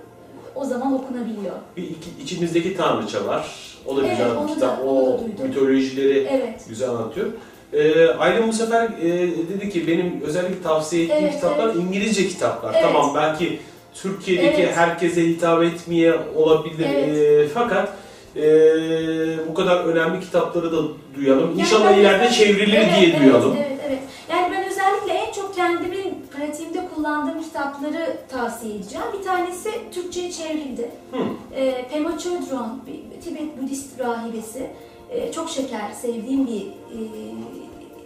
o 0.55 0.65
zaman 0.65 0.95
okunabiliyor. 0.95 1.55
Bir 1.77 1.83
iki, 1.83 2.23
içimizdeki 2.23 2.77
tanrıça 2.77 3.27
var. 3.27 3.47
O 3.87 3.97
da 3.97 4.01
Evet, 4.01 4.11
güzel 4.11 4.37
onu 4.37 4.45
bir 4.45 4.51
da- 4.51 4.55
kitap. 4.55 4.81
onu 4.85 4.97
da 4.97 5.01
o 5.11 5.21
duydum. 5.21 5.47
mitolojileri 5.49 6.27
Evet. 6.31 6.65
güzel 6.69 6.91
anlatıyor. 6.91 7.27
Ee, 7.73 8.09
Aylin 8.09 8.49
bu 8.49 8.53
sefer 8.53 8.85
e, 9.03 9.31
dedi 9.49 9.71
ki 9.71 9.87
benim 9.87 10.21
özellikle 10.23 10.63
tavsiye 10.63 11.05
ettiğim 11.05 11.23
Evet, 11.23 11.35
kitaplar. 11.35 11.75
İngilizce 11.75 12.29
kitaplar. 12.29 12.75
Evet. 12.75 12.83
Tamam 12.83 13.13
belki 13.15 13.61
Türkiye'deki 13.95 14.63
Evet. 14.63 14.77
herkese 14.77 15.23
hitap 15.29 15.63
etmeye 15.63 16.15
olabilir. 16.37 16.87
Evet. 16.95 17.09
Ee, 17.17 17.49
fakat 17.55 17.93
e, 18.37 19.49
bu 19.49 19.55
kadar 19.55 19.85
önemli 19.85 20.21
kitapları 20.21 20.73
da 20.73 20.83
duyalım. 21.17 21.51
Yani 21.51 21.61
İnşallah 21.61 21.91
ben 21.91 21.99
ileride 21.99 22.31
çevrilir 22.31 22.75
Evet, 22.77 22.97
diye 22.97 23.09
evet, 23.11 23.21
duyalım. 23.21 23.57
Evet, 23.57 23.79
evet. 23.87 23.99
Yani 24.31 24.53
ben 24.53 24.65
özellikle 24.71 25.13
en 25.13 25.33
çok 25.33 25.55
kendimin 25.55 26.27
pratiğimde 26.37 26.89
kullandığım 26.95 27.43
kitapları 27.43 28.17
tavsiye 28.29 28.75
edeceğim. 28.75 29.07
Bir 29.19 29.25
tanesi 29.25 29.71
Türkçe'ye 29.95 30.33
çevrildi. 30.33 30.91
Hı. 31.13 31.19
E, 31.57 31.89
Pema 31.89 32.19
Chodron, 32.19 32.81
Tibet 33.25 33.63
Budist 33.63 34.01
rahibesi. 34.01 34.71
E, 35.11 35.33
çok 35.33 35.51
şeker, 35.51 35.93
sevdiğim 36.03 36.47
bir 36.47 36.61
e, 36.61 36.99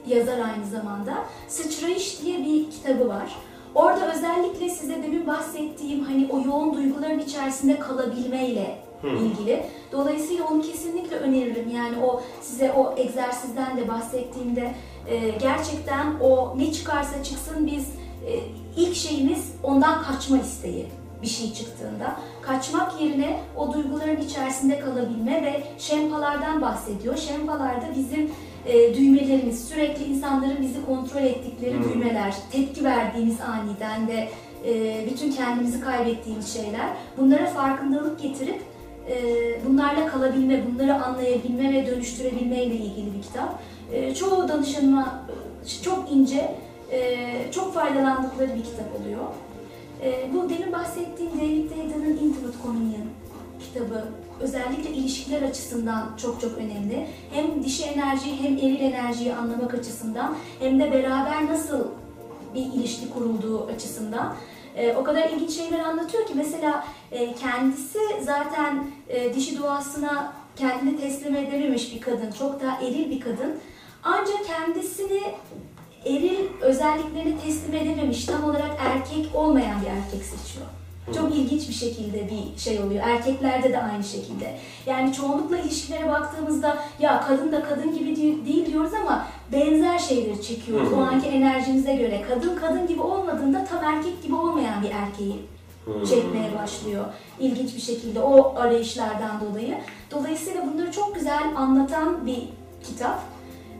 yazar 0.07 0.39
aynı 0.39 0.67
zamanda. 0.71 1.15
Sıçrayış 1.49 2.23
diye 2.23 2.39
bir 2.39 2.71
kitabı 2.71 3.09
var. 3.09 3.37
Orada 3.75 4.13
özellikle 4.15 4.69
size 4.69 5.03
demin 5.03 5.27
bahsettiğim 5.27 6.05
hani 6.05 6.29
o 6.31 6.41
yoğun 6.47 6.75
duyguların 6.75 7.19
içerisinde 7.19 7.79
kalabilmeyle 7.79 8.79
Hı. 9.03 9.09
ilgili. 9.09 9.63
Dolayısıyla 9.93 10.45
onu 10.45 10.63
kesinlikle 10.63 11.17
öneririm. 11.17 11.71
Yani 11.71 12.05
o 12.05 12.23
size 12.41 12.73
o 12.73 12.95
egzersizden 12.97 13.77
de 13.77 13.89
bahsettiğimde 13.89 14.75
e, 15.09 15.29
gerçekten 15.29 16.15
o 16.21 16.55
ne 16.59 16.73
çıkarsa 16.73 17.23
çıksın 17.23 17.67
biz 17.67 17.87
e, 18.27 18.41
ilk 18.77 18.95
şeyimiz 18.95 19.53
ondan 19.63 20.03
kaçma 20.03 20.39
isteği 20.39 20.87
bir 21.23 21.27
şey 21.27 21.53
çıktığında. 21.53 22.17
Kaçmak 22.43 23.01
yerine 23.01 23.41
o 23.57 23.73
duyguların 23.75 24.21
içerisinde 24.21 24.81
kalabilme 24.81 25.43
ve 25.43 25.63
şempalardan 25.79 26.61
bahsediyor. 26.61 27.17
Şempalar 27.17 27.83
da 27.83 27.87
bizim 27.97 28.31
e, 28.67 28.95
düğmelerimiz, 28.95 29.69
sürekli 29.69 30.05
insanların 30.05 30.63
bizi 30.63 30.87
kontrol 30.87 31.23
ettikleri 31.23 31.75
Hmm. 31.75 31.85
düğmeler, 31.95 32.35
tepki 32.53 32.85
verdiğimiz 32.85 33.41
aniden 33.41 34.09
ve 34.09 34.29
e, 34.67 35.05
bütün 35.11 35.33
kendimizi 35.33 35.81
kaybettiğimiz 35.81 36.55
şeyler. 36.55 36.89
Bunlara 37.19 37.47
farkındalık 37.47 38.23
getirip 38.23 38.63
bunlarla 39.67 40.07
kalabilme, 40.07 40.63
bunları 40.67 41.05
anlayabilme 41.05 41.73
ve 41.75 41.87
dönüştürebilme 41.87 42.63
ile 42.65 42.75
ilgili 42.75 43.15
bir 43.17 43.23
kitap. 43.23 43.59
E, 43.93 44.15
çoğu 44.15 44.49
danışanıma 44.49 45.25
çok 45.83 46.13
ince, 46.13 46.55
e, 46.93 47.29
çok 47.53 47.75
faydalandıkları 47.75 48.55
bir 48.55 48.65
kitap 48.65 49.01
oluyor. 49.01 49.25
E, 50.03 50.31
bu 50.35 50.51
demin 50.51 50.73
bahsettiğim 50.73 51.33
David 51.33 51.71
Deida'nın 51.71 52.17
Intimate 52.17 52.59
Communion 52.63 53.07
kitabı 53.61 54.05
özellikle 54.41 54.91
ilişkiler 54.91 55.43
açısından 55.43 56.11
çok 56.23 56.41
çok 56.41 56.59
önemli. 56.59 57.07
Hem 57.33 57.65
dişi 57.65 57.85
enerjiyi 57.85 58.43
hem 58.43 58.57
eril 58.57 58.81
enerjiyi 58.81 59.35
anlamak 59.35 59.75
açısından 59.75 60.37
hem 60.61 60.81
de 60.81 60.93
beraber 60.93 61.47
nasıl 61.47 61.85
bir 62.55 62.61
ilişki 62.61 63.11
kurulduğu 63.11 63.67
açısından 63.67 64.35
e, 64.79 64.95
o 64.97 65.05
kadar 65.05 65.29
ilginç 65.29 65.51
şeyler 65.51 65.79
anlatıyor 65.79 66.27
ki 66.27 66.33
mesela 66.37 66.85
e, 67.13 67.35
kendisi 67.35 67.99
zaten 68.23 68.87
e, 69.09 69.35
dişi 69.35 69.59
doğasına 69.59 70.33
kendini 70.57 71.01
teslim 71.01 71.37
edememiş 71.37 71.95
bir 71.95 72.01
kadın, 72.01 72.31
çok 72.39 72.63
daha 72.63 72.81
eril 72.81 73.11
bir 73.11 73.21
kadın. 73.21 73.59
Ancak 74.03 74.47
kendisini 74.47 75.23
eril 76.05 76.39
özelliklerini 76.61 77.41
teslim 77.41 77.75
edememiş, 77.75 78.25
tam 78.25 78.45
olarak 78.45 78.71
erkek 78.79 79.35
olmayan 79.35 79.81
bir 79.83 79.87
erkek 79.87 80.23
seçiyor. 80.25 80.67
Çok 81.15 81.35
ilginç 81.35 81.69
bir 81.69 81.75
şekilde 81.75 82.31
bir 82.31 82.61
şey 82.61 82.79
oluyor. 82.79 83.05
Erkeklerde 83.07 83.73
de 83.73 83.83
aynı 83.83 84.05
şekilde. 84.05 84.59
Yani 84.87 85.13
çoğunlukla 85.13 85.59
ilişkilere 85.59 86.09
baktığımızda 86.09 86.79
ya 87.01 87.25
kadın 87.29 87.53
da 87.53 87.63
kadın 87.63 87.99
gibi 87.99 88.17
değil 88.47 88.67
diyoruz 88.67 88.95
ama 88.95 89.27
benzer 89.53 89.99
şeyleri 89.99 90.43
çekiyoruz. 90.43 90.91
Hı 90.91 90.97
hı. 90.97 91.01
O 91.01 91.03
anki 91.03 91.29
enerjimize 91.29 91.95
göre. 91.95 92.23
Kadın 92.29 92.57
kadın 92.57 92.87
gibi 92.87 93.01
olmadığında 93.01 93.65
tam 93.65 93.85
erkek 93.85 94.23
gibi 94.23 94.35
olmayan 94.35 94.83
bir 94.83 94.91
erkeği 94.91 95.37
çekmeye 96.09 96.55
başlıyor. 96.63 97.05
İlginç 97.41 97.75
bir 97.75 97.81
şekilde 97.81 98.21
o 98.21 98.55
arayışlardan 98.57 99.41
dolayı. 99.41 99.75
Dolayısıyla 100.11 100.67
bunları 100.73 100.93
çok 100.93 101.15
güzel 101.15 101.43
anlatan 101.57 102.27
bir 102.27 102.43
kitap. 102.85 103.21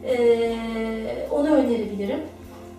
Ee, 0.05 1.27
onu 1.31 1.47
önerebilirim. 1.47 2.19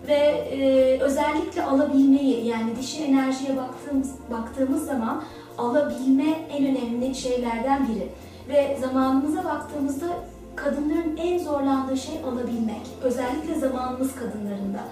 Ve 0.07 0.13
e, 0.13 0.99
özellikle 1.01 1.63
alabilmeyi 1.63 2.45
yani 2.47 2.75
dişi 2.75 3.03
enerjiye 3.03 3.57
baktığımız 3.57 4.11
baktığımız 4.31 4.85
zaman 4.85 5.23
alabilme 5.57 6.39
en 6.57 6.65
önemli 6.65 7.15
şeylerden 7.15 7.87
biri. 7.87 8.07
Ve 8.49 8.77
zamanımıza 8.81 9.43
baktığımızda 9.43 10.07
kadınların 10.55 11.17
en 11.17 11.37
zorlandığı 11.37 11.97
şey 11.97 12.15
alabilmek. 12.23 12.81
Özellikle 13.03 13.55
zamanımız 13.55 14.15
kadınlarında. 14.15 14.83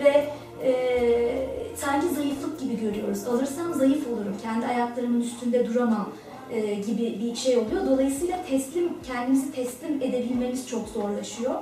Ve 0.00 0.28
e, 0.64 1.48
sanki 1.76 2.14
zayıflık 2.14 2.60
gibi 2.60 2.80
görüyoruz. 2.80 3.26
Alırsam 3.26 3.74
zayıf 3.74 4.08
olurum, 4.08 4.36
kendi 4.42 4.66
ayaklarımın 4.66 5.20
üstünde 5.20 5.68
duramam 5.68 6.08
e, 6.50 6.74
gibi 6.74 7.18
bir 7.22 7.34
şey 7.34 7.56
oluyor. 7.56 7.86
Dolayısıyla 7.86 8.44
teslim, 8.50 8.92
kendimizi 9.06 9.52
teslim 9.52 10.02
edebilmemiz 10.02 10.68
çok 10.68 10.88
zorlaşıyor. 10.88 11.54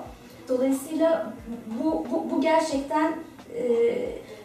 Dolayısıyla 0.48 1.32
bu, 1.82 2.06
bu, 2.10 2.30
bu 2.30 2.40
gerçekten 2.40 3.12
e, 3.58 3.64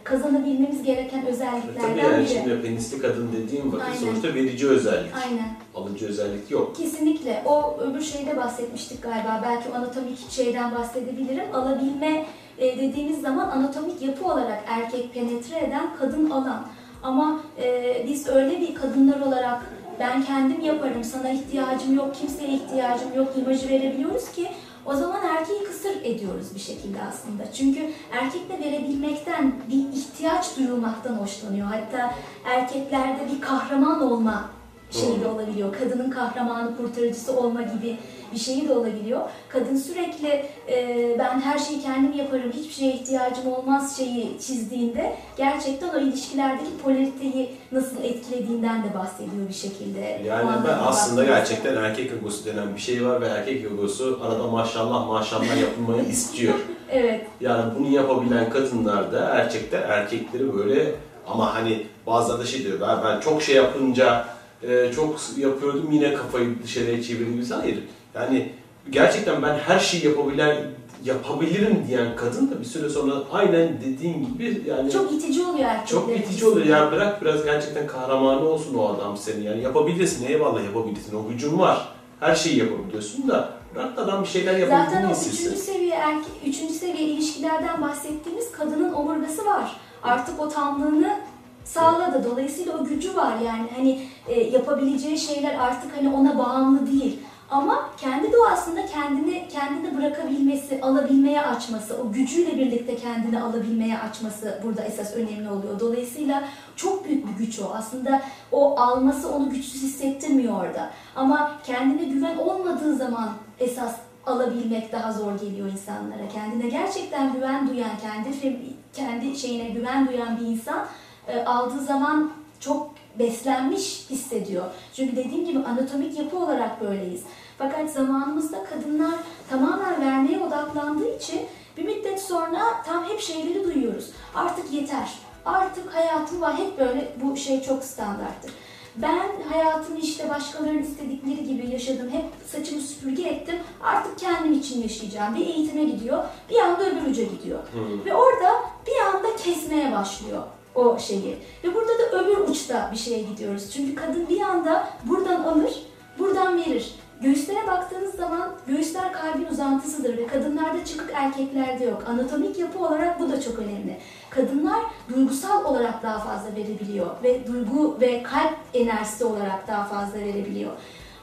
kazanabilmemiz 0.04 0.84
gereken 0.84 1.22
Tabii 1.22 1.32
özelliklerden 1.32 1.98
yani 1.98 2.24
biri. 2.24 2.34
şimdi 2.34 2.62
penisli 2.62 3.02
kadın 3.02 3.30
dediğim 3.34 3.74
vakit 3.74 3.86
Aynen. 3.88 4.00
sonuçta 4.00 4.34
verici 4.34 4.68
özellik. 4.70 5.12
Aynen. 5.26 5.50
Alıcı 5.76 6.08
özellik 6.08 6.52
yok. 6.52 6.76
Kesinlikle. 6.76 7.44
O 7.46 7.78
öbür 7.80 8.02
şeyde 8.02 8.38
bahsetmiştik 8.38 9.04
galiba. 9.04 9.42
Belki 9.46 9.74
anatomik 9.74 10.32
şeyden 10.32 10.76
bahsedebilirim. 10.76 11.56
Alabilme 11.56 12.26
e, 12.58 12.78
dediğimiz 12.78 13.22
zaman 13.22 13.50
anatomik 13.50 14.02
yapı 14.02 14.26
olarak 14.26 14.64
erkek 14.68 15.14
penetre 15.14 15.60
eden, 15.60 15.96
kadın 16.00 16.30
alan. 16.30 16.68
Ama 17.04 17.42
e, 17.64 17.96
biz 18.08 18.28
öyle 18.28 18.62
bir 18.62 18.76
kadınlar 18.76 19.22
olarak 19.22 19.62
ben 20.00 20.24
kendim 20.24 20.62
yaparım, 20.62 21.04
sana 21.04 21.30
ihtiyacım 21.30 21.96
yok, 21.96 22.16
kimseye 22.16 22.54
ihtiyacım 22.54 23.16
yok 23.16 23.28
imajı 23.38 23.70
verebiliyoruz 23.70 24.32
ki 24.32 24.48
o 24.86 24.96
zaman 24.96 25.26
erkeği 25.26 25.64
kısır 25.64 25.96
ediyoruz 26.04 26.56
bir 26.56 26.60
şekilde 26.60 26.98
aslında. 27.02 27.52
Çünkü 27.54 27.90
erkek 28.12 28.50
de 28.50 28.66
verebilmekten, 28.66 29.54
bir 29.70 29.98
ihtiyaç 29.98 30.58
duyulmaktan 30.58 31.16
hoşlanıyor. 31.16 31.68
Hatta 31.68 32.16
erkeklerde 32.46 33.28
bir 33.36 33.42
kahraman 33.42 34.02
olma 34.02 34.61
şeyi 34.92 35.22
de 35.22 35.28
olabiliyor. 35.28 35.76
Kadının 35.80 36.10
kahramanı, 36.10 36.78
kurtarıcısı 36.78 37.38
olma 37.40 37.62
gibi 37.62 37.98
bir 38.34 38.40
şeyi 38.40 38.70
de 38.70 38.74
olabiliyor. 38.74 39.22
Kadın 39.50 39.76
sürekli 39.76 40.46
e, 40.70 41.16
ben 41.20 41.42
her 41.42 41.58
şeyi 41.60 41.82
kendim 41.82 42.14
yaparım, 42.14 42.52
hiçbir 42.54 42.74
şeye 42.74 42.94
ihtiyacım 42.94 43.54
olmaz 43.54 43.98
şeyi 43.98 44.40
çizdiğinde 44.40 45.16
gerçekten 45.38 45.90
o 45.90 46.00
ilişkilerdeki 46.00 46.78
polariteyi 46.84 47.50
nasıl 47.72 48.04
etkilediğinden 48.04 48.84
de 48.84 48.94
bahsediyor 49.00 49.50
bir 49.50 49.54
şekilde. 49.54 50.22
Yani 50.26 50.50
ben 50.68 50.78
aslında 50.86 51.24
gerçekten 51.24 51.76
erkek 51.76 52.12
egosu 52.12 52.46
denen 52.46 52.76
bir 52.76 52.82
şey 52.82 53.06
var 53.06 53.22
ve 53.22 53.26
erkek 53.28 53.66
egosu 53.66 54.20
arada 54.24 54.48
maşallah 54.48 55.08
maşallah 55.08 55.62
yapılmayı 55.62 56.04
istiyor. 56.10 56.54
Evet, 56.92 57.22
Yani 57.42 57.74
bunu 57.80 57.90
yapabilen 57.90 58.50
kadınlar 58.50 59.12
da 59.12 59.20
erkekler 59.20 59.82
erkekleri 59.82 60.58
böyle 60.58 60.92
ama 61.28 61.56
hani 61.56 61.86
bazıları 62.08 62.40
da 62.42 62.46
şey 62.46 62.64
diyor 62.64 62.82
ben, 62.82 62.98
ben 63.06 63.20
çok 63.20 63.42
şey 63.42 63.56
yapınca 63.56 64.26
e, 64.64 64.92
çok 64.96 65.20
yapıyordum 65.38 65.92
yine 65.92 66.14
kafayı 66.14 66.64
dışarıya 66.64 67.04
çevirdim. 67.04 67.46
Hayır 67.62 67.80
yani 68.16 68.52
gerçekten 68.90 69.42
ben 69.42 69.58
her 69.58 69.80
şeyi 69.80 70.06
yapabilen 70.06 70.58
yapabilirim 71.04 71.84
diyen 71.88 72.16
kadın 72.16 72.52
da 72.52 72.60
bir 72.60 72.66
süre 72.66 72.90
sonra 72.90 73.14
aynen 73.32 73.82
dediğin 73.82 74.26
gibi 74.26 74.62
yani 74.68 74.92
çok 74.92 75.12
itici 75.12 75.46
oluyor 75.46 75.70
erkekler. 75.70 75.88
çok 75.88 76.18
itici 76.18 76.46
oluyor. 76.46 76.66
Yani 76.66 76.92
bırak 76.92 77.22
biraz 77.22 77.46
gerçekten 77.46 77.88
kahramanı 77.88 78.46
olsun 78.46 78.76
o 78.76 78.88
adam 78.88 79.18
seni. 79.18 79.46
Yani 79.46 79.62
yapabilirsin. 79.62 80.26
Eyvallah 80.26 80.64
yapabilirsin. 80.64 81.16
O 81.16 81.28
gücün 81.30 81.60
var. 81.60 81.88
Her 82.20 82.36
şeyi 82.36 82.60
yapabiliyorsun 82.60 83.28
da 83.28 83.50
bırak 83.76 83.98
da 83.98 84.02
adam 84.02 84.24
bir 84.24 84.28
şeyler 84.28 84.54
Zaten 84.54 84.60
yapabildiğini 84.60 85.08
o 85.08 85.12
üçüncü 85.12 85.58
seviye 85.58 85.96
erke, 85.96 86.30
üçüncü 86.46 86.74
seviye 86.74 87.08
ilişkilerden 87.08 87.82
bahsettiğimiz 87.82 88.52
kadının 88.52 88.94
omurgası 88.94 89.46
var. 89.46 89.76
Artık 90.04 90.40
o 90.40 90.50
tamlığını 90.50 91.20
sağladı. 91.66 92.26
Dolayısıyla 92.32 92.78
o 92.78 92.86
gücü 92.86 93.16
var 93.16 93.34
yani 93.46 93.70
hani 93.76 94.02
e, 94.28 94.42
yapabileceği 94.42 95.18
şeyler 95.18 95.56
artık 95.56 95.98
hani 95.98 96.16
ona 96.16 96.38
bağımlı 96.38 96.92
değil. 96.92 97.20
Ama 97.52 97.90
kendi 97.98 98.34
doğasında 98.34 98.86
kendini 98.86 99.48
kendini 99.50 99.98
bırakabilmesi, 99.98 100.82
alabilmeye 100.82 101.42
açması, 101.42 101.98
o 101.98 102.12
gücüyle 102.12 102.58
birlikte 102.58 102.96
kendini 102.96 103.42
alabilmeye 103.42 104.00
açması 104.00 104.62
burada 104.64 104.82
esas 104.82 105.16
önemli 105.16 105.50
oluyor. 105.50 105.80
Dolayısıyla 105.80 106.44
çok 106.76 107.06
büyük 107.06 107.28
bir 107.28 107.46
güç 107.46 107.60
o. 107.60 107.72
Aslında 107.74 108.22
o 108.52 108.80
alması 108.80 109.32
onu 109.32 109.50
güçsüz 109.50 109.84
hissettirmiyor 109.84 110.62
orada. 110.62 110.90
Ama 111.16 111.52
kendine 111.66 112.04
güven 112.04 112.38
olmadığı 112.38 112.96
zaman 112.96 113.30
esas 113.60 113.96
alabilmek 114.26 114.92
daha 114.92 115.14
zor 115.14 115.40
geliyor 115.40 115.68
insanlara. 115.68 116.28
Kendine 116.34 116.70
gerçekten 116.70 117.34
güven 117.34 117.70
duyan, 117.70 117.92
kendi 118.02 118.60
kendi 118.94 119.38
şeyine 119.38 119.70
güven 119.70 120.08
duyan 120.08 120.40
bir 120.40 120.46
insan 120.46 120.86
e, 121.28 121.44
aldığı 121.44 121.84
zaman 121.84 122.32
çok 122.60 122.92
beslenmiş 123.20 124.06
hissediyor. 124.10 124.66
Çünkü 124.94 125.16
dediğim 125.16 125.46
gibi 125.46 125.60
anatomik 125.60 126.20
yapı 126.20 126.38
olarak 126.38 126.82
böyleyiz. 126.82 127.24
Fakat 127.58 127.92
zamanımızda 127.92 128.64
kadınlar 128.64 129.14
tamamen 129.50 130.02
vermeye 130.02 130.40
odaklandığı 130.40 131.16
için 131.16 131.42
bir 131.78 131.84
müddet 131.84 132.22
sonra 132.22 132.84
tam 132.86 133.10
hep 133.10 133.20
şeyleri 133.20 133.64
duyuyoruz. 133.64 134.10
Artık 134.36 134.74
yeter. 134.74 135.10
Artık 135.46 135.96
hayatım 135.96 136.42
var. 136.42 136.58
Hep 136.58 136.80
böyle 136.80 137.12
bu 137.24 137.38
şey 137.38 137.62
çok 137.62 137.84
standarttır. 137.84 138.52
Ben 138.96 139.30
hayatımı 139.52 140.00
işte 140.00 140.30
başkalarının 140.30 140.84
istedikleri 140.84 141.48
gibi 141.48 141.72
yaşadım. 141.72 142.10
Hep 142.12 142.26
saçımı 142.48 142.82
süpürge 142.82 143.24
ettim. 143.24 143.56
Artık 143.82 144.20
kendim 144.20 144.54
için 144.54 144.82
yaşayacağım. 144.82 145.36
Bir 145.36 145.46
eğitime 145.46 145.84
gidiyor. 145.84 146.24
Bir 146.50 146.60
anda 146.60 146.90
öbür 146.90 147.12
uca 147.12 147.24
gidiyor. 147.24 147.60
Hı. 147.60 148.06
Ve 148.06 148.14
orada 148.14 148.52
bir 148.88 149.16
anda 149.16 149.36
kesmeye 149.36 149.92
başlıyor 149.92 150.44
o 150.76 151.00
şeyi. 151.00 151.38
Ve 151.64 151.74
burada 151.74 152.00
da 152.00 152.24
öbür 152.24 152.38
uçta 152.38 152.90
bir 152.92 152.98
şeye 152.98 153.22
gidiyoruz. 153.22 153.72
Çünkü 153.74 153.96
kadın 153.96 154.30
bir 154.30 154.42
anda 154.42 154.90
buradan 155.04 155.44
alır, 155.44 155.74
buradan 156.20 156.58
verir. 156.58 156.96
Göğüslere 157.22 157.68
baktığınız 157.68 158.16
zaman 158.16 158.52
göğüsler 158.68 159.14
kalbin 159.14 159.46
uzantısıdır 159.46 160.18
ve 160.18 160.28
kadınlarda 160.28 160.86
çıkık 160.86 161.12
erkeklerde 161.14 161.86
yok. 161.86 162.04
Anatomik 162.08 162.60
yapı 162.60 162.80
olarak 162.80 163.20
bu 163.20 163.32
da 163.32 163.42
çok 163.42 163.60
önemli. 163.60 163.98
Kadınlar 164.30 164.80
duygusal 165.10 165.66
olarak 165.66 166.04
daha 166.04 166.20
fazla 166.20 166.56
verebiliyor 166.56 167.08
ve 167.24 167.48
duygu 167.48 167.98
ve 168.02 168.24
kalp 168.24 168.54
enerjisi 168.74 169.26
olarak 169.26 169.68
daha 169.68 169.84
fazla 169.84 170.20
verebiliyor. 170.20 170.72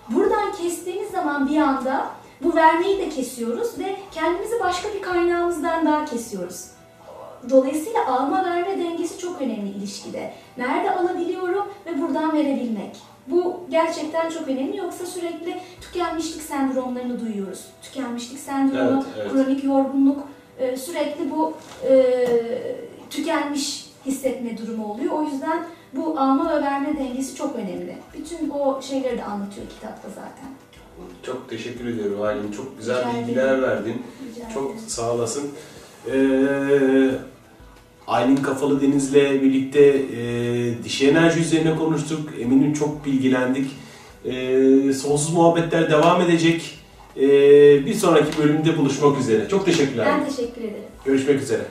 Buradan 0.09 0.53
kestiğimiz 0.53 1.11
zaman 1.11 1.49
bir 1.49 1.57
anda 1.57 2.07
bu 2.43 2.57
vermeyi 2.57 2.99
de 2.99 3.09
kesiyoruz 3.09 3.79
ve 3.79 3.97
kendimizi 4.13 4.61
başka 4.61 4.89
bir 4.95 5.03
kaynağımızdan 5.03 5.87
daha 5.87 6.05
kesiyoruz. 6.05 6.78
Dolayısıyla 7.51 8.07
alma 8.07 8.45
verme 8.45 8.79
dengesi 8.79 9.19
çok 9.19 9.43
önemli 9.43 9.71
ilişkide. 9.71 10.33
Nerede 10.57 10.91
alabiliyorum 10.91 11.67
ve 11.87 12.03
buradan 12.03 12.33
verebilmek. 12.37 12.97
Bu 13.27 13.61
gerçekten 13.71 14.31
çok 14.31 14.49
önemli 14.49 14.77
yoksa 14.77 15.07
sürekli 15.07 15.57
tükenmişlik 15.81 16.43
sendromlarını 16.43 17.21
duyuyoruz. 17.21 17.65
Tükenmişlik 17.83 18.39
sendromu, 18.39 19.05
Evet, 19.17 19.17
evet. 19.21 19.33
kronik 19.33 19.65
yorgunluk, 19.65 20.19
e, 20.59 20.77
sürekli 20.77 21.31
bu 21.31 21.53
e, 21.89 22.27
tükenmiş 23.11 23.87
hissetme 24.07 24.59
durumu 24.59 24.93
oluyor. 24.93 25.13
O 25.13 25.23
yüzden 25.23 25.67
bu 25.93 26.21
alma 26.21 26.51
ve 26.57 26.63
verme 26.63 26.99
dengesi 26.99 27.35
çok 27.35 27.57
önemli. 27.57 27.97
Bütün 28.19 28.51
o 28.51 28.83
şeyleri 28.83 29.19
de 29.19 29.25
anlatıyor 29.25 29.67
kitapta 29.69 30.09
zaten. 30.09 30.49
Çok 31.23 31.51
teşekkür 31.51 31.87
ediyorum 31.87 32.23
Aylin. 32.23 32.53
Çok 32.53 32.79
güzel 32.79 32.99
Rica 33.09 33.19
bilgiler 33.21 33.45
ederim. 33.49 33.63
verdin. 33.63 34.03
Rica 34.31 34.51
Çok 34.55 34.75
sağ 34.87 35.13
olasın. 35.13 35.51
Ee, 36.07 37.11
Aylin 38.07 38.37
Kafalı 38.37 38.81
Deniz'le 38.83 39.15
birlikte 39.15 39.81
e, 39.81 40.85
dişi 40.85 41.09
enerji 41.11 41.41
üzerine 41.41 41.77
konuştuk. 41.77 42.31
Eminim 42.41 42.73
çok 42.73 43.07
bilgilendik. 43.07 43.71
E, 44.25 44.93
sonsuz 44.93 45.35
muhabbetler 45.35 45.91
devam 45.91 46.21
edecek. 46.21 46.79
E, 47.17 47.27
bir 47.87 47.95
sonraki 47.95 48.39
bölümde 48.39 48.79
buluşmak 48.79 49.21
üzere. 49.21 49.49
Çok 49.49 49.67
teşekkürler. 49.67 50.07
Ben 50.07 50.29
teşekkür 50.29 50.61
ederim. 50.61 50.85
Görüşmek 51.05 51.43
üzere. 51.43 51.63